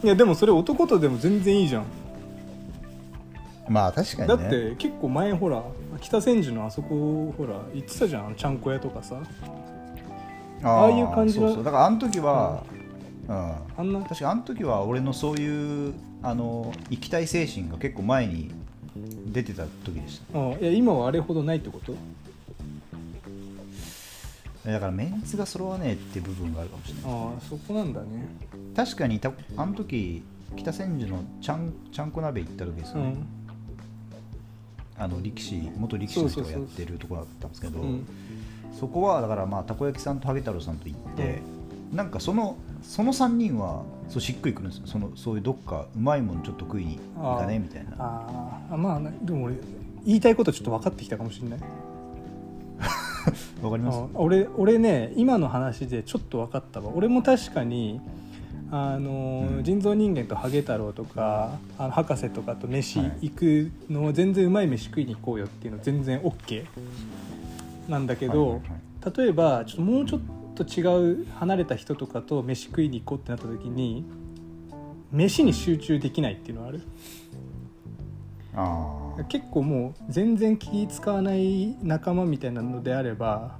[0.02, 1.84] 生 いやでもそれ男とでも全然いいじゃん。
[3.68, 4.46] まあ確かだにね。
[4.46, 5.62] って結構前ほら
[6.00, 8.34] 北千住のあそこほら行ってたじゃん。
[8.36, 9.16] ちゃんこ屋とかさ。
[10.62, 11.48] ああいう感じの。
[11.48, 11.64] そうそう。
[11.64, 12.62] だからあの時は、
[13.28, 13.34] うん。
[13.78, 14.00] あんな。
[14.02, 18.52] 確かあの時は俺のそういうあの行きたい精神が結構前に
[19.26, 20.38] 出てた時でした。
[20.38, 21.94] あいや今はあれほどないってこと？
[24.72, 27.04] だからメンツが揃わねえって部分があるかもしれない。
[27.04, 28.28] ああそこなんだね。
[28.74, 30.22] 確かにたあの時
[30.56, 33.02] 北千住のちゃんちゃんこ鍋行った時ですよね、
[34.98, 35.02] うん。
[35.02, 38.06] あの力士元力士の人がやってるところだったんですけどうん
[38.78, 41.40] そこはだからまあたこ焼きさんとハゲ太郎さんと行って、
[41.92, 44.86] なんかそのその3人はそうしっくりくるんですよ。
[44.86, 47.92] そのそういうどっかうまいもんちょっと食いに行かねみたいな。
[47.98, 49.54] あーあまあなでも俺
[50.04, 51.60] 言いたいことちょっと分かってきたかもしれない
[53.62, 53.98] わかります？
[53.98, 56.90] あ俺俺ね今の話でちょっと分かったわ。
[56.94, 58.00] 俺も確かに
[58.70, 59.64] あの、うん。
[59.64, 63.30] 人造人間とハゲ太郎とかあの博士とかと飯はい。
[63.30, 66.64] 行くのを全然うまい飯食いに行こうよっていうの全然 OK
[67.88, 68.60] なんだけど、はい。
[69.16, 70.20] 例えばちょっともうちょっ
[70.54, 74.04] と違う離れた人とかと飯食いに行こうってなった時に
[75.12, 76.82] 飯に集中できないっていうのはある
[79.28, 83.58] 結構もう全然気使わない仲間みたいなのであれば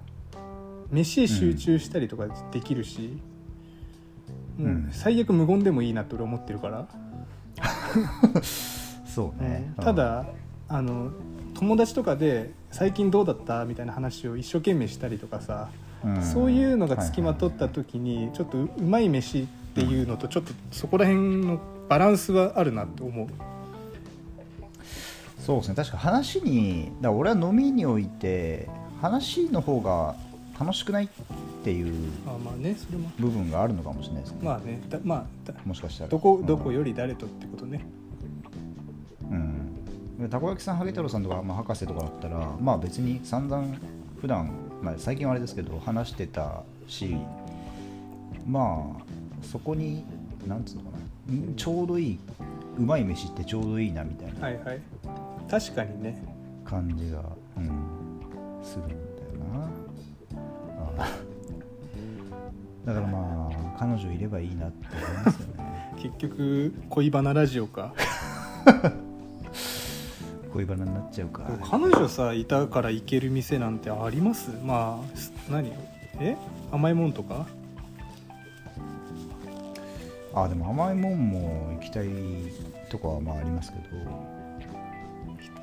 [0.91, 3.19] 飯へ集中したりとかできるし、
[4.59, 4.67] うん。
[4.67, 6.87] もう最悪無言でもいいなって俺思ってるから、
[9.07, 10.27] そうね、ただ
[10.69, 11.11] あの
[11.55, 15.69] 友達とかで「最近どうだった?」みたいな話を一生懸命したりとかさ、
[16.05, 16.23] うん。
[16.23, 21.59] そういうのがつきまとった時にちょっとううまい飯っていうのとちょっとそこら辺の
[21.89, 23.27] バランスはあるなって思う。
[25.47, 25.75] そうですね。
[25.77, 28.69] 確か話にだ俺は飲みにおいて
[29.01, 30.17] 話の方が
[30.59, 31.09] 楽しくないっ
[31.63, 32.11] ていう
[33.21, 36.11] 部分があるのかもしれないですね、まあねだまあだもしかしたら。
[36.11, 37.87] どこどこよより誰とってことね。
[40.19, 40.29] うん。
[40.29, 43.77] たこ焼きさんハゲ太郎さんとか、まあ、博士とかだったらまあ別に散々
[44.21, 44.51] 普段、
[44.83, 47.15] まあ最近はあれですけど話してたし
[48.45, 50.05] まあそこに
[50.49, 50.99] なんつうのか
[51.29, 51.35] な。
[51.35, 52.19] んちょうどいい
[52.79, 54.41] うまい飯ってちょうどいいなみたいな。
[54.41, 54.81] はいはい
[55.51, 56.23] 確かにね。
[56.65, 57.23] 感じが、
[57.57, 57.71] うん、
[58.63, 58.99] するんだよ
[59.61, 59.71] な。
[60.99, 61.09] あ
[62.85, 65.93] だからまあ彼女いればいいなって思いますよね。
[66.03, 67.95] 結局恋バナラジオか。
[70.53, 71.43] 恋バナになっちゃうか。
[71.71, 74.51] 彼女さいたから行ける店なんてあります？
[74.65, 75.73] まあす何？
[76.21, 76.37] え？
[76.73, 77.47] 甘いもんとか？
[80.35, 82.09] あでも甘いもんも行きたい
[82.91, 83.83] とかはまあありますけど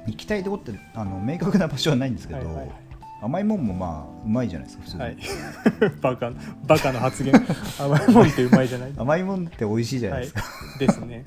[0.08, 2.72] 行きたいとこってあの明確な場所はないんですけど、はいはい。
[3.22, 5.18] 甘いもんもまあうまいじゃないですか普通に、はい。
[6.02, 6.32] バカ
[6.68, 7.34] バカの発言。
[7.80, 8.94] 甘いもんってうまいじゃない？
[8.98, 11.26] 甘いもんって美味しいじゃないですか、はい、ですね。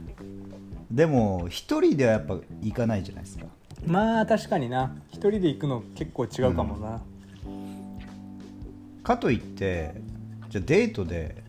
[0.90, 3.46] でも一人ではやっぱ行かないじゃないですか。
[3.86, 4.94] まあ確かにな。
[5.08, 7.00] 一人で行くの結構違うかもな、
[9.02, 9.94] かといって
[10.50, 11.42] じゃあデートで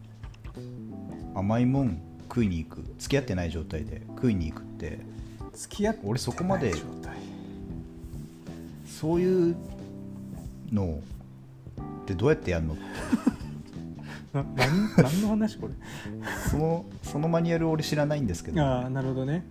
[1.35, 1.97] 甘いもん
[2.29, 4.99] 食いに行く付き合ってない状態で食いに行くって
[5.57, 6.73] 付き合って俺そこまで。
[8.85, 9.55] そういう
[10.71, 10.99] の
[12.01, 12.75] ってどうやってやるの
[14.33, 15.73] な何何の話これ。
[16.49, 18.61] そのそのマニュアル俺知らないんですけど。
[18.61, 19.43] ああなるほどね。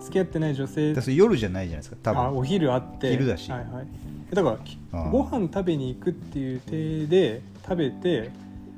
[0.00, 0.94] 付き合ってない女性。
[1.14, 2.22] 夜じゃないじゃないですか多分。
[2.22, 3.10] あお昼あって。
[3.10, 3.50] 昼だし。
[3.50, 4.58] はいはい、だか
[4.92, 8.30] らご飯食べに行くっていう体で食べて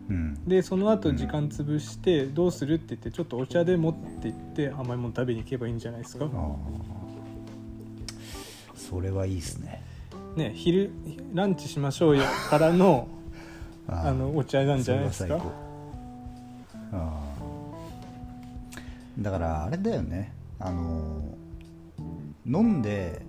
[0.08, 0.34] うん。
[0.46, 6.28] でその後時間潰してどうするって言ってちょっとお茶で持って行って甘いもの食べに行けばいいんじゃないですか？
[8.74, 9.82] それはいいですね。
[10.36, 10.90] ね昼
[11.34, 13.08] ランチしましょうよからの
[13.88, 14.12] ああ。
[14.12, 15.40] のお茶なんじゃないですか？
[19.18, 20.32] だからあれだよね。
[20.58, 21.22] あの
[22.46, 23.22] 飲んで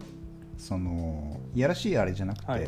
[0.58, 2.68] そのいやらしいあれじゃなくて、はい。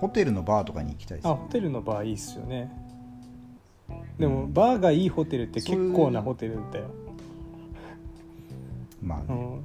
[0.00, 2.70] ホテルのバーとかに行きたいですあホテルのバーいいっすよね
[4.20, 6.84] でもバーがいいホテルって結構なホテルだよ、
[9.02, 9.64] まあね、うん、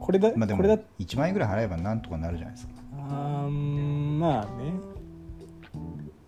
[0.00, 4.72] これだ、まあでもこれだ1万円ぐらい払えばなんとかなるじゃないですか、あまあね。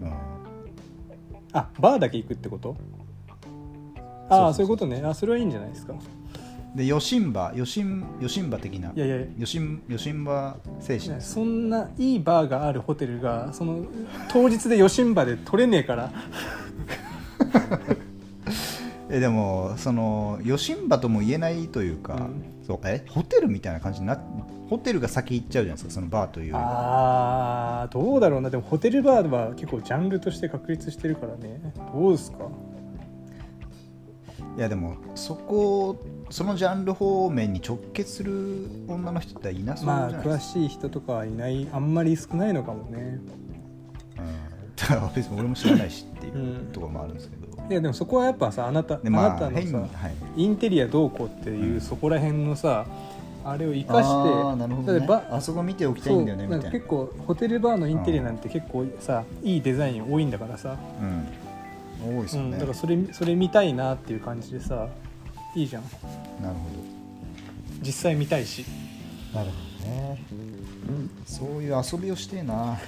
[0.00, 0.12] うん、
[1.52, 2.76] あバーだけ行くってこと？
[4.28, 5.02] ああそういうことね。
[5.04, 5.94] あそれはいいんじゃないですか。
[6.74, 8.90] でヨシンバヨシンヨシンバ的な。
[8.96, 11.20] いやいやヨシンヨシンバ精神。
[11.20, 13.84] そんないいバーがあるホテルがその
[14.32, 16.10] 当日で余震場で取れねえから
[19.10, 22.44] え でもそのヨシンバとも言えないというか、うん。
[22.66, 24.18] そうえホテルみたいな感じにな
[24.70, 28.48] ホテルが先行っちゃうじゃないですかそのバーというああどうだろうな。
[28.50, 31.60] でもホテルバーは結構ジャンルとして確立してるからね。
[31.92, 32.38] どうですか？
[34.56, 36.00] いやでもそこ
[36.30, 43.18] そのジャンル方面に直結する女の人っていなそうじゃまあないですか、詳しい人とかはいないあんまり少ないのかもね。
[44.18, 44.76] うん。
[44.76, 50.14] だから別に俺も知らないしっていううんところもあるんですけど、いやでもそこはやっぱさあなた、ああなたのさはい。
[50.36, 51.80] インテリアどうこうっていう、うん。
[51.80, 52.86] そこら辺のさ
[53.44, 56.70] あれを生かしてね、あそこ見ておきたいんだよねみたいな。
[56.70, 62.16] 結構ホテルバーのインテリアなんて結構さいいデザイン多いんだからさ、うん。
[62.16, 64.88] 多いですうん、だからそれそれ見たいなっていう感じでさ
[65.54, 65.82] いいじゃん。
[66.42, 66.68] なるほ
[67.82, 68.64] 実際見たいし。
[69.32, 70.20] どなるほどね、
[71.26, 72.78] そういう遊びをしてえな。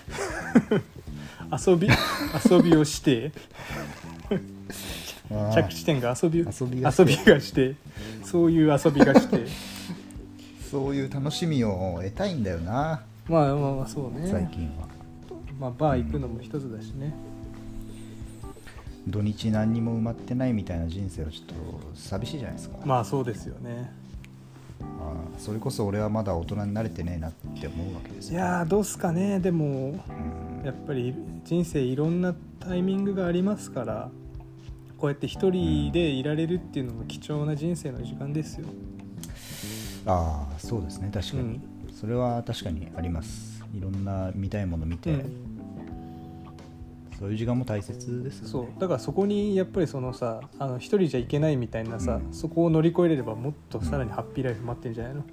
[1.52, 1.88] 遊び？
[2.50, 3.32] 遊びをして？
[5.54, 7.74] 着地点が遊び遊びが遊びがして
[8.24, 9.46] そういう遊びがして。
[10.70, 13.00] そういう楽しみを得たいんだよな。
[13.28, 14.28] まあまあまあそうね。
[14.28, 14.88] 最近は。
[15.60, 17.14] まあバー行くのも一つだしね。
[19.06, 21.54] 土日何にも埋まってないみたいな人生はちょっと
[21.94, 23.70] 寂しいじゃないですか、まあそうですよね。
[23.70, 24.05] ま
[24.80, 28.34] あそれこそ俺はまだ大人になれてねえなって思うわけですよ。
[28.34, 29.40] いやーどうすかね。
[29.40, 30.64] でもうん。
[30.64, 34.10] やっぱり人生いろんなタイミングがありますから
[34.98, 38.66] こうやって一人でいられるっていうのも貴重な人生の時間ですよ、
[40.06, 41.10] ああそうですね。
[41.12, 41.62] 確かに、うん。
[41.94, 43.62] それは確かにあります。
[43.72, 45.45] いろんな見たいもの見て、うん
[47.18, 48.50] そういう時間も大切ですよね。
[48.50, 48.66] そう。
[48.78, 52.32] だからそこにやっぱりそのさあの一人じゃいけないみたいなさ、うん。
[52.34, 55.24] そこを乗り越えれればもっとさらにハッピーライフ待ってんじゃないの、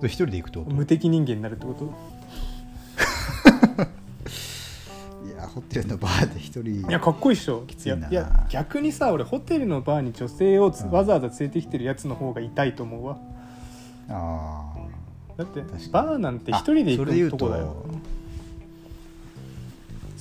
[0.00, 0.60] で一人で行くと？
[0.62, 1.84] 無敵人間になるってこと？
[5.26, 6.88] いやホテルのバーで一人。
[6.88, 7.62] いやかっこいいっしょ。
[7.66, 8.08] きついな。
[8.08, 10.90] いや逆にさ俺ホテルのバーに女性をつうん。
[10.90, 13.18] わざわざ連れてきてるやつの方が痛いと思うわ
[14.08, 14.74] あ
[15.36, 15.60] だって
[15.90, 18.11] バーなんて一人で行くとこだよあ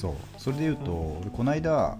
[0.01, 0.13] そう。
[0.37, 0.91] それで言うと、
[1.21, 1.97] 俺この間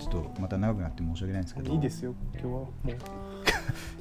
[0.00, 2.14] ちょっとまた長くなって申し訳ないんですけどいいですよ。
[2.34, 2.90] 今日はもう。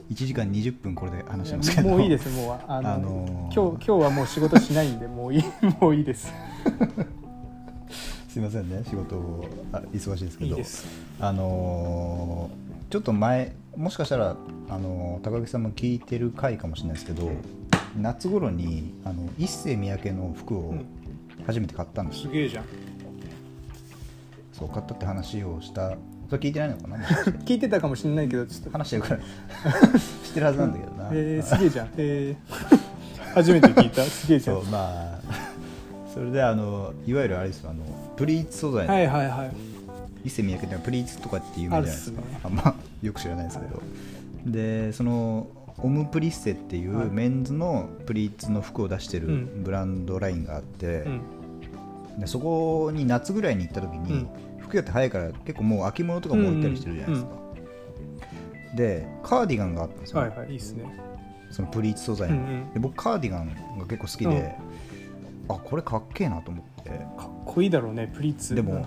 [0.14, 1.90] 1時間20分これで話してますけど。
[1.90, 2.30] もういいです。
[2.30, 5.44] もうあの、あのー今日今日はもう仕事しないんでもういい
[5.82, 6.32] もういいです。
[8.28, 8.84] すいませんね。
[8.88, 10.60] 仕事あ忙しいですけど。
[11.20, 14.38] あのーちょっと前もしかしたら、
[14.70, 17.32] あのー高木さんも聞いてる回かもしれないですけど
[18.00, 20.86] 夏頃にあの一世三宅の服をうん。
[21.46, 22.66] 初めて買ったんですよ、すげえじゃん
[24.58, 25.98] そう買ったって話をした。
[26.30, 26.98] それ聞いてないのかな？
[27.46, 28.70] 聞いてたかもしれないけどちょっと。
[28.72, 29.18] 話してるから。
[30.24, 31.90] 知ってるはずなんだけどな、えー、すげえじゃん。
[31.98, 34.04] えー、初めて聞いた。
[34.04, 34.56] すげえじゃん。
[34.58, 35.20] そうまあ
[36.14, 37.84] それであのいわゆるあれですよあの
[38.16, 39.52] プリーツ素材の、はいはいはい。
[40.24, 42.22] 伊勢三宅ってのはプリーツとかっていう名じゃないですか。
[42.22, 42.40] あね。
[42.46, 43.82] あんまよく知らないですけど、
[44.46, 45.48] でその
[45.80, 47.08] オムプリッセっていはい。
[47.08, 49.64] うメンズのプリーツの服を出してるうん。
[49.64, 51.22] ブランドラインがあって、うん。
[52.20, 54.26] でそこに夏ぐらいに行った時に、
[54.76, 57.32] 屋って早いから結構もう秋物とかも置いたりしてるじゃないですか、
[58.76, 60.86] でカーディガンがあったんですよ、はいはいいいっすね。
[61.52, 62.74] そのプリーツ素材の、うんうん。
[62.74, 63.48] で僕カーディガン
[63.78, 64.56] が結構好きで、
[65.48, 66.90] あこれかっけえなと思って。
[66.90, 68.56] かっこいいだろうねプリーツ。
[68.56, 68.86] でも、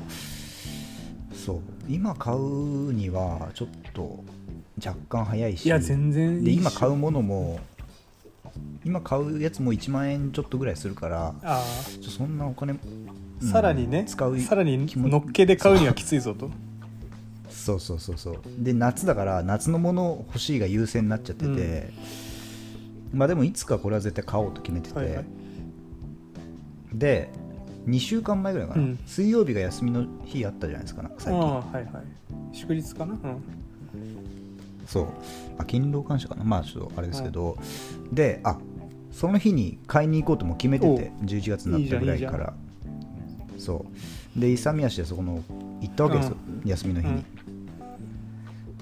[1.33, 1.61] そう。
[1.89, 4.23] 今買うにはちょっと
[4.85, 5.67] 若干早いし。
[5.67, 7.59] いや全然で今買うものも
[8.85, 11.35] 今買うやつも1万円ちょっとぐらいするから
[12.03, 12.75] そんなお金、
[13.41, 16.51] さらにね、使うさらにのっけで買うにはきついぞと。
[17.51, 18.37] そうそうそうそう。
[18.59, 21.91] で夏だから夏のもの欲しいが優先になっちゃってて、
[23.13, 25.25] まあでもいつかこれは絶対買おうと決めてて、はいはい。
[26.93, 27.31] で
[27.87, 28.99] 2週間前ぐらいかな、うん。
[29.07, 31.85] 水曜日が休みの日あったじゃないですかなんか最近、ああはいはい。
[32.53, 33.15] 祝日かな？
[33.15, 33.21] うん。
[34.87, 35.07] そう。
[35.59, 36.45] あ勤労感謝かな。
[36.45, 37.57] まあちょっとあれですけど、
[38.13, 38.59] であ
[39.13, 41.13] その日に買いに行こうとも決めてて。
[41.25, 42.55] 11月になったぐらいから
[43.59, 43.85] そ
[44.37, 44.41] う。
[44.41, 45.43] で勇み足でそこの
[45.81, 47.25] 行ったわけですよ、休みの日に、うん。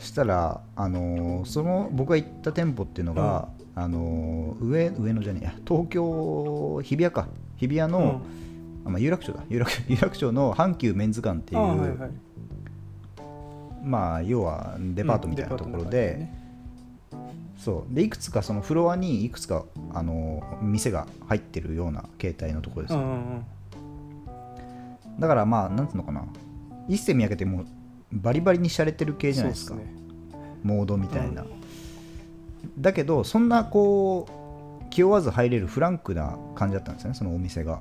[0.00, 7.28] したら、あのーその僕が行った店舗っていうのが、あのー上上野じゃねえや東京日比谷か。
[7.56, 8.20] 日比谷の、
[8.84, 9.42] あまあ、有楽町だ。
[9.48, 12.10] 有楽 有楽町の阪急メンズ館っていう、はいはい。
[13.82, 16.28] まあ要はデパートみたいなところで、
[17.56, 17.94] そう。
[17.94, 23.44] でいくつかそのフロアにいくつかあの店が入ってるような形態のところですよ、うんうんうん
[25.18, 26.24] だからまあなんつうのかな。
[26.88, 27.66] 一世見上げてもう
[28.12, 29.74] バリバリに洒落てる系じゃないですか。
[29.74, 29.82] ね。
[30.62, 31.44] モードみたいな、
[32.78, 34.26] だけどそんなこ
[34.82, 37.80] う気負わず入れるフランクな感じだったんですねそのお店が。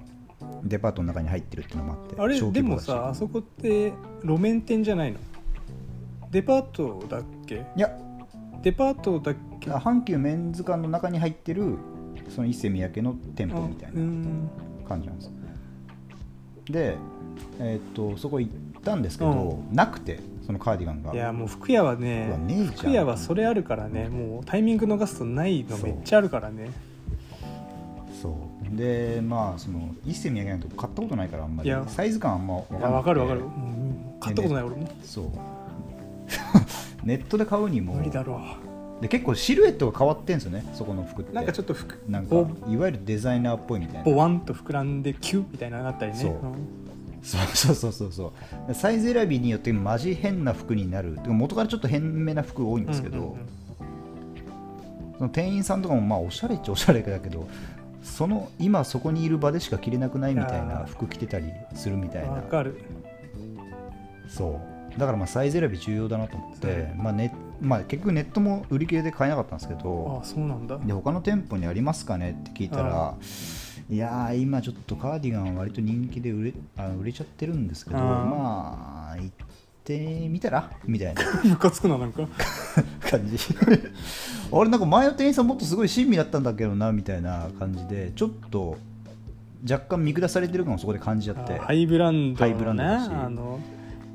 [0.64, 3.94] デパートの中に入ってるっていうのもあってあれでもさあそこって
[4.24, 5.20] 路面店じゃないの？
[6.32, 7.66] デパートだっけ？
[7.76, 7.96] いや。
[8.62, 9.72] デパートだっけ？
[9.72, 11.78] あ阪急メンズ館の中に入ってる
[12.30, 14.50] その一世三宅の店舗みたいなうん。
[14.88, 15.32] 感じなんです
[16.70, 16.98] で、
[17.60, 21.14] えーっとそこ行ったんですけど、なくてそのカーディガンが。
[21.14, 22.30] いやもう服屋はね
[22.76, 26.72] 服屋はそれあるからねもうタイミング逃すとないのめっちゃあるからね。
[28.22, 28.30] そ
[28.74, 28.78] う。
[28.78, 31.72] でまあその一世三宅なんて買ったことないからあんまり。
[31.88, 32.82] サイズ感あんま分い。
[32.82, 33.42] や分かる分かる、
[34.20, 34.90] 買ったことない俺も。
[35.04, 35.26] そう。
[37.06, 37.94] ネットで買うにも。
[37.94, 38.42] 無理だろ
[39.02, 41.32] で結構シルエットが変わってんですよねそこの服って。
[41.32, 44.04] うなんかちょっとふくなんかぼいわゆるデザイナーっぽいみたいな。
[44.04, 46.18] ボワンと膨らんでキュッみたいなのがあったりね。
[46.18, 46.85] そうん
[47.26, 48.34] そうそうそうそうそ
[48.70, 48.74] う。
[48.76, 51.18] サイズ選びによってマジ変な服になる。
[51.26, 53.40] 元からちょっと変めな服多いんですけど、うんうんうん。
[55.18, 57.48] その店員さんとかもまあおしゃれっちゃおしゃれだけど
[58.04, 62.30] その今そこにいる場でしか着れなくないみたいな服着てたりするみたいな。
[62.30, 62.80] わかる。
[64.30, 64.62] そ
[64.96, 65.00] う。
[65.00, 70.78] だからまあサイズ選び重要だなと思って、まあねまあ、結局ネットも売り切れで買えなかったんですけどああそうなんだ。
[70.78, 73.16] で他の店舗にありますかねって聞いたら
[73.90, 79.30] いやー今ちょっとカーディガン割と人気で売れあ売れちゃってるんですけどまあ行っ
[79.84, 80.72] てみたら？
[80.86, 81.22] みたいな。
[81.46, 82.28] ムカつくななんか。
[83.08, 83.38] 感じ。
[84.50, 88.78] 俺なんか前の店員さんもっとすごい親身だったんだけどなみたいな感じでちょっと
[89.70, 91.54] 若干見下されてるのもそこで感じちゃって。
[91.60, 93.10] あハイブランドハイブランドだし。
[93.12, 93.60] あの。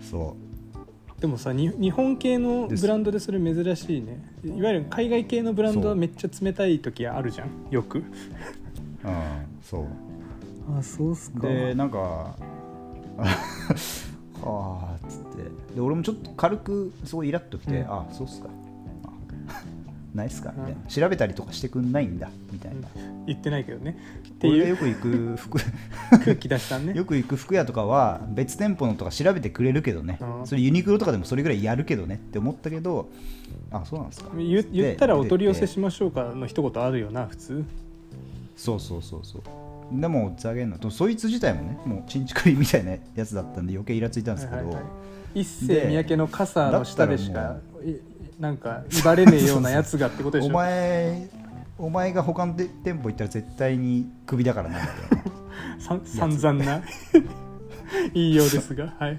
[0.00, 0.36] そ
[1.20, 4.24] でもさに日本系のブランドでそれ珍しいね。
[4.44, 8.02] いわゆる海外系のブランドはめっちゃ冷たい時あるじゃんよく
[9.62, 9.86] そう。
[10.78, 12.34] あそうっすでなんかは
[14.42, 15.74] あっつって。
[15.74, 17.90] で俺もちょっと軽くすごいイラッときて、うん。
[17.90, 18.48] あそうっすか。
[19.04, 19.62] あ
[20.14, 20.52] ないっすか。
[20.56, 20.80] みたいな。
[20.88, 22.30] 調べたりとかしてくんないんだ。
[22.52, 22.88] みたいな。
[23.26, 23.96] 言ってないけどね。
[24.28, 24.68] っていう。
[24.68, 25.58] よく行く服。
[26.24, 26.94] 空気出したんね。
[26.94, 30.46] よく行く服屋とかは別店舗のとか調べてくれるけどね、うん。
[30.46, 33.08] それユニクロとかでもそれぐらいやるけどねって思ったけど
[33.70, 34.30] あそうなんですか。
[34.36, 37.64] 言言ったらお取り寄せでしましょうかの一言あるよな普通
[38.60, 39.42] そうそうそうそう。
[40.00, 40.78] でもざげんの。
[40.78, 44.80] とそいつ自体もねもうちんちくりみたいなやつだったんで余計イラついたんですけど、はいはいは
[45.34, 45.40] い。
[45.40, 47.56] 一世三宅の傘の下でしだか
[48.38, 50.48] なんか威張れねえようなやつがってことでしょ。
[50.52, 51.28] お前
[51.78, 55.24] お前が他の店舗行ったら絶対にクビだからなみたいな。
[55.80, 56.82] さ散々な。
[58.14, 59.18] 言いようですがはい。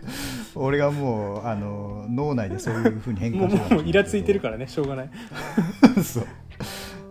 [0.54, 5.10] 俺がもうあの脳内でそういうふうに変換してもうイラついてるからねしょうがない。
[6.04, 6.28] そう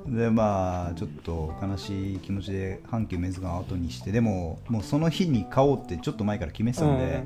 [0.06, 7.24] でまあちょっと悲しい気持ちで阪急メンズが後にしてでももうその日に買おうってちょっと前から決めてたんで、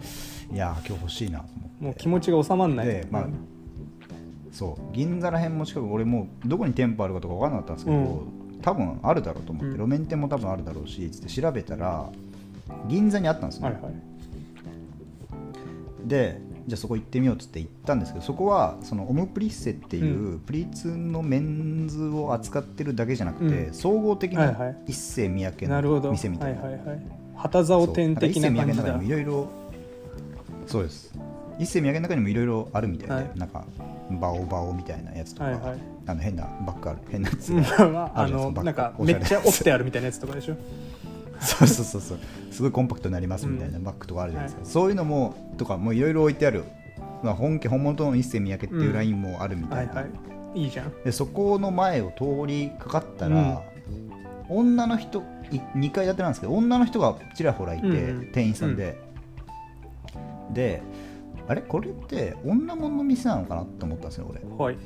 [0.53, 1.85] いやー今日欲しいなと思って。
[1.85, 2.87] もう気持ちが収まんない。
[2.87, 3.33] でまあうん
[4.53, 4.95] そう。
[4.95, 9.79] 銀座ら辺も近く俺もうどこに店舗あるかとか分からなかったんですけど、う多分あるだろうと思って、うん。
[9.79, 12.09] 路面店も多分あるだろうしつって調べたら
[12.87, 13.95] 銀座にあったんですよ、はいはい。
[16.09, 23.75] でじゃあそこ行ってみようっつって行ったんですけどそこはそのオムプリッセっていう、プリーツのメンズを扱ってるだけじゃなくて、うん。
[23.75, 27.03] 総合的ない一世三宅の店みたいな、はいはいはい。
[27.37, 29.03] 旗竿店的な感じだ。
[29.03, 29.49] いろいろ
[30.67, 31.13] そうです。
[31.59, 33.31] 一世三宅の中にもいろいろあるみたいで、はい。
[33.37, 33.65] なんか
[34.21, 35.79] バオバオみたいなやつとか、はいはい。
[36.07, 36.99] あの変なバッグある。
[37.11, 37.53] 変なやつ
[38.15, 40.57] あのなんかめっちゃ折ってあるみたいなやつとかでしょ
[41.45, 42.19] そうそうそうそう。
[42.51, 46.65] すごいコンパクトになりますみたいなバッグとかあるじゃないですか、そういうのもとかもいろいろ置いてある、
[47.23, 50.03] まあ、本家本物の一世三宅っていうラインもあるみたな、はいいは
[50.55, 50.63] い。
[50.63, 50.93] いいじゃん。
[51.05, 53.63] でそこの前を通りかかったら、
[54.49, 57.95] 女の人い2階建てなんですけど女の人がちらほらいて、うん。
[57.95, 58.99] うん店員さんで、
[60.53, 60.83] で
[61.49, 61.61] あれ？
[61.61, 64.41] これって女物の店なのかなって思ったんですよ俺。
[64.57, 64.77] はい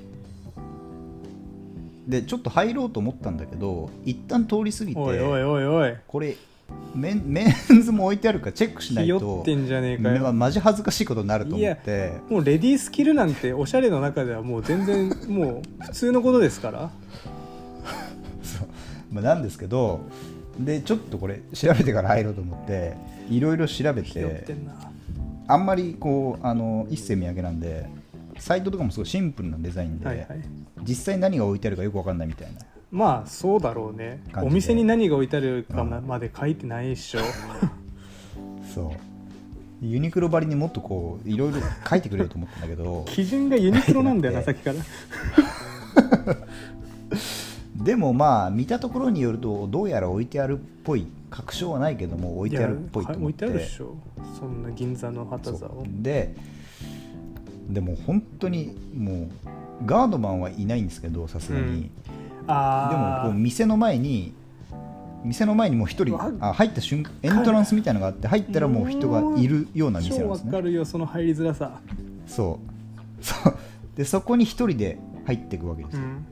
[2.08, 5.94] でちょっと入ろうと思ったんだけど一旦通り過ぎておいおいおいおい。
[6.06, 6.36] これ
[6.94, 12.12] メンメンズも置いてあるからチェックしないとってんじゃねえかまよマジ恥ずかしいことになると思って。
[12.30, 16.90] もうレディースキルなんておしゃれの中ではもう全然 もう普通のことですから。
[18.42, 18.68] そう。
[19.12, 20.00] まあ、なんですけど
[20.58, 22.96] でちょっとこれ調べてから入ろうと思って
[23.30, 24.46] いろいろ調べて
[25.46, 27.86] あんまりこうあの一世三宅なんで
[28.38, 30.26] サイトとかもすごいシンプルなデザインで、はいはい。
[30.82, 32.60] 実際何が置いてあるかよく分かんないみたいな。
[32.90, 34.22] まあそうだろうね。
[34.36, 37.20] お店に何が置いてあるかまで書いてないっしょ。
[38.74, 38.90] そう。
[39.80, 41.58] ユニクロばりにもっとこういろいろ
[41.88, 43.04] 書いてくれると思ったんだけど。
[43.10, 44.76] 基準がユニクロなんだよなさっきから。
[47.84, 51.06] でもまあ見たところによるとどうやら置いてあるっぽい。
[51.30, 53.94] 確証はないけども置いてあるっぽいとや置い思っててあるでしょ。
[54.38, 56.02] そんな銀座の旗座そをう。
[56.02, 56.34] で
[57.68, 59.28] でも本当にもう
[59.86, 61.90] ガードマンはいないんですけどさすがに、で
[62.46, 64.32] ああもこう店の前に
[65.24, 70.62] 店の前にもう一人わあ入った瞬間エントランスみたいなのがあって入ったらもう人がいるような店なんですね。
[70.62, 71.80] るよその入りづらさ。
[72.26, 72.60] そ
[73.20, 73.22] う。
[73.24, 73.54] そう。
[73.96, 76.24] でそこに一人で入っていくわけですよ、うん。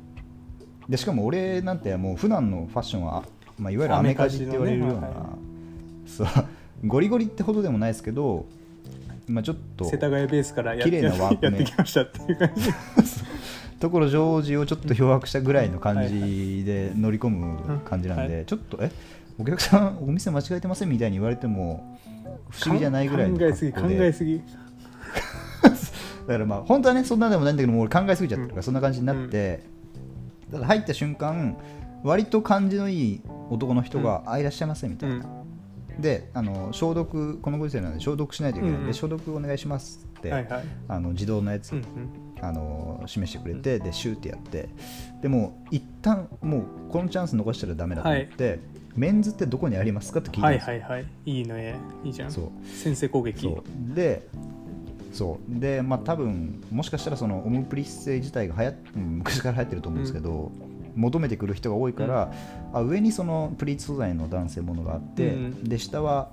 [0.88, 3.24] でしかも俺なんてもう普段のファッションは、
[3.58, 5.08] まあ、いわゆるアメカジって言われるような、ね
[6.06, 6.26] そう。
[6.84, 8.46] ゴリゴリってほどでもないですけど、
[9.28, 11.59] まあ、ちょっと世田谷ベースからや綺麗な ワークね。
[11.59, 12.70] やってきましたっていう感じ。
[13.78, 18.47] 所ジョージをちょっと漂白したぐらいの感じで乗り込む感じなんで、はい。
[18.47, 18.90] ちょっとえ
[19.39, 21.98] お客さんお店間違えてませんみたいに言われても
[22.48, 24.40] 不思議じゃないぐらいの考えすぎ考えすぎ。
[26.27, 29.62] だからまあ本当はねそんなでもないんだけどもう俺考えすぎちゃってるからそんな感じになって、
[30.51, 31.57] ただ入った瞬間
[32.03, 33.20] 割と感じのいい
[33.51, 35.45] 男の人が「あいらっしゃいませ」みたいな、うん
[35.98, 38.77] であの消毒このご時世なので消毒しないといけない。
[38.77, 38.94] んで、うんうん。
[38.94, 40.64] 消毒お願いしますって、はいはい。
[40.89, 41.85] あの自動のやつ、うんうん。
[42.44, 44.68] あの示してくれて、でシューってやって。
[45.23, 48.60] でも一旦もうこのチャンス逃したらダメだと思って、
[48.94, 51.06] メンズってどこにありますかって聞いたんですよ、はいはいはい。
[51.24, 52.31] いいねいいじゃん。
[52.31, 52.66] そう。
[52.66, 53.48] 先制攻撃。
[53.94, 54.28] で
[55.12, 55.60] そう。
[55.60, 60.52] でまあ多分もしかしたらそのオムプリッセ自体が流行っうん昔から流行ってると思うんですけど、
[60.97, 62.32] 求めてくる人が多いから、
[62.73, 65.64] あ上にそのプリーツ素材の男性ものがあって、うん。
[65.64, 66.31] で下は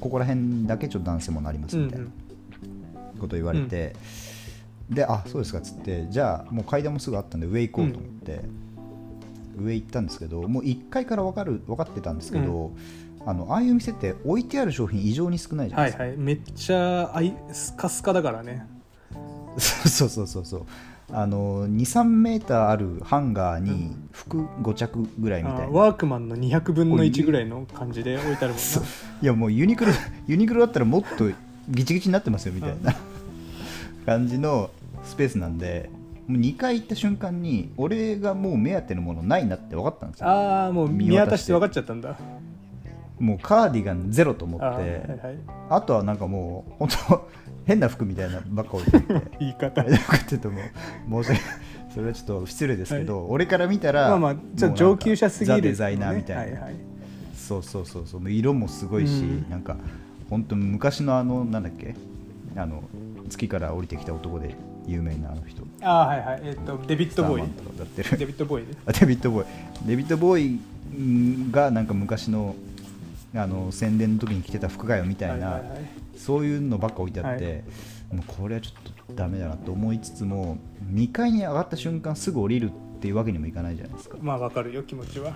[0.00, 2.06] ここら辺だけちょっと男性ものありますみたいな
[3.20, 3.94] こと言われて、
[4.90, 8.40] であそうですかっつってじゃあもう階段もすぐあったんで上行こうと思って、
[9.58, 12.72] 上行ったんですけどもう1階から分かる分かってたんですけど、
[13.26, 16.18] あのああいう店って置いてある商品異常に少ないじゃないですか、はいはい。
[16.18, 18.66] めっちゃあいスカスカだからね。
[19.58, 20.66] そうそうそうそう
[21.10, 28.88] あの23メーターあるハンガーに服5着ぐらいみたいな、あワークマンの200分の1ぐらいの感じで置いてあるもんな。
[29.22, 29.92] いやもうユニクロ
[30.28, 31.30] ユニクロだったらもっと
[31.68, 32.94] ギチギチになってますよみたいな。
[34.04, 34.70] 感じの
[35.04, 35.90] スペースなんで
[36.26, 40.28] もう2回行った瞬間に俺がもう目当てのものないなって分かったんですよ。
[40.28, 41.52] ああもう見渡して。
[41.52, 42.18] 分かっちゃったんだ。
[43.18, 44.66] もうカーディガンゼロと思って。
[44.66, 44.90] あはい
[45.70, 45.86] はい。
[45.86, 47.28] とはなんかもう本当
[47.68, 49.22] 変な服みたいなばっか置いてて。
[49.40, 49.82] 言い方。
[49.84, 51.42] 変な服っともう申し訳
[51.94, 56.76] それはちょっと失礼ですけど、俺から見たらまあまあちょっと上級者すぎるザ・デザイナーみたいな、はいはい。
[57.36, 58.30] そうそうそうそう。
[58.30, 59.50] 色もすごいし、うん。
[59.50, 59.76] なんか
[60.30, 61.94] 本当昔のあのなんだっけ？
[62.56, 62.82] あの
[63.28, 64.54] 月から降りてきた男で
[64.86, 65.62] 有名なあの人。
[65.82, 66.40] ああはいはい。
[66.44, 67.48] えっ、とデビッド・ボーイ。
[67.50, 68.18] とか歌ってる。
[68.18, 69.46] デビッド・ボーイで あデビッド・ボーイ。
[69.86, 70.60] デビッド・ボーイ
[70.96, 72.54] うんがなんか昔の
[73.34, 75.97] あの宣伝の時に着てた服かよみたいな、はいはいはい
[76.28, 77.64] そういうのばっか置いてあって、
[78.12, 80.58] もうこれはちょっとダメだなと思いつつも
[80.92, 84.18] 2階に上がった瞬間すぐ降りるっていうわけにもいかないじゃないですか。
[84.20, 85.34] まあわかるよ気持ちは。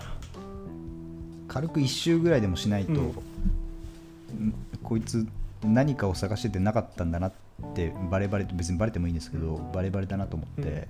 [1.48, 4.48] 軽く1周ぐらいでもしないと、うん。
[4.48, 5.26] んこいつ
[5.64, 7.32] 何かを探しててなかったんだなっ
[7.74, 10.88] てバレバレ別にバレてもいいんですけどバレバレだなと思って、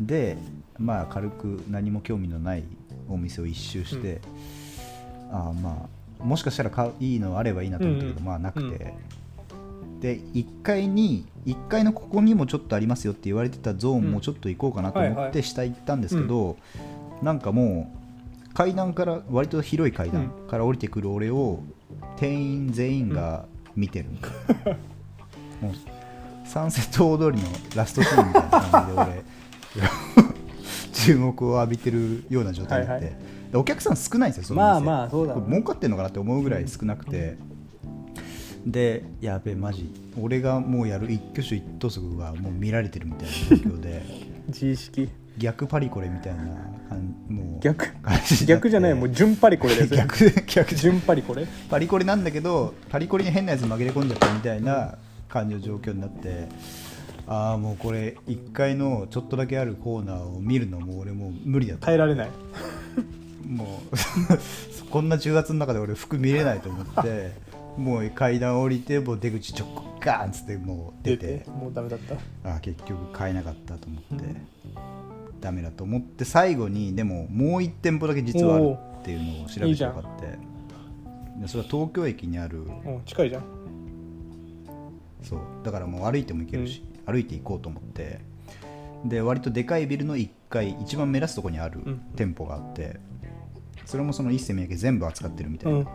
[0.00, 0.36] で
[0.76, 2.64] まあ軽く何も興味のない
[3.08, 4.20] お店を一周して、
[5.30, 8.18] ああまあもしかしたら買ういいのあればいいなと思ったけど、うん。
[8.18, 8.94] うんまあなくて、
[10.00, 16.56] で1階に1階のここにもちょっとありますよって言われてたゾーンもちょっと行こうかなと思って下行ったんですけど、
[17.22, 17.92] なんかも
[18.50, 21.62] う階段から割と広い階段から降りてくる俺を
[22.16, 24.06] 店員全員が見てる、
[25.60, 25.74] もう
[26.46, 29.22] サンセット大通りのラストシーンみたいな感じで俺
[30.92, 37.38] 注目を浴びてるような状態になって、はいはでお客さん少ないんですよその店まあまあそうだ儲かってんのかなって思うぐらい少なくて、
[38.66, 39.90] でやべえマジ。
[40.20, 44.02] 俺がもうやる一挙手一投足がもう見られてるみたいな状況で。
[44.48, 45.08] 自意識。
[45.38, 46.42] 逆パリコレみたいな
[46.88, 47.60] 感もう。
[47.62, 47.86] 逆？
[48.46, 51.46] 逆じゃないもう順パリコレですよ逆逆順パリコレ？
[51.70, 54.96] パリコレなんだけどパリコレに変なやつ紛れ込んじゃったみたいな
[55.28, 56.48] 感じの状況になって。
[57.30, 62.28] ああもうこれ1階のちょっとだけあるコーナーを見るのも俺もう無理だと耐えられない
[63.48, 63.96] もう
[64.90, 67.32] こんな10月の中で俺服見れないと思って
[67.78, 69.66] もう階段降りてもう出口直
[70.00, 72.14] ガーンっつってもう出てもうダメだった？
[72.50, 74.24] あー結局買えなかったと思って、
[75.40, 76.24] ダメだと思って。
[76.24, 80.38] 最後にでももう1店舗だけ実はあるっていうのを調べて分かって。
[81.40, 82.62] でそれは東京駅にある。
[82.62, 83.42] うん近いじゃん。
[85.22, 85.40] そう。
[85.64, 88.20] だからもう歩いても行けるし、歩いて行こうと思って。
[89.04, 92.00] で割とでかいビルの1階一番目立つところにあるうん。
[92.16, 92.98] 店舗があって、
[93.88, 95.86] それもその一世三宅全部扱ってるみたいな、うん。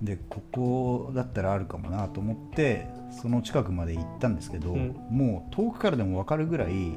[0.00, 2.86] でここだったらあるかもなと思って
[3.20, 4.96] その近くまで行ったんですけど、うん。
[5.10, 6.92] もう遠くからでも分かるぐらい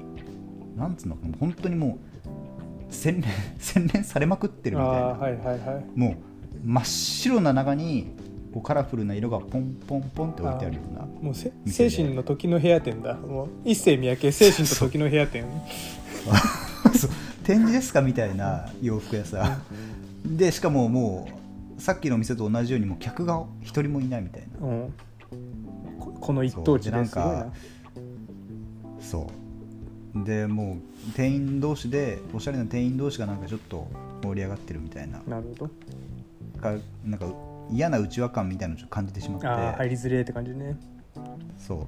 [0.77, 1.97] なんつうのかな本当にも
[2.89, 3.23] う洗練
[3.57, 5.99] 洗練されまくってるみたいな、はいはいはい。
[5.99, 6.17] もう
[6.63, 8.11] 真っ白な中に
[8.53, 13.15] こうカラフルな色がポンポンポンって置いてあるようなもう精神の時の部屋店だ。
[13.15, 15.45] もう一世三宅精神と時の部屋店。
[16.95, 17.09] そう
[17.43, 19.59] 展示ですかみたいな洋服屋さ
[20.25, 21.27] でしかもも
[21.77, 24.67] うさっきの店と同じようにもう客が一人もいないみたいな。
[24.67, 24.93] うん。
[25.99, 26.99] ここの一等地でな。
[26.99, 27.47] んですか
[29.01, 29.27] そ
[30.15, 30.23] う。
[30.23, 30.77] でも
[31.09, 33.87] う店員同士でおしゃれな店員同士がなんかちょっと
[34.21, 35.21] 盛り上がってるみたいな。
[35.27, 35.71] なるほど。
[36.61, 37.25] かなんか
[37.69, 39.47] 嫌な内輪感みたいなのを感じてしまって。
[39.47, 40.77] ああ入りづれえって感じね。
[41.57, 41.87] そう。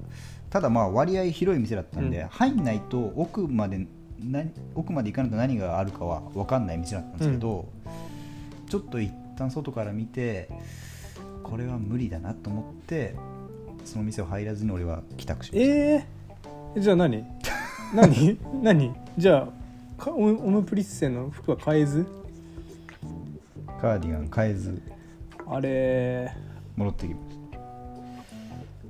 [0.50, 2.28] ただまあ割合広い店だったんで、うん。
[2.28, 3.86] 入んないと奥まで何
[4.74, 7.68] 奥まで行かないと何があるかは分かんない店だったんですけど、
[8.68, 10.48] ちょっと一旦外から見て
[11.42, 13.14] これは無理だなと思って
[13.84, 15.72] その店を入らずに俺は帰宅しました。
[15.72, 17.24] えー、じゃあ何？
[17.94, 18.38] 何？
[18.62, 18.94] 何？
[19.18, 19.48] じゃ
[19.98, 22.06] あかオオムプリッセの服は買えず？
[23.80, 24.82] カーディガン買えず
[25.46, 26.32] あれ
[26.76, 27.36] 戻ってきまし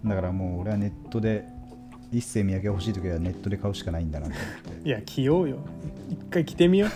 [0.02, 0.08] た。
[0.08, 1.44] だからもう俺はネットで
[2.12, 4.32] 一世三宅欲しい時はネットで買うしかないんだなと。
[4.32, 5.58] 思っていや着ようよ。
[6.10, 6.88] 一回着てみよう。
[6.88, 6.92] い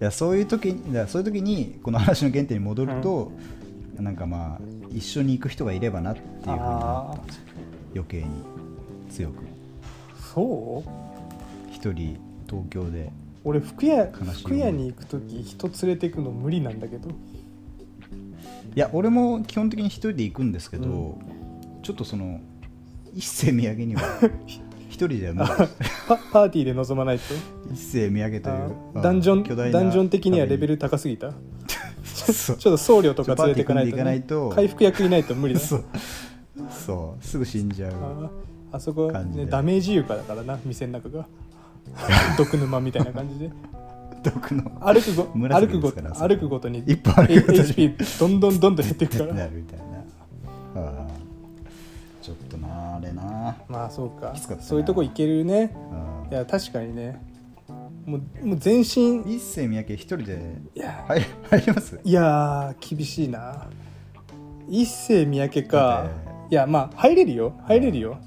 [0.00, 3.30] やそういう時にそういう時にこの話の原点に戻ると、
[3.96, 4.60] なんかまあ
[4.90, 7.18] 一緒に行く人がいればなっていうふうにった
[7.94, 8.26] 余計に
[9.10, 9.44] 強く。
[10.34, 10.90] そう？
[11.72, 13.12] 一人東京で。
[13.44, 17.10] 俺服屋服屋に行く時人連れて行くの無理なんだけど。
[17.10, 17.12] い
[18.74, 22.40] や俺も基本的に一人で行くんですけど、うちょっとその
[23.14, 24.02] 一世三宅には。
[24.88, 25.48] 一人では無理
[26.06, 27.34] パパーティーで臨まないと？
[27.72, 29.02] 一世三宅という。
[29.02, 31.32] ダンジョン巨大なダンジョン的にはレベル高すぎた？
[32.12, 32.56] そう。
[32.56, 34.50] ちょっと僧侶とか連れていかないと,、ちょパーティー組んでいかないと。
[34.50, 35.84] 回復役いないと無理だそう。
[36.70, 37.24] そう。
[37.24, 38.30] すぐ死んじゃうあ
[38.76, 39.46] あそこ、ね、感じで。
[39.46, 41.26] ダメージ床だからな店の中が。
[42.38, 43.50] 毒沼みたいな感じで。
[44.22, 47.58] 毒の歩くご歩くご紫ですから歩くごとに一歩歩くごとに。
[47.58, 49.84] HP どんどんどんどん減っていくかならるみたいな、
[50.76, 51.08] あ
[52.92, 53.56] なあれな。
[53.68, 54.32] まあそうか。
[54.34, 55.74] きつかったなそういうとこ行けるね。
[55.92, 57.20] あいや確かにね。
[58.06, 59.20] もうもう全身。
[59.34, 61.04] 一世三宅一人でいや。
[61.08, 61.20] 入
[61.50, 62.00] 入ります？
[62.02, 63.68] いやー厳しいな。
[64.68, 66.10] 一世三宅だか
[66.50, 67.54] いやまあ入れるよ。
[67.66, 68.18] 入れるよ。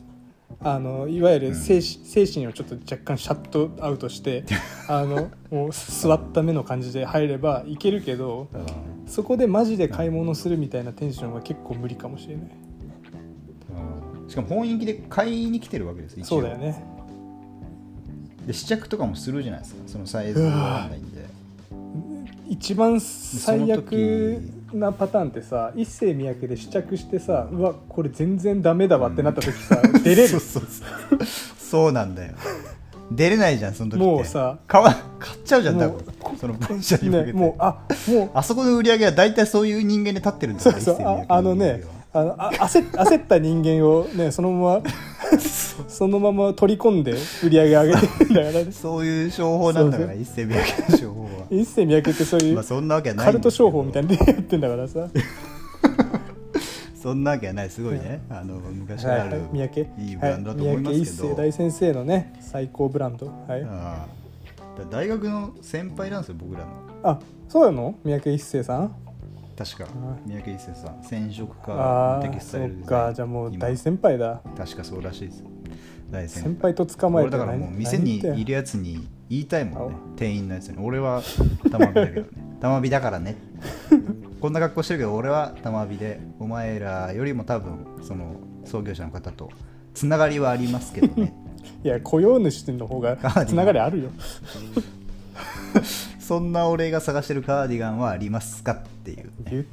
[0.61, 1.43] あのいわゆうん。
[1.49, 4.45] る精,、精神をちょっと若干シャットアウトして
[4.87, 8.65] あのもう座った目の感じで入ればいけるけどうん。
[9.07, 12.45] そこでマジで買い物するみたいなテンションは結構無理かもしれない。
[12.45, 12.64] うん
[14.27, 16.83] しかも本気で買いに来てるわけですそうだよね。
[18.47, 20.53] で試着とかもするじゃないですかそのサイズがわ。
[20.53, 21.25] かんないんで。
[22.47, 24.55] 一番最悪時。
[24.73, 30.39] なパターンってさ一世三宅で試着してさうわこれ全然ダメだわってなった時さ、出れる。
[30.39, 32.33] そうなんだよ。
[33.11, 34.05] 出れないじゃんその時って。
[34.05, 36.05] もうさ買わ買っちゃうじゃん多分。
[36.39, 37.77] その電車に向けて、ねもうあ
[38.07, 38.29] もう。
[38.33, 41.83] あそこの売り上げは大体そういう人間で立ってるんだよそうそうああのね
[42.15, 44.83] あのあ焦焦った人間をねそのまま
[45.89, 47.13] そのまま取り込んで
[47.43, 48.71] 売り上げ上げてるんだからね。
[48.73, 51.29] そういう商法なんだから一世三宅の商法は。
[51.49, 55.07] 一世三宅ってそういうまあそんなわけはないカルト商法みたいなやってんだからさ。
[56.95, 57.69] そんなわけはない。
[57.69, 59.81] すごいね、あの昔からある、三宅。
[59.99, 61.01] いいブランドだと思いますけど。
[61.01, 63.27] はい、三宅一世大先生のね最高ブランド。
[63.47, 63.63] はい。
[63.67, 64.07] あ
[64.89, 66.67] 大学の先輩なんですよ僕らの。
[67.03, 67.19] あ
[67.49, 67.95] そうなの？
[68.03, 68.95] 三宅一生さん？
[69.57, 69.85] 確か。
[69.85, 73.13] あ三宅一生さん染色あ家あテキスタイルデそっザインか。
[73.13, 74.41] じゃあもう今大先輩だ。
[74.57, 75.39] 確かそうらしいです。
[75.39, 75.47] よ
[76.11, 79.95] 大先先輩と捕まえて俺だからもう店にいるやつに言いたいもんね。
[80.15, 80.77] 店員のやつに。
[80.79, 81.21] 俺は
[81.71, 82.27] 玉火だけどね。
[82.61, 83.35] 玉火だからね。
[84.41, 86.19] こんな格好してるけど俺は玉火で。
[86.39, 89.49] お前らよりも多分その創業者の方と
[89.93, 91.33] つながりはありますけどね。
[91.83, 94.09] いや雇用主の方が つながりあるよ
[96.25, 99.65] そんな俺が探してるカーディガンはありますかっていう、ね、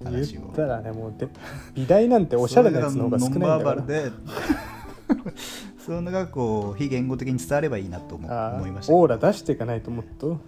[0.00, 1.28] 言ったらねもうで
[1.74, 4.12] 美大なんておしゃれなやつの方が少ないんだそれがノンバーバルからで
[5.86, 10.40] そのがこう非言語的に伝わればいいなと思あ思いましたーオーラ出していかないともっと。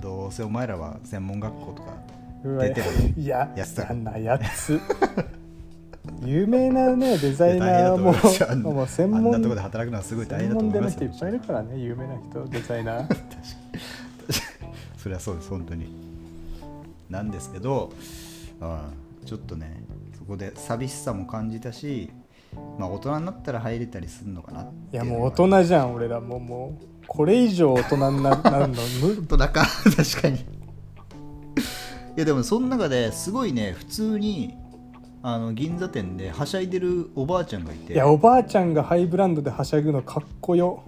[0.00, 1.94] どうせお前らは専門学校とか
[2.44, 2.86] 出てる
[3.16, 4.80] いややつだ嫌なやつ
[6.24, 13.16] 有名なねデザイナーももう専あんなとこ門ろで働くのはすごい大変専門でのだと思います人いっぱいいるからね有名な人デザイナー。
[14.98, 15.86] それはそうです本当に。
[17.10, 17.92] なんですけど
[18.60, 19.82] あーちょっとね
[20.18, 22.10] そこで寂しさも感じたし
[22.78, 29.66] まあ大人になったら入れたりするのかなっていやもう大人じゃん俺らもうもうこれ以上大人にななるの無 本当だか
[29.96, 30.38] 確かに。
[32.16, 34.54] いやでもその中ですごいね普通に
[35.22, 37.94] あの銀座店ではしゃいでるおばあちゃんがいて。
[37.94, 40.82] いやおばあちゃんがハイブランドではしゃぐのかっこよ。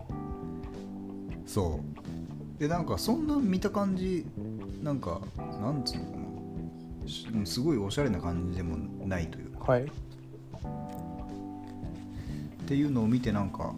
[1.47, 1.81] そ
[2.57, 2.61] う。
[2.61, 4.27] でなんかそんな見た感じ
[4.83, 7.09] なんかなんつうのかな。
[7.09, 8.77] しすごいおしゃれな感じでも
[9.07, 9.73] ないというか。
[9.73, 9.85] はい。
[9.85, 9.87] っ
[12.67, 13.73] ていうのを見てなんか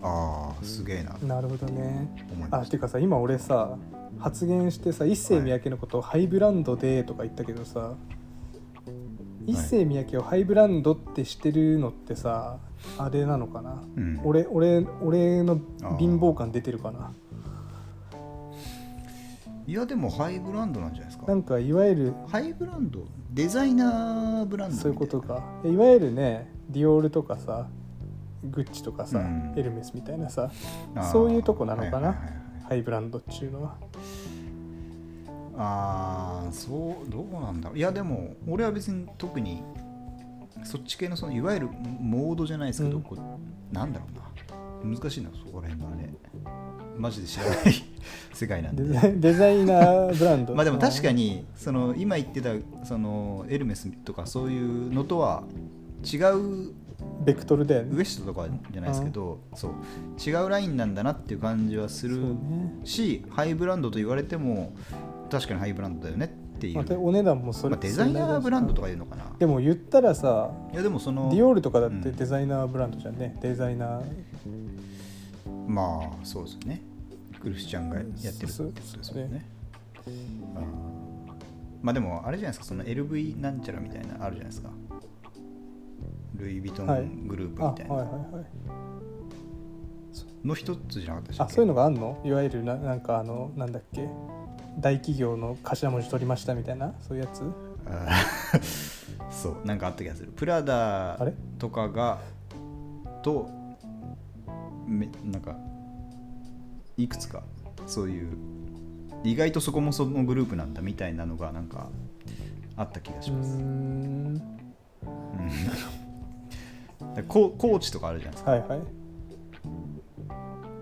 [0.00, 1.14] ああすげえな。
[1.14, 2.08] となるほどね。
[2.30, 3.76] あ思いましていうかさ今俺さ
[4.20, 7.94] 発言してさ一世三宅のことをハイブランドでとか言ったけどさ、
[9.48, 12.58] 一世三宅をハイブランドってしてるのってさ
[12.98, 14.20] あれなのかな、うん。
[14.22, 15.58] 俺俺俺の
[15.98, 17.12] 貧乏感出てるかな？
[19.66, 21.26] いやでもハイブランドなんじゃないですか。
[21.26, 25.42] なんかいわゆるハイブランドデザイナーブランドそういうことか。
[25.64, 27.68] いわゆるねディオールとかさ
[28.44, 29.54] グッチとかさ、うん。
[29.56, 30.50] エルメスみたいなさ
[31.10, 32.64] そういうとこなのかな、はいはいはいはい。
[32.68, 33.76] ハイブランドっていうのは
[35.58, 37.78] ああそうどうなんだろう。
[37.78, 39.62] いやでも俺は別に特に
[40.64, 41.68] そっち系のそのいわゆる
[42.00, 43.02] モードじゃないですけど、うん。
[43.02, 44.28] こうなんだろうな。
[44.84, 46.08] 難しいなそこら辺のあれ
[46.96, 47.56] マジで知らない
[48.32, 48.84] 世界なんで。
[48.84, 50.54] デザイデザイナーブランド。
[50.54, 52.50] まあでも確かにその今言ってた
[52.84, 55.42] そのエルメスとかそういうのとは
[56.04, 56.72] 違う
[57.24, 57.96] ベクトルだよね。
[57.96, 59.72] ウエストとかじゃないですけどそう。
[60.24, 62.36] 違うラインなんだなっていう感じはするね。
[62.84, 64.72] しハイブランドと言われても
[65.30, 69.24] 確かにハイブランドだよねっていう、またお値段もそれ、まあ、デザイナーブランドとかかいうのかな。
[69.38, 72.16] でも言ったらさいやでもそのディオールとかだってうん。
[72.16, 74.02] デザイナーブランドじゃんね、デザイナー。
[75.66, 76.82] まあそうですね。
[77.40, 79.46] クリスチャンがやってるってことですよね。
[81.82, 82.64] まあでもあれじゃないですか。
[82.64, 84.70] その LV なんちゃらみたいなのあるじゃないですか。
[86.34, 87.02] ルイ・ヴィトはい。
[87.02, 87.94] ングループみたいな。
[87.94, 88.44] いはいはい。
[90.46, 91.42] の一つじゃなかったっけ？
[91.42, 92.20] あそういうのがあんの？
[92.24, 94.08] いわゆるななんかあのなんだっけ？
[94.78, 97.42] 大企業の頭文字取りましたみたいなそういうやつ？
[99.42, 100.32] そうなんかあった気がする。
[100.32, 101.18] プラダ
[101.58, 102.20] とかが
[103.22, 103.50] と
[104.86, 105.56] めなんか
[106.96, 107.42] いくつか
[107.86, 108.36] そういう
[109.24, 111.88] 意外とそこもそのグループなんだみたいなのがなんか
[112.76, 114.40] あった気がうします、うん。
[117.26, 118.50] ココーチとかあるじゃないですか。
[118.52, 118.80] はいはい。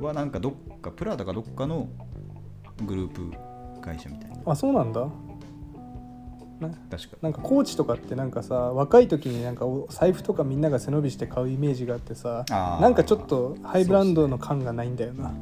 [0.00, 1.88] はなんかどっかプラダかどっかの
[2.84, 3.32] グループ
[3.86, 4.36] 会社みたいな。
[4.44, 5.06] あそうなんだ。
[6.60, 15.34] な確かなんかコーチとかってなんかさ若い時になんかお財布とかみんなが背伸びして買うイメージがあってさあーなんかちょっとハイブランドの感がないんだよな、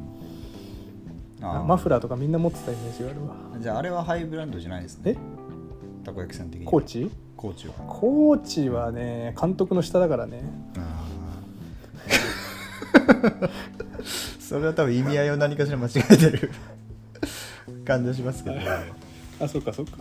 [1.41, 1.63] あー。
[1.63, 3.33] マフラーとかみんな持ってたイメージがあるわ。
[3.61, 5.13] じゃああれはハイブランドじゃないですね。
[5.13, 5.17] え？
[6.05, 7.09] たこ焼きさん的にコーチ？
[7.37, 7.73] コーチは。
[7.87, 10.43] コーチはね監督の下だからね。
[14.39, 16.51] それは多分意味合いを何かしら間違えてる
[17.85, 18.57] 感じがしますけど
[19.41, 19.97] あそうかそうか。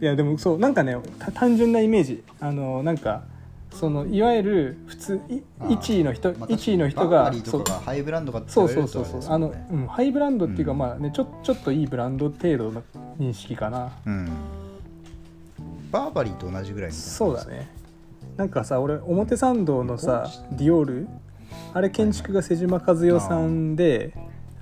[0.00, 2.22] いやでもそうなんかねた単純なイメージ。
[2.40, 3.22] あのなんか
[3.72, 7.32] そのいわゆる普通いあー1位の人、まあ1位の人が
[7.84, 9.20] ハイブランドかってそうそうそうそう。
[9.28, 10.78] あの、うん、ハイブランドっていうか、うん。
[10.78, 12.82] まあねちょちょっといいブランド程度の
[13.18, 13.90] 認識かな。
[14.06, 14.28] うん。
[15.90, 17.68] バーバリーと同じぐらいそうだね。
[18.36, 21.08] なんかさ俺表参道のさディオール
[21.74, 24.14] あれ建築が瀬島和代さんで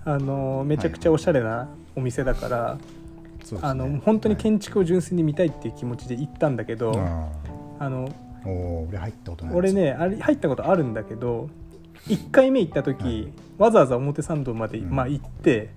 [0.05, 3.59] あのめちゃくちゃおしゃれなお店だから、ね。
[3.63, 7.29] あの本当に建築を純粋に見たいっていう気持ちで行ったんだけど、あ
[7.79, 7.89] あ。
[7.89, 8.09] の
[8.45, 11.51] 俺入ったこと俺ねあれ入ったことあるんだけど
[12.07, 13.33] 1回目行った時、はい。
[13.59, 14.91] わざわざ表参道まで、うん。
[14.91, 15.71] まあ、行って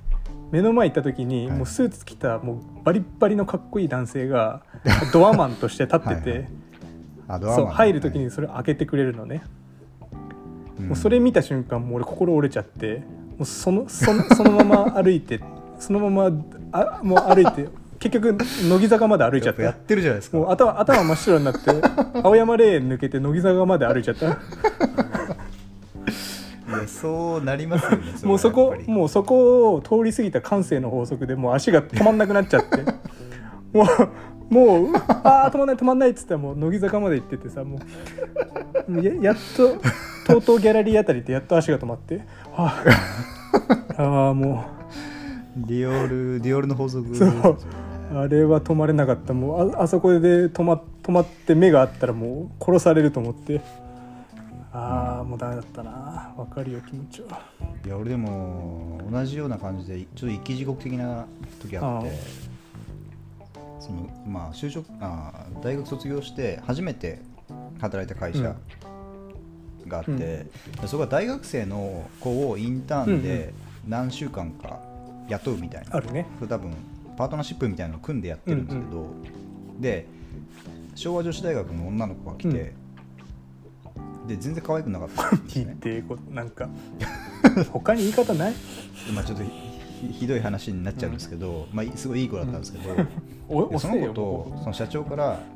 [0.51, 1.57] 目の前行った時に、はい。
[1.57, 4.61] もうスーツ着たもうバリッバリのかっこいい男性が
[5.11, 6.47] ドアマンとして立ってて
[7.27, 7.41] はい。
[7.41, 9.41] そう入る時にそれ開けてくれるのね、
[10.79, 10.87] うん。
[10.89, 13.03] もうそれ見た瞬間もう俺心折れちゃって
[13.37, 15.39] もうそのそのそのまま歩いて
[15.79, 17.67] そのままあもう歩いて
[17.99, 20.37] 結局乃木坂まで歩いちゃっやっぱやたってるじゃないですか。
[20.37, 21.59] もう頭頭真っ白になって
[22.23, 24.25] 青山霊園抜けて乃木坂まで歩いちゃった。
[24.27, 24.29] い
[26.71, 32.83] やそうなりますよねもうそこうもうそこを通り過ぎた感性の法則でもう足が止まんなくなっちゃって。
[33.73, 37.79] もうもうああ止まんない止まんないっつったらもう乃木坂まで行っててさも
[38.87, 39.75] うややっと
[40.25, 42.21] TOTO ギャラリーあたりでやっと足が止まって。
[42.55, 42.83] あ。
[43.97, 44.65] あも
[45.67, 47.57] ディオールディオールの法則ですそう
[48.11, 49.33] あれは止まれなかった。
[49.33, 53.61] もうああそこで止ま止まって目があったらもう殺されると思って。
[54.71, 56.33] ああもうダメだったな。
[56.35, 57.41] わかるよ気持ちは。
[57.85, 61.25] いや俺でも同じような感じでちょっと生き地獄的な
[61.61, 62.11] 時あって
[63.79, 67.21] そのまあ就職あ大学卒業して初めて
[67.79, 68.55] 働いた会社
[69.87, 70.17] があって、うん。
[70.17, 70.47] で
[70.87, 73.53] そこは大学生の子をインターンで
[73.87, 74.79] 何週間か
[75.29, 76.25] 雇うみたいな、あるね。
[76.47, 76.73] 多分
[77.17, 79.07] パートナーシップみたいなのを組んでやってるんですけど、
[79.79, 80.07] で
[80.95, 82.73] 昭和女子大学の女の子が来て、
[84.27, 86.69] で全然可愛くなかったんです聞いねてこなんか
[87.71, 88.53] 他に言い方ない？
[88.53, 89.43] でまあ、ちょっと
[90.13, 92.95] ひどい話になっちゃうんですけど、まあ、すごいいい子だったんですけど、
[93.47, 95.39] おでその子とその社長から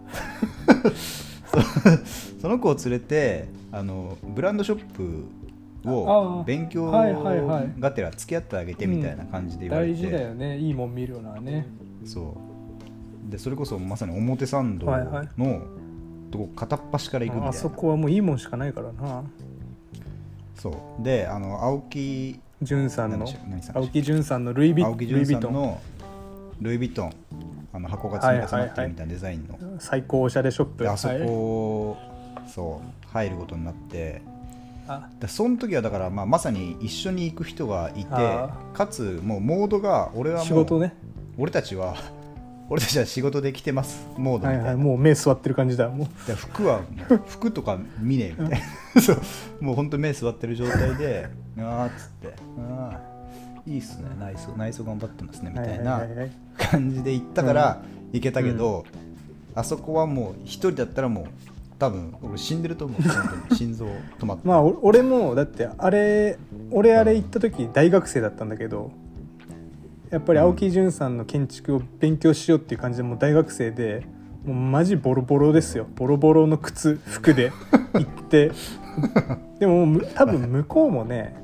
[2.40, 5.43] そ その子を連れてあのブランドショップあ
[5.86, 10.58] をあ勉強がてら付き合ってあげてみたいな感じで言われて、大事だよね。
[10.58, 11.68] いいもん見るのはね。
[12.06, 12.36] そ
[13.28, 13.32] う。
[13.32, 15.62] でそれこそまさに表参道はいはいの
[16.32, 19.24] とこ片っ端から行くみたいな、あそこはもういいもんしかないからな。
[20.56, 20.70] そ
[21.00, 21.04] う。
[21.04, 23.28] であの青木潤さんの？
[23.74, 25.82] 青木潤さんのルイ・ヴィトンの
[26.62, 27.14] ルイ・ヴィトン。
[27.76, 30.84] あの箱が積み重なってるみたいなデザインの、最高おしゃれショップ。
[30.84, 31.98] であそはいこ、
[32.46, 34.22] そう入ることになって
[34.88, 35.10] あ。
[35.20, 40.96] でその時はだから、まあ、まさに一緒に行く人がいてあかつもうモードが俺はもう仕事ね。
[41.38, 41.96] 俺たちは
[42.70, 45.90] 俺たちは仕事で来てますモードみたいな、はいはいもう目座ってる感じだ。
[45.90, 46.28] もう。
[46.28, 46.82] で服は
[47.28, 48.62] 服とか見ねえみたい
[48.96, 49.02] な。
[49.02, 49.18] そう。
[49.60, 51.28] もうほんと目座ってる状態で
[51.58, 52.34] あーっつって。
[52.70, 53.14] あー
[53.66, 54.10] いいっすね。
[54.20, 56.06] 内装内装頑張ってますねみたいな
[56.58, 57.82] 感じで行ったから
[58.12, 58.84] 行けたけど、
[59.56, 61.26] あそこはもう一人だったらもう
[61.80, 63.02] 多分俺死んでると思う。
[63.02, 63.86] 本当に心臓
[64.20, 64.48] 止まって。
[64.48, 66.38] まあお俺もだってあれ
[66.72, 68.92] 俺あれ行った時大学生だったんだけど
[70.10, 74.06] やっぱり青木淳さんの建築を勉強しようっていう感じでもう大学生で
[74.46, 75.88] もうマジボロボロですよ。
[75.96, 77.52] ボロボロの靴服で
[77.94, 78.52] 行って。
[79.60, 81.36] でもむ多分向こうもね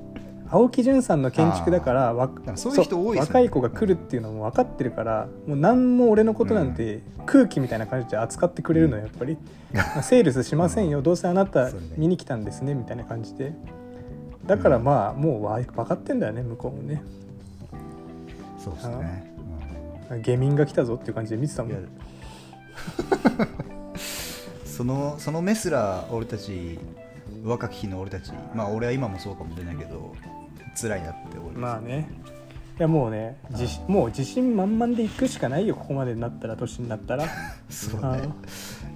[0.52, 3.40] 青木淳さんの建築だからわなんかそういう人多いですよね。
[3.40, 9.38] 若い子が来るっていうのも分かってるからもう何も俺のことなんて空気みたいな感じで扱ってくれるのよやっぱり、
[9.74, 11.02] まあセールスしませんよ。
[11.02, 13.54] どうせあなた見に来たんですねみたいな感じで。
[14.48, 17.04] だからまあもうわ分かってんだよね向こうもね。
[18.58, 19.34] そうですね、
[20.22, 21.74] 下民が来たぞっていう感じで見てたもん。
[24.66, 26.80] そのそのメスら俺たち
[27.44, 30.14] 若き日の俺たちまあ俺は今もそうかもしれないけど
[30.76, 32.10] 辛いなって思います、まあね。
[32.80, 33.38] いやもうね
[33.90, 37.26] もう自信満々で行くしかないよここまでになったら年になったら。
[37.70, 38.30] そうあね。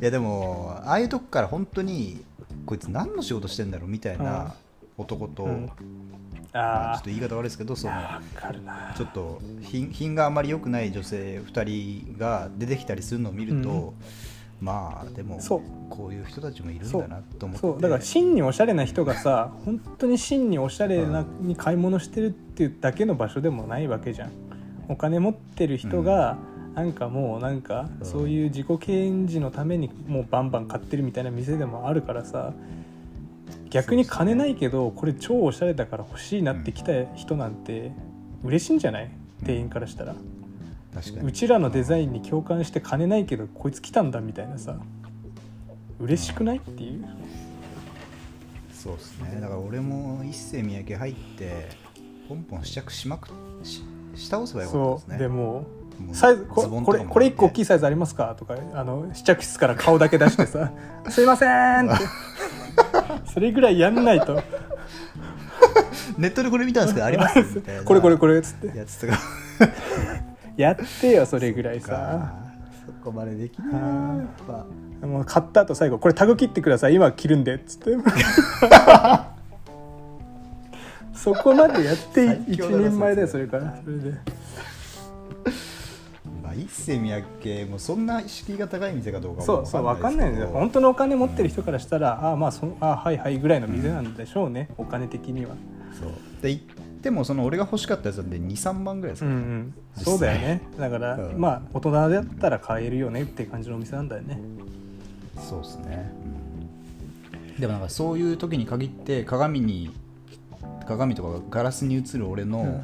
[0.02, 2.24] いやでもああいうとこから本当に
[2.66, 4.54] こいつ何の仕事してんだろうみたいな
[4.98, 5.66] 男と、うん。
[5.66, 5.78] まあ
[6.54, 7.94] ちょあっと言い方悪いですけどその
[8.96, 11.64] ちょっと品品があまり良くない女性2
[12.14, 13.96] 人が出てきたりするのを見ると、
[14.64, 15.62] まあでもそう。
[15.90, 17.82] こういう人たちもいるんだなと思ってそう。
[17.82, 24.32] だから真におしゃれな人がさ本当に真におしゃれなに買い物してるっていうだけの場所でもないわけじゃん。
[24.88, 26.38] お金持ってる人が、
[26.76, 28.04] なんかもうなんかう。
[28.04, 28.80] んそういう自己顕
[29.28, 32.54] 示のためにもうバンバン買ってるみたいな店でもあるからさ
[33.70, 37.92] 逆に金ないけどこれ超おしゃれだから欲しいなって来た人なんて
[38.44, 39.12] 嬉しいんじゃない？
[39.46, 40.16] 店員からしたら
[40.94, 41.28] 確かに。
[41.28, 44.76] うちらのデザインに共感して金ないけどこいつ来たんだみたいなさ。
[46.00, 47.06] 嬉しくないっていう。
[48.74, 49.40] そうですね。
[49.40, 51.70] だから俺も一世三宅入って
[52.28, 53.30] ポンポン試着しまく
[53.64, 53.82] し
[54.16, 55.18] し倒せばよかったそうですね。
[55.20, 55.66] でも
[56.12, 58.36] サイズこれこれ1個大きいサイズありますか？
[58.38, 60.72] とかあの試着室から顔だけ出してさ
[61.10, 61.46] 「すいませ
[61.82, 62.06] ん」って。
[63.32, 64.42] それぐらいやんないと。
[66.18, 67.40] ネットでこれ見たんですけどあります？
[67.56, 67.84] みたいな。
[67.84, 68.78] これこれこれっつって。
[68.78, 69.20] やつとか
[70.58, 72.36] やってよそれぐらいさ。
[72.86, 74.66] そこまでできないなやっぱ。
[75.08, 76.96] もう買った後最後「これタグ切ってください。
[76.96, 77.98] 今着るんで」っつって。
[81.14, 83.78] そこまでやって一人前だよそれから。
[83.84, 84.12] それで。
[86.44, 90.48] まあ一世三宅もそんな敷居が高い店かどうかもそうそう分かんないんだよ。
[90.48, 95.56] 本当のお金持ってる人からしたら、ああまあそあはいはいぐらいの店なんでしょうね、お金的には。
[95.98, 96.12] そう。
[96.42, 96.64] で行っ
[97.04, 99.36] てもその俺が欲しかったやつなんで23万ぐらいですうんう
[99.94, 100.62] から、んそうだよね。
[100.80, 101.40] だから、うん。
[101.40, 104.40] まあ大人だったら買えるよねって感じのお店なんだよね。
[105.38, 106.14] そうですね、
[107.60, 109.92] でもなんかそういう時に限って鏡に
[110.88, 112.82] 鏡とかガラスに映る俺の、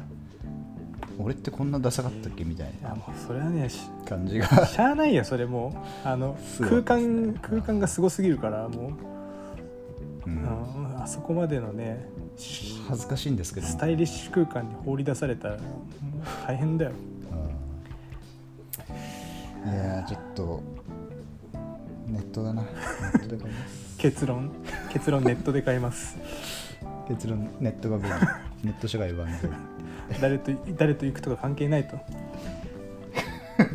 [1.18, 2.90] 俺ってこんなダサかったっけみたいな。
[2.90, 4.66] もうそれはねし感じが。
[4.66, 5.86] しゃあないよそれも。
[6.04, 8.92] うあのすごい空間空間がすごすぎるからも
[10.26, 10.32] う、うん。
[10.32, 12.06] うんあそこまでのね
[12.88, 13.66] 恥ずかしいんですけど。
[13.66, 15.58] スタイリッシュ空間に放り出されたら
[16.46, 16.92] 大変だよ。
[19.64, 19.70] うん。
[19.70, 20.62] いやーちょっと
[22.06, 22.62] ネットだな。
[22.62, 23.98] ネットで買います。
[23.98, 24.50] 結論。
[24.92, 26.16] 結論ネットで買います。
[27.08, 28.16] 結論ネットが便利
[28.70, 29.34] ネット社会は便
[30.20, 31.96] 誰と誰と行くとか関係ないと、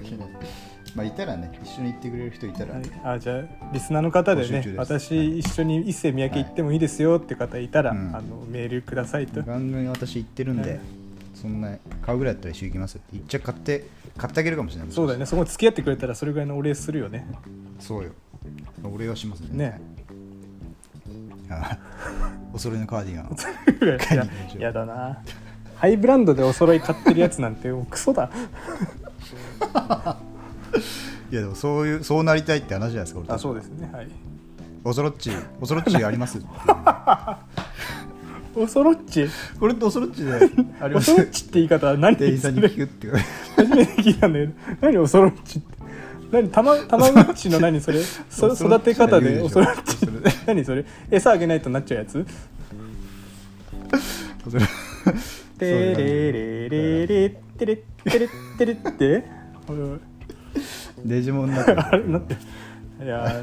[0.03, 0.17] 利
[0.95, 3.43] まあいたらね一緒に行ってくれる人いたら、はい、あじゃあ
[3.73, 4.93] リスナーの方でね募集中です。
[4.93, 8.15] 私一緒に一世三宅行ってもいいですよって方いたら、うん。
[8.15, 10.79] あのメールくださいと、ガンガン私行ってるんで、はい。
[11.35, 12.95] そんな買うぐらいだったら一緒行きます。
[12.95, 13.85] よって一着買って
[14.17, 14.91] 買ってあげるかもしれない。
[14.91, 15.25] そうだよね。
[15.25, 17.27] そこ付き合ってくれたらそれぐらいのお礼するよね。
[17.79, 18.11] そうよ。
[18.83, 19.49] お礼はしますね。
[19.51, 19.81] ね。
[21.49, 21.77] あ
[22.53, 23.35] お揃いのカーディガン。
[24.57, 25.19] いやだな。
[25.75, 28.29] ハイブランドでお揃い買ってるやつなんてもうクソだ
[31.31, 33.89] いやでもそういうそうなりたいって話じゃないですかあそうですね。
[33.91, 34.07] はい。
[34.83, 36.37] おそろっちおそろっちあります？
[36.37, 36.53] っていう
[38.63, 39.27] おそろっち
[39.59, 40.31] これっておそろっちで
[40.79, 41.11] ありおます。
[41.11, 42.15] そろっちって言い方は何？
[42.15, 43.07] 店員さんに聞くって
[43.55, 44.53] 初めて聞いたんだけど。
[44.81, 45.75] 何おそろっちって？
[46.31, 47.99] 何たまたまごっちの何それ？
[48.29, 49.97] そ育て方でおおそろっち
[50.45, 50.85] 何それ？
[51.11, 52.25] 餌あげないとなっちゃうやつ？
[54.45, 54.63] おそろ
[55.57, 59.23] テレレレレテレテレテレって？
[61.03, 62.35] デジモンになってるあれなって
[63.03, 63.17] いや。
[63.17, 63.33] はい。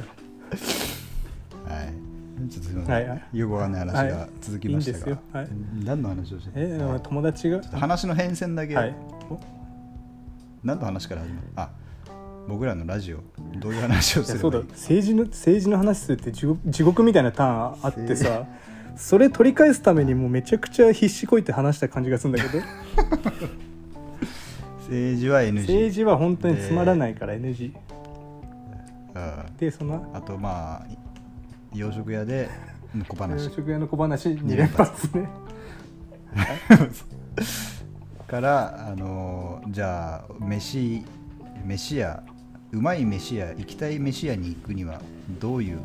[2.51, 3.39] ちょっとすみません、はいはい。
[3.39, 4.31] よくわかんない話がはい。
[4.41, 5.19] 続きましたが、いいんですよ。
[5.33, 5.49] はい。
[5.85, 7.63] 何の話をしてえでも友達が？
[7.73, 8.97] 話の変遷だけ、はい。
[9.31, 9.39] お？
[10.65, 11.47] 何の話から始まる？
[11.57, 11.71] あ
[12.49, 13.19] 僕らのラジオ。
[13.61, 14.59] どういう話をいやそうだ。
[14.61, 18.47] 政治の政治の話するって地獄地獄みたいなターンあってさ。
[18.95, 22.65] それ取り返すためにもうめちゃくちゃ必死こいて話した感じがするんだけど
[24.83, 27.73] 政治は NG 政治は本当につまらないから NG
[29.15, 29.57] うん。
[29.57, 30.87] でそのあとまあ
[31.75, 32.49] 洋食屋で
[33.09, 33.51] 小話。
[33.51, 35.17] 食屋の小話2連発。
[35.17, 35.29] ね。
[38.27, 41.05] からあのじゃあ飯
[41.67, 42.23] 飯屋
[42.73, 45.03] うまい飯屋行きたい飯屋に行くには
[45.39, 45.79] どういう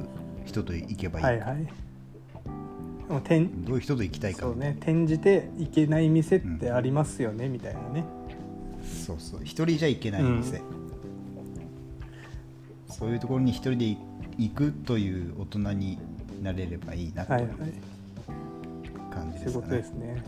[0.46, 1.24] 人と行けばいい？
[1.24, 1.68] か、はいはい。
[3.10, 8.04] どういう人と行きたいかそうね転じていけない店ってありますよね、みたいなね
[8.88, 9.42] そうそう。
[9.44, 10.62] 一人じゃ行けない店、
[12.88, 13.98] そういうところに一人で
[14.38, 16.00] 行くという大人に
[16.42, 17.74] なれればいいなとはいいうはい
[19.12, 20.24] 感じですかね、ですね。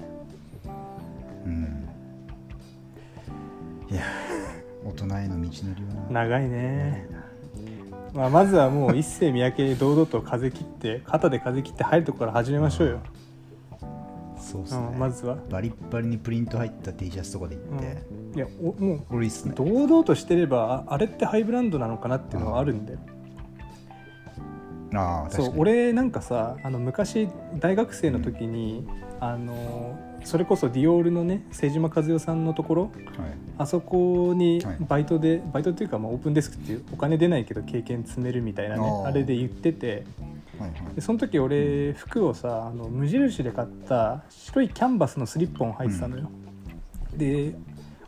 [1.46, 1.90] うん。
[3.92, 4.02] いや
[4.86, 5.94] 大人への道のりは。
[6.12, 7.08] な長いね、
[8.14, 13.00] まあ、まずはもう一世三宅堂々と風切って肩で風切って入るところから始めましょうよ、
[14.50, 17.78] そうっすね、うん、まずは、バリッバリにプリント入った T シャツとかで行うん。
[17.78, 18.04] って、
[18.36, 19.54] いやおもうこれいいっすね。
[19.56, 23.00] 堂々としてればああれってハイブランドなのかなっていうのはあるんだよ
[24.96, 25.46] ああ確かに。
[25.50, 28.88] そう俺なんかさあの昔大学生の時に、
[29.20, 32.92] あのそれこそディオールのね瀬島和代さんのところはい。
[33.60, 34.78] あそこにはい。
[34.80, 40.06] バイトで、バイトっていうかまあオープンデスクっていうお金出ないけど経験積めるみたいなねあれで言ってて
[40.60, 40.96] はいはい。
[40.96, 46.30] でその時俺服をさあの無印で買った白いキャンバスのスリッポン履いてたのよ、
[47.16, 47.56] で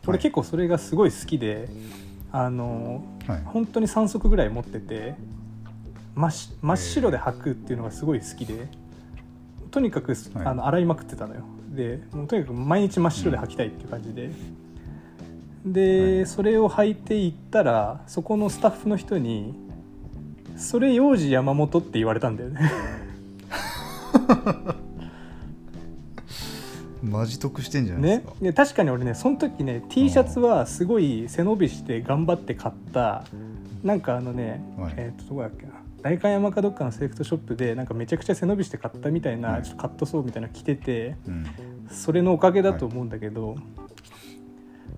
[0.06, 1.68] 俺結構それがすごい好きで
[2.30, 3.42] あのはい。
[3.44, 5.14] 本当に3足ぐらい持ってて
[6.14, 6.30] 真
[6.60, 8.68] 真っ白で履くっていうのがすごい好きで
[9.70, 10.46] とにかく、はい。
[10.46, 11.42] あの洗いまくってたのよ。
[11.70, 14.30] でもうとにかく毎日真っ白で履きたいっていう感じで、
[15.64, 16.26] で、はい。
[16.26, 19.54] それを履いていったらそこのスタッフの人に
[20.62, 22.60] 「それ幼児山本」って言われたんだよね。
[27.02, 28.24] マジ得してんじゃないですね。
[28.24, 33.24] か、で確かに俺ねその時ね T シャツはすごい背伸びして頑張って買った
[33.82, 34.94] なんかあのね、はい。
[34.96, 35.72] えっ、とどこだっけな。
[36.02, 39.62] 代官山かどっかのセレクトショップでなんかめちゃくちゃ背伸びして買ったみたいな、はい。
[39.62, 41.46] ちょっとカットソーみたいなの着ててうん。
[41.90, 43.56] それのおかげだと思うんだけど、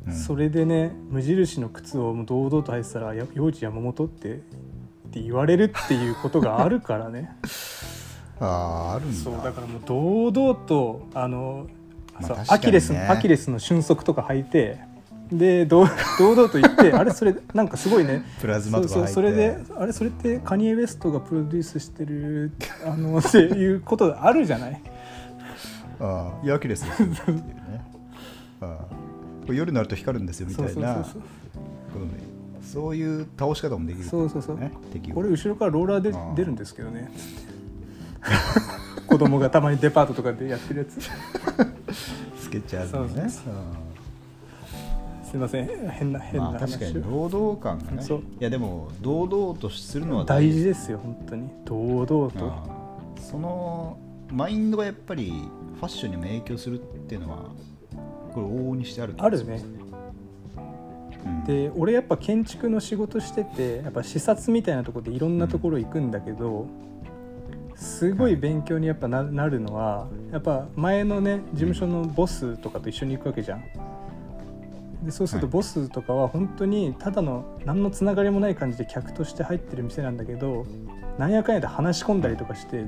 [0.07, 0.13] うん。
[0.13, 4.41] それでね無印の靴をもう堂々と履いてたら「や幼児山本」って
[5.15, 7.37] って言われるっていうことがあるからね。
[8.41, 9.17] あああるんだ。
[9.17, 11.69] そうだからもう堂々とあの、
[12.21, 14.81] まあアキレスアキレスの瞬足とか履いて
[15.31, 15.87] で堂
[16.19, 18.25] 堂々と言ってあれそれなんかすごいね。
[18.41, 22.51] プラズマとかそうそうそれであれそれってカニエ・ウエストがプロデュースしてる
[22.85, 24.83] あのっていうことあるじゃない？
[26.01, 27.45] ああヤキレスですよね。
[28.61, 28.79] あ
[29.49, 30.73] あ夜になると光るんですよみたいな。
[30.73, 31.23] そうそうそう
[31.93, 32.34] ことね
[32.75, 34.59] そういう倒し方もできるそうそうそう。
[35.15, 37.09] これ後ろからローラーで出るんですけどね。
[39.07, 41.01] 子供がたまにデパートとかでやってるやつ。
[42.41, 43.29] スケッチャーズのね。
[43.31, 43.45] す
[45.37, 45.67] いません。
[45.67, 48.05] 変な変なまあ確かに堂々感がね。
[48.41, 50.65] いやでも堂々とするのは大事。
[50.65, 51.49] ですよ本当に。
[51.65, 52.31] 堂々と。
[52.41, 53.21] ああ。
[53.21, 53.97] その
[54.33, 55.33] マインドがやっぱり
[55.77, 57.51] ファッションにも影響するっていうのは
[58.33, 59.63] これ往々にしてあるあるね。
[59.79, 59.84] うん
[61.47, 66.67] で俺やっぱ建築の仕事しててやっぱ視察みたいなところでいろんなところ行くんだけど
[67.77, 73.65] すごい勉強にやっぱななるのはやっぱ前のね事務所のボスとかと一緒に行くわけじゃん。
[75.05, 75.53] でそうするとはい。
[75.53, 80.67] ボスとかは本当にただの何のつながりもない感じで客として入ってる店なんだけど
[81.19, 82.87] なんやかんやで話し込んだりとかして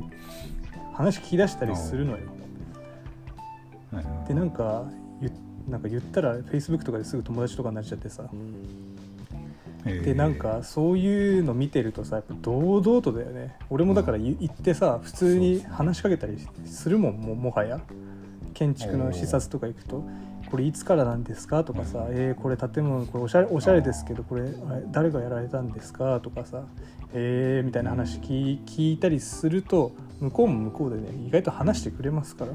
[0.94, 2.18] 話聞き出したりするのよ。
[4.28, 5.05] でなんか言
[5.68, 8.24] なんか言ったら Facebook とかですぐ友達とかになっちゃってさ。
[9.84, 13.56] へえでなんかそういうの見てるとさやっぱ堂々とだよね。
[13.70, 17.80] 俺もだから言行ってさ普通に話しかけたりするもんももはや。
[18.56, 20.02] 建築の視察とか行くと
[20.50, 24.48] 「これいつからなんですか?」とかさ「えー、これ建物これおしゃれおしゃれですけどこれ
[24.90, 26.62] 誰がやられたんですか?」とかさ
[27.12, 32.52] 「えー」みたいな話聞聞いたりすると向こうも向こうでね意外と話してくれますから、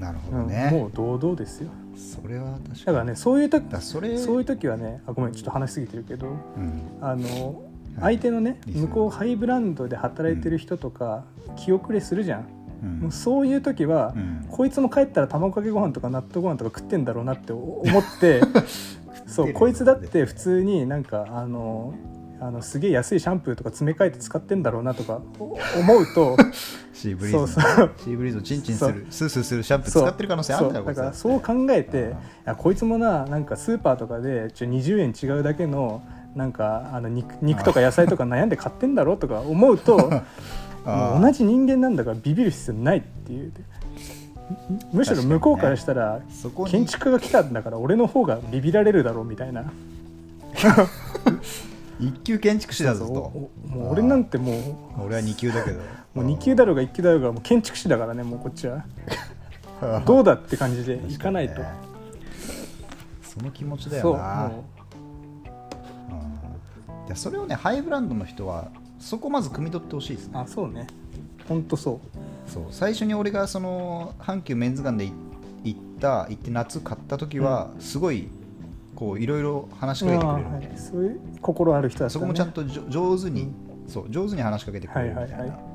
[0.00, 1.70] なるほうんどね、もう堂々ですよ。
[1.94, 2.84] それは確かに。
[2.86, 6.82] だからねそういう時だそれそういう時はねあごめんちょっと話しすぎてるけどうん。
[7.00, 7.62] あの
[8.00, 8.16] はい。
[8.16, 11.24] 相手のねいい向こうハイブランドで働いてる人とか
[11.56, 12.46] 気遅れするじゃん、
[12.82, 13.00] うん。
[13.00, 14.46] もうそういう時は、うん。
[14.48, 18.40] こいつも帰ったら卵かけご飯とか納豆ご飯とか食ってんだろうなって 思って
[19.26, 21.94] そうこいつだって普通になんかあの
[22.40, 26.36] あのすげえ安いシャンプーとか詰め替えて使ってんだろうなとかお 思うと
[27.00, 27.90] シーブリーズのそうそう。
[28.04, 32.02] シーブリーズをチンチンするスースーするシャンプー使ってる可能性あるんだだからこそう考えてい
[32.44, 36.02] やこいつもななんかスーパーとかでちょ20円違うだけの
[36.34, 39.96] なんかあの肉肉とか野菜とか悩んで買ってんだろうとか思うと
[40.84, 43.52] もう同じ人間なんだからビビる必要ないっていう。
[44.92, 46.72] むむしろ向こうからしたら、そこに。
[46.72, 49.70] 建築家が来たんだから俺の方がビビられるだろうみたいな。
[52.00, 53.12] 一級建築士だぞと。
[53.12, 54.56] おもう俺なんてもう
[55.06, 55.80] 俺は二級だけど
[56.14, 58.84] もう2級だろうが1級だろうがもう建築士だからねもうこっちは。
[60.04, 61.68] どうだって感じでいかないと、ね
[63.22, 64.64] その気持ちだそうよなも
[67.00, 67.04] う。
[67.04, 67.06] ん。
[67.06, 68.68] でそれをねハイブランドの人は
[68.98, 70.40] そこまず汲み取ってほしいですうね。
[70.40, 70.86] あそうね。
[71.48, 72.00] ほんとそ
[72.46, 72.50] う。
[72.50, 72.64] そう。
[72.70, 75.12] 最初に俺がその阪急メンズ館でい
[75.62, 78.28] 行った行って夏買った時はすごい
[78.96, 83.52] こういろいろ話しかけてくれる、い、そういう心ある人だった、ね、そこもちゃんと上手に、
[83.86, 85.69] そう上手に話しかけてくれるみたいな、はいはいい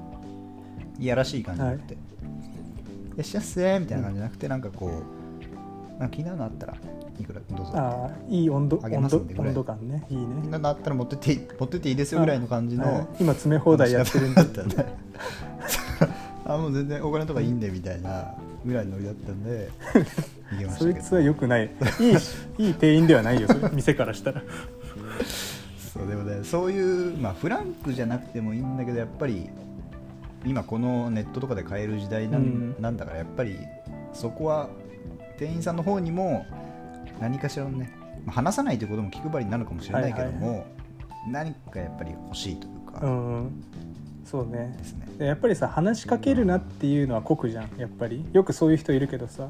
[1.00, 1.98] やらしい感じじゃなくて、い、
[3.18, 6.76] らっしゃっせーみたいな感じじゃなくて、なんかこうなんか気になるのあったら
[7.20, 7.72] いくらどうぞ。
[7.76, 10.06] ああいい温度あげますんで温度感ね。
[10.10, 13.08] いい気にねなるのあったら持ってっていい持ってっていいですよぐらいの感じの、はい。
[13.20, 14.86] 今詰め放題やってるんだったんで。
[16.48, 19.70] あもう全然お金とかいいんでみたいなぐらいのノリだったんで
[20.78, 21.72] そいつは良くない。
[22.00, 24.44] いいし いい店員ではないよ店からしたら。
[25.94, 29.50] そうでもねそういう、まあ、フランクじゃなくてもいいんだけどやっぱり
[30.46, 32.76] 今このネットとかで買える時代なん,、うん。
[32.80, 33.58] なんだからやっぱり
[34.14, 34.70] そこは
[35.38, 36.46] 店員さんの方にも
[37.20, 37.92] 何かしらのね、
[38.26, 40.66] まあ、話さないということも気配りになるかもしれないけども、はいは
[41.28, 43.64] 何かやっぱり欲しいというか、うん
[44.26, 44.76] そうね。
[44.78, 45.06] ですね。
[45.20, 47.70] でやっぱりさ話しかけるなっていうのは酷じゃん。
[47.78, 48.26] やっぱり。
[48.34, 49.50] よくそういう人いるけどさ。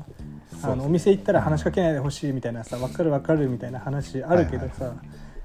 [0.64, 4.96] あのお店行ったら話しかけないでほしいみたいなさ分かる分かるみたいな話あるけどさ、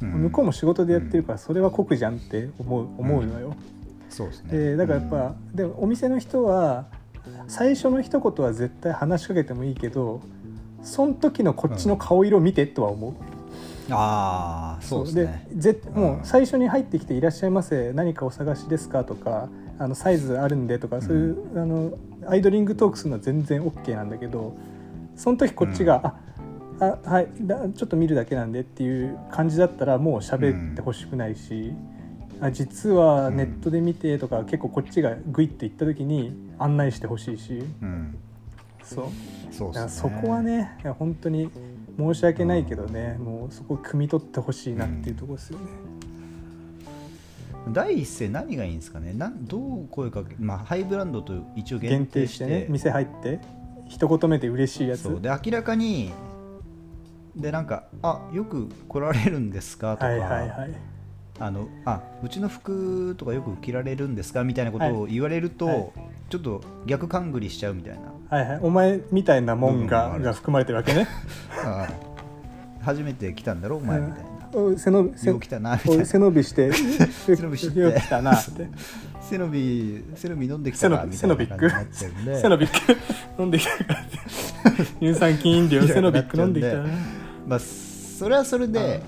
[0.00, 0.08] うん。
[0.08, 3.54] 向こうも仕事でやってるからそれは酷じゃんって思う思うのよ、
[4.10, 4.58] そうですね。
[4.58, 6.86] でだからやっぱ、でもお店の人は
[7.48, 10.20] 最初の一言は絶対話しかけてもいいけど
[10.82, 13.14] その時のこっちの顔色見てとは思う、
[13.90, 15.46] ああそうですね。
[15.52, 21.92] でぜもううん最初に入ってきて「いらっしゃいませ何かお探しですか?」とかあの「サイズあるんで」とかそういう、あの
[22.26, 24.54] アイドリングトークするのは全然 OK なんだけど
[25.16, 26.14] その時こっちが
[26.80, 31.72] 「ああはいだちょっと見るだけなんで」っていう感じだったらもう喋ってほしくないし。
[32.40, 37.62] あ実はネットで見てとか、結構こっちがグイッと言った時に案内してほしいし。
[37.82, 38.16] うん。
[38.82, 39.06] そう。
[39.52, 41.50] そうだからですねそこはね本当に
[41.98, 45.64] 申し訳ないけどね、もうそこ汲み取ってほしいなっていうところですよね。
[47.72, 49.12] 第一声何がいいんですかね？
[49.12, 53.38] なんどう声かけまあハイブランドと一応限限定してて店入って
[53.86, 55.20] 一言目で嬉しいやつ。
[55.20, 56.10] で明らかに
[57.36, 60.70] でなんか「あよく来られるんですか?」とか、はいはいはい
[61.40, 65.90] あのあ「うちの服とかよく着られるんですか?」みたいなことを言われると、はい。
[66.28, 68.60] ちょっと逆勘ぐりしちゃうみたいなはいはい。
[68.62, 71.08] お前みたいなもんがが含まれてるわけね。
[71.64, 71.88] あ
[72.82, 75.32] 初めて来たんだろお前みたいな、お背伸び背
[76.18, 76.72] 伸びして。
[76.72, 78.00] 背伸びして。
[78.08, 78.68] たなって。
[79.20, 80.96] 背伸び背伸び飲んでき背伸
[81.36, 82.40] びたかみたいっちゃうんで。
[82.40, 84.04] 背伸びック飲んできたから
[85.00, 86.84] 乳酸菌飲料背伸びック飲んできたな。
[87.46, 89.02] まあそれはそれで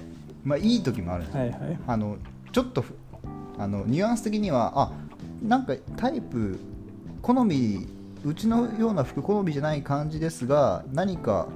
[0.45, 1.79] まあいい時もあるんですよはいはい。
[1.87, 2.17] あの
[2.53, 2.95] ちょっとふ
[3.59, 4.93] あのニュアンス的にはあ
[5.43, 6.59] なんかタイプ
[7.21, 7.87] 好み
[8.25, 11.49] うちのような服好みじゃない感じですが何か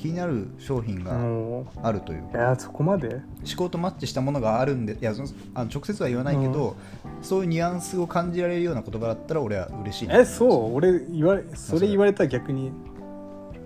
[0.00, 2.24] 気になる商品がもあるという。
[2.32, 3.08] ういやそこまで。
[3.16, 3.22] 思
[3.56, 5.12] 考とマッチしたものがあるんでいや
[5.54, 6.74] あの直接は言わないけど、
[7.20, 10.08] そういうニュアンスを感じられるような言葉だったら俺は嬉しい。
[10.08, 10.74] なえそう。
[10.74, 12.72] 俺言われそれ言われたら逆に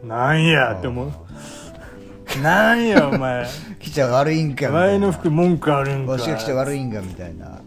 [0.02, 1.12] なんやって思う
[2.42, 3.46] なんやお前。
[3.78, 6.12] 来ちゃ悪いんか前の服文句あるんか。
[6.12, 7.60] わしが来ちゃ悪いんかみたいな。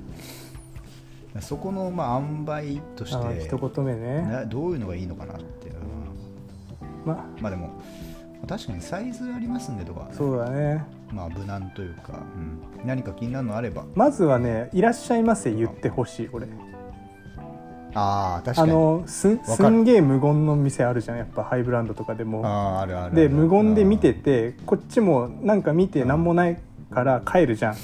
[1.42, 4.22] そこのまあ塩梅としあて一言目ね。
[4.24, 5.74] などういうのがいいのかなって、う。
[5.74, 5.76] ん
[7.06, 7.70] ままあでも
[8.48, 10.84] 確かにサイズありますんでとか、そうだね。
[11.12, 12.88] まあ無難というか、うん。
[12.88, 13.86] 何か気になるのあれば。
[13.96, 16.48] まずはね「いらっしゃいませ」言ってほしい俺
[17.94, 18.72] ああ確かに。
[18.72, 21.18] あのすすんげえ無言の店あるじゃん。
[21.18, 22.42] やっぱハイブランドとかでも。
[22.46, 23.16] あーあるあるある。
[23.16, 26.60] で無言で見ててこっちもなんか見て何もない
[26.92, 27.76] から帰るじゃん。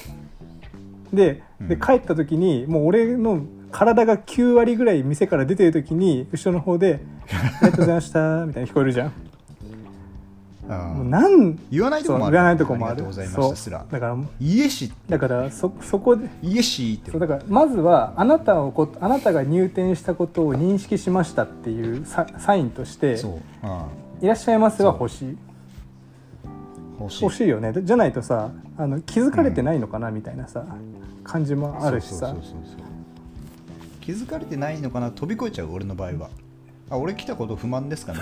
[1.14, 1.80] ででうん。
[1.80, 7.02] 帰った時にもう俺の体が9割ぐらい店から出てる時に後ろの方で
[7.62, 9.14] 「ありがとうございました」みたいな聞こえるじゃん
[10.68, 12.34] うなん言わないとこもある。
[12.34, 13.04] 言わないとこもある。
[13.92, 17.12] だからイエシだからそそこでイエシって。
[17.12, 23.42] そうだからまずはあなたをこあなたが入店したことを認識しましたっていうササインとしてそう。
[23.62, 23.88] あ
[24.22, 25.26] 「いらっしゃいませ」は欲しい。
[25.26, 25.36] ー
[27.02, 27.24] 欲しい。
[27.24, 27.74] 欲しいよね。
[27.74, 30.64] でじゃないとさあの気づかれてないのかなみたいなさ
[31.24, 32.34] 感じもあるしさ。
[34.00, 36.30] 気づかれてないのかな飛び越えちゃう俺の場合は。
[36.90, 38.20] あ俺来たこと不満ですかね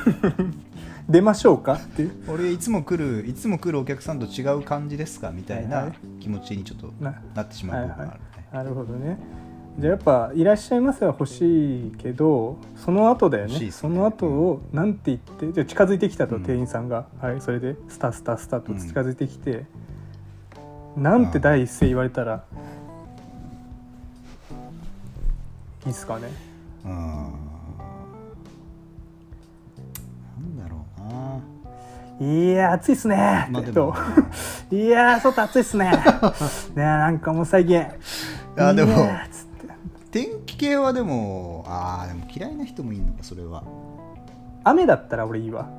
[1.12, 2.12] 出ましょうかっていう。
[2.30, 5.32] 俺いつも来るいつも来るお客さんと違う感じですか？
[5.32, 5.98] みたいはいはない。
[6.22, 8.20] 気持ちにちょっとななってしまう部分があるね、
[8.52, 9.20] なるほどね。
[9.78, 13.60] じゃあやっぱ「いらっしゃいませ」は欲しいけどその後だよね。
[13.60, 13.72] ね。
[13.72, 16.44] その後をなんて言ってじゃあ近づいてきたと、うん。
[16.44, 17.06] 店員さんが。
[17.20, 19.66] はいそれでスタスタスタと近づいてきて、
[20.96, 22.44] なんて第一声言われたら
[25.86, 26.30] いいっすかね。
[26.86, 27.51] うん
[32.22, 33.48] いやー暑いっすね。
[33.50, 33.88] まあでと。
[33.88, 33.96] も
[34.72, 35.90] いやー外暑いっすね。
[35.92, 35.98] ね
[36.76, 37.84] えなんかもう最近。
[38.58, 38.92] あでも
[40.12, 43.64] 天気系はでもああでも嫌いな人もいるのかそれは。
[44.64, 45.70] 雨だったら俺いいわ。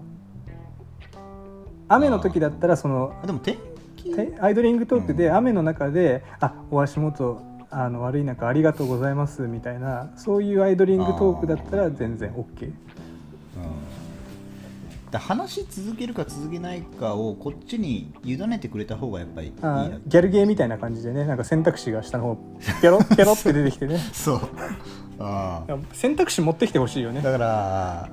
[1.89, 3.57] 雨の時だったらそのあでも天
[3.97, 7.41] 気てアイドリングトークで雨の中で「あお足元
[7.71, 12.75] あの悪い中ありがとうございます」みたいなそういうアイドリングトークだったら全然 OK うん
[15.13, 22.37] だ話し続けるか続けないかをこっちに委ねてくれた方がやっぱりいいギャルゲーみたいな感じでねなんか選択肢が下の方
[22.81, 23.99] ペロッペロって出てきてね。
[24.13, 24.41] そう。
[25.21, 27.21] あ選択肢持ってきてほしいよね。
[27.21, 28.09] あだから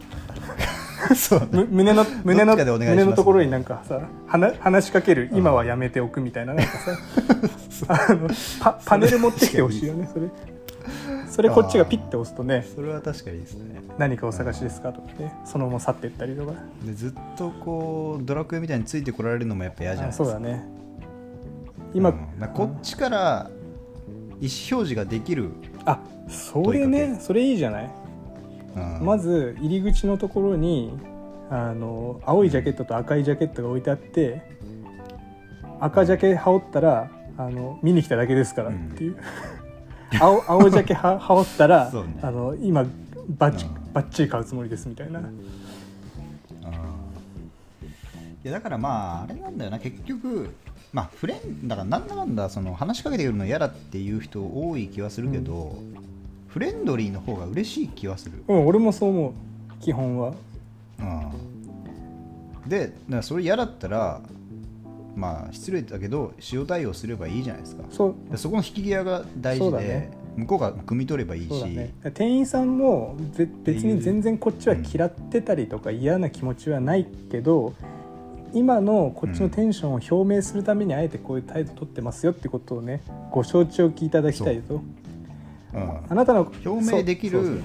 [1.16, 6.98] そうむ胸の胸のどっちかでお願いします胸のところになんかさ話話しかける今はやめておくみたいななんかさ。
[8.10, 8.28] あの
[8.60, 10.28] パパネル持ってきてほしいよねそれ
[11.30, 13.82] それこっちがピッて押すとねそれは確かにいいですね。
[13.98, 14.92] 何かお探しですか？
[14.92, 16.54] とかねそのまま去っていったりとか。
[16.84, 20.26] でずっとこうドラクエみたいについてこられるのもやっぱ嫌じゃないあですか。
[20.26, 20.66] そうだね。
[21.94, 22.48] 今、うん。
[22.54, 23.50] こっちから
[24.40, 25.52] 意思表示ができる、
[25.86, 27.92] あそれねかそれいいじゃない、
[28.76, 29.06] うん。
[29.06, 30.98] まず入り口のところに
[31.50, 34.42] あの青いジャケットと赤いジャケットが置いてあって
[35.80, 39.18] 赤ジャケ羽織ったらあの見に来ただけですからっていう、
[40.20, 42.20] 青青ジャケは 羽織ったら、ね。
[42.22, 42.86] あの今
[43.38, 43.94] バッチ,、うん。
[43.94, 45.24] バッチリ買うつもりですみたいな、い
[48.44, 49.80] やだからまああれなんだよな。
[49.80, 50.50] 結局
[50.94, 55.78] まあフレンだからなんだなんだその話しかけてくるの嫌だっていう人多い気はするけど、
[56.48, 59.34] フレンドリーの方が嬉しい気はする、うん、俺もそう思う。
[59.82, 60.34] 基本は。
[61.00, 64.22] うん、でだそれ嫌だったら
[65.16, 67.84] まあ失礼だけど塩対応すればいいじゃないですか。
[67.90, 68.16] そう。
[68.32, 70.12] でそこの引き際が大事で、だね。
[70.36, 71.64] 向こうが汲み取ればいいし。
[71.66, 77.74] ね、店員さんもぜ別に全然こっちは嫌ってたりとか嫌な気持ちはないけど、
[78.54, 84.82] 今のこっちのテンションを表明するためにあえてこういう態度取ってますよってことをねご承知おきいただきたいと
[85.74, 86.00] うん。
[86.10, 87.62] あなたの表明できる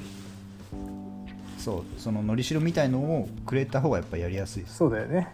[1.59, 4.77] そうそののりしろみたいのをくれた方がやっぱやりやすいです。
[4.77, 5.29] そうだよね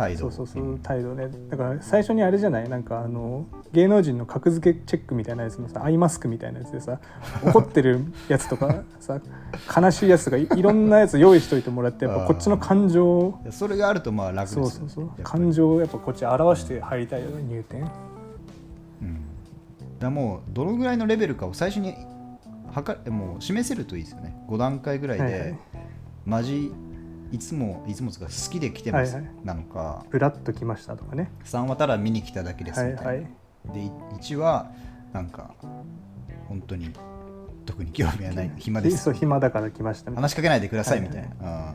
[0.00, 0.30] 態度。
[0.30, 1.28] そうそうそう態度ね。
[1.50, 2.68] だから最初にあれじゃない？
[2.68, 6.98] なんかあの芸能人の格付けチェックみたいなやつのさアイマスクみたいなやつでさ
[7.44, 9.20] 怒ってるやつとかさ
[9.80, 14.66] 悲しいやつとかいいろんなやつ用意しといてもらってやっぱこっちの感情それがあるとまあ楽ですよ。
[14.66, 15.22] そうそうそう。
[15.22, 17.82] 感情をやっぱこっち表して入りたいよね入店。
[19.02, 19.20] うん、
[19.98, 21.94] だもうどのぐらいのレベルかを最初に
[22.72, 24.34] 測るもう示せるといいですよね。
[24.48, 25.58] 5段階ぐらいで、はいはい。
[26.26, 26.72] マジ
[27.32, 29.32] いつもいつもつか好きで来てます、はいはい。
[29.44, 31.30] なのかブラッときましたとかね。
[31.44, 33.26] 3はただ見に来ただけですみたいな、はいはい。
[33.72, 33.80] で
[34.20, 34.70] 1は
[35.12, 35.54] なんか
[36.48, 36.90] 本当に
[37.66, 38.52] 特に興味はない。
[38.58, 39.04] 暇です。
[39.04, 41.74] そう暇だから来ました話しかけないでくださいはいみたいな、うん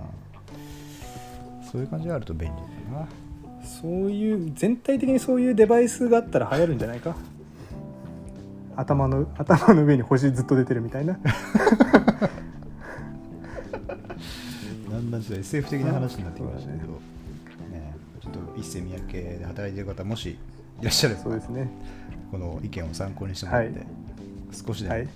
[1.71, 2.61] そういう感じがあると便利
[2.93, 3.07] だな。
[3.65, 7.15] そういう全体的にそういうデバイスがあったら流行るんじゃないか？
[8.77, 11.17] 頭の頭の上に星ずっと出てるみたいな
[15.15, 16.93] だんだんちょっと SF 的な話になってきましたけど、
[17.71, 20.37] ね、ちょっと一世三宅で働いてる方もしい
[20.83, 21.69] らっしゃればそうですね。
[22.31, 23.87] この意見を参考にしてもらって、はい。
[24.51, 25.07] 少しでもはい。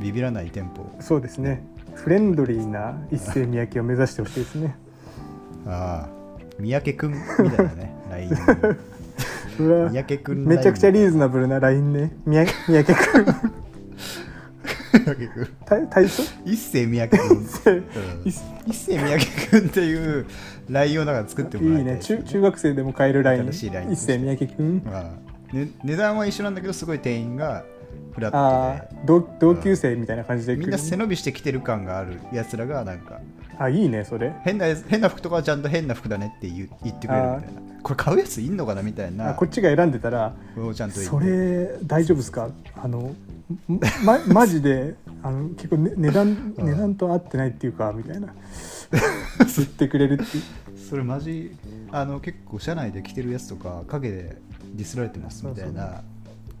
[0.00, 1.62] ビビらない店舗を、そうですね。
[1.94, 4.76] フレンドリーな一世三宅を目指してほしいですね。
[5.66, 6.08] ああ
[6.58, 8.30] 三宅くんみたいなね LINE
[9.90, 12.12] 三宅くんめちゃくちゃリーズナブルな LINE ね。
[12.26, 12.46] 三
[12.84, 13.67] 宅くん
[16.44, 17.84] 一世三宅くん、うん
[18.24, 20.26] 一一世三宅くんっていう
[20.68, 22.02] LINE をだから作っていもらいたいいね。
[22.02, 27.64] 中中学生でも買える LINE 新しい LINE 一世三宅くんまあね、値段は一緒なんだけどすごい店員が
[28.12, 33.20] フラッあトあ同同級生みたいな感じででみんな背伸びしてきてる感があるやつらがなんか。
[33.60, 34.34] あいいねそれ。
[34.44, 37.60] 変な変な服とかはちゃんと変な服だねって言う言ってくれるみたいな。
[37.82, 42.50] これ買うやついんのかなみたいあなこっちが選んでたらをちゃんとそれ大丈夫ですか？
[42.76, 43.14] あの
[44.04, 46.66] まマジであの結構、ね、値段うん。
[46.66, 48.34] 値段と合ってないっていうかみたいな。
[49.56, 50.78] 言ってくれるっていう。
[50.88, 51.56] それマジ
[51.90, 54.36] あの結構社内で着てるやつとか陰で
[54.74, 56.02] ディスられてますみたいな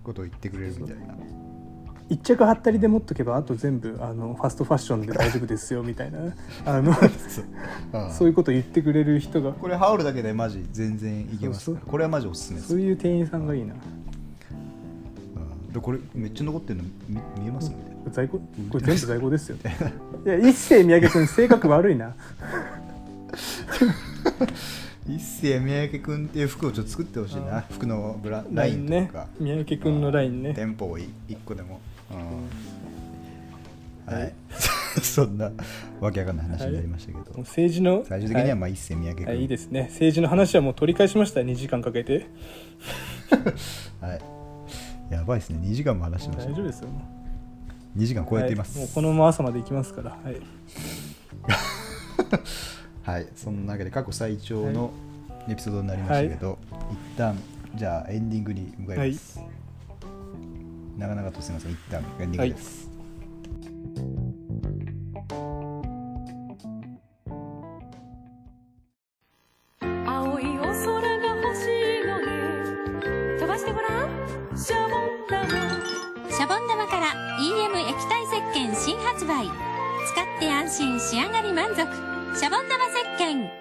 [0.02, 1.14] ことを言ってくれるみたいな。
[2.10, 6.20] 一着はったりで持っとけばあと全部あのファストファッションで大丈夫ですよみたいな。
[6.64, 6.92] あの
[7.92, 7.98] う。
[7.98, 9.52] んそういうこと言ってくれる人が。
[9.52, 12.68] これ羽織るだけでマジ全然いけますこれはマジおすすめです。
[12.70, 13.74] そういう店員さんがいいな。
[13.74, 14.07] うん
[15.72, 17.76] でこれめっちゃ残ってるの見見えますね。
[18.10, 18.38] 在庫
[18.70, 19.56] これ全部在庫ですよ。
[20.24, 22.14] いや一世三宅君性格悪いな。
[25.06, 27.60] 一世三宅君っていう服をちょっと作ってほしいな。
[27.70, 29.26] 服のブララインとねか。
[29.38, 30.54] 三宅君のラインね。
[30.54, 31.80] 店舗をい一個でも、
[32.10, 32.18] うん。
[34.14, 34.28] ははい。
[34.28, 34.32] い
[35.04, 35.50] そんな
[36.00, 39.82] わけわかんない話になりましたけど、もう政治の最終的にはまはあ一世三宅君、いはいいいですね。
[39.90, 42.26] 政治の話はもう取り返しました2時間かけて。
[44.00, 44.37] はい
[45.10, 45.58] やばいですね。
[45.62, 46.52] 2時間も話しました。
[46.52, 46.88] 大丈夫ですよ。
[46.88, 47.00] も
[47.96, 48.78] 2時間う超えています。
[48.78, 48.86] はい。
[48.86, 50.10] もうこのまま朝まで行きますから。
[50.10, 50.40] はい。
[53.08, 54.92] はい、そんなわけで過去最長の
[55.48, 56.58] エピソードになりましたけど、
[56.92, 57.38] 一旦
[57.74, 59.40] じゃあエンディングに向かいます、
[60.98, 61.72] 長々とすみません。
[61.72, 62.90] 一旦エンディングです、
[70.06, 70.58] 青い。
[70.58, 71.07] お空
[76.38, 77.06] シャボン玉から
[77.40, 79.48] EM 液体石鹸新発売。
[79.48, 81.78] 使って安心仕上がり満足。
[82.38, 83.57] シャボン玉石鹸。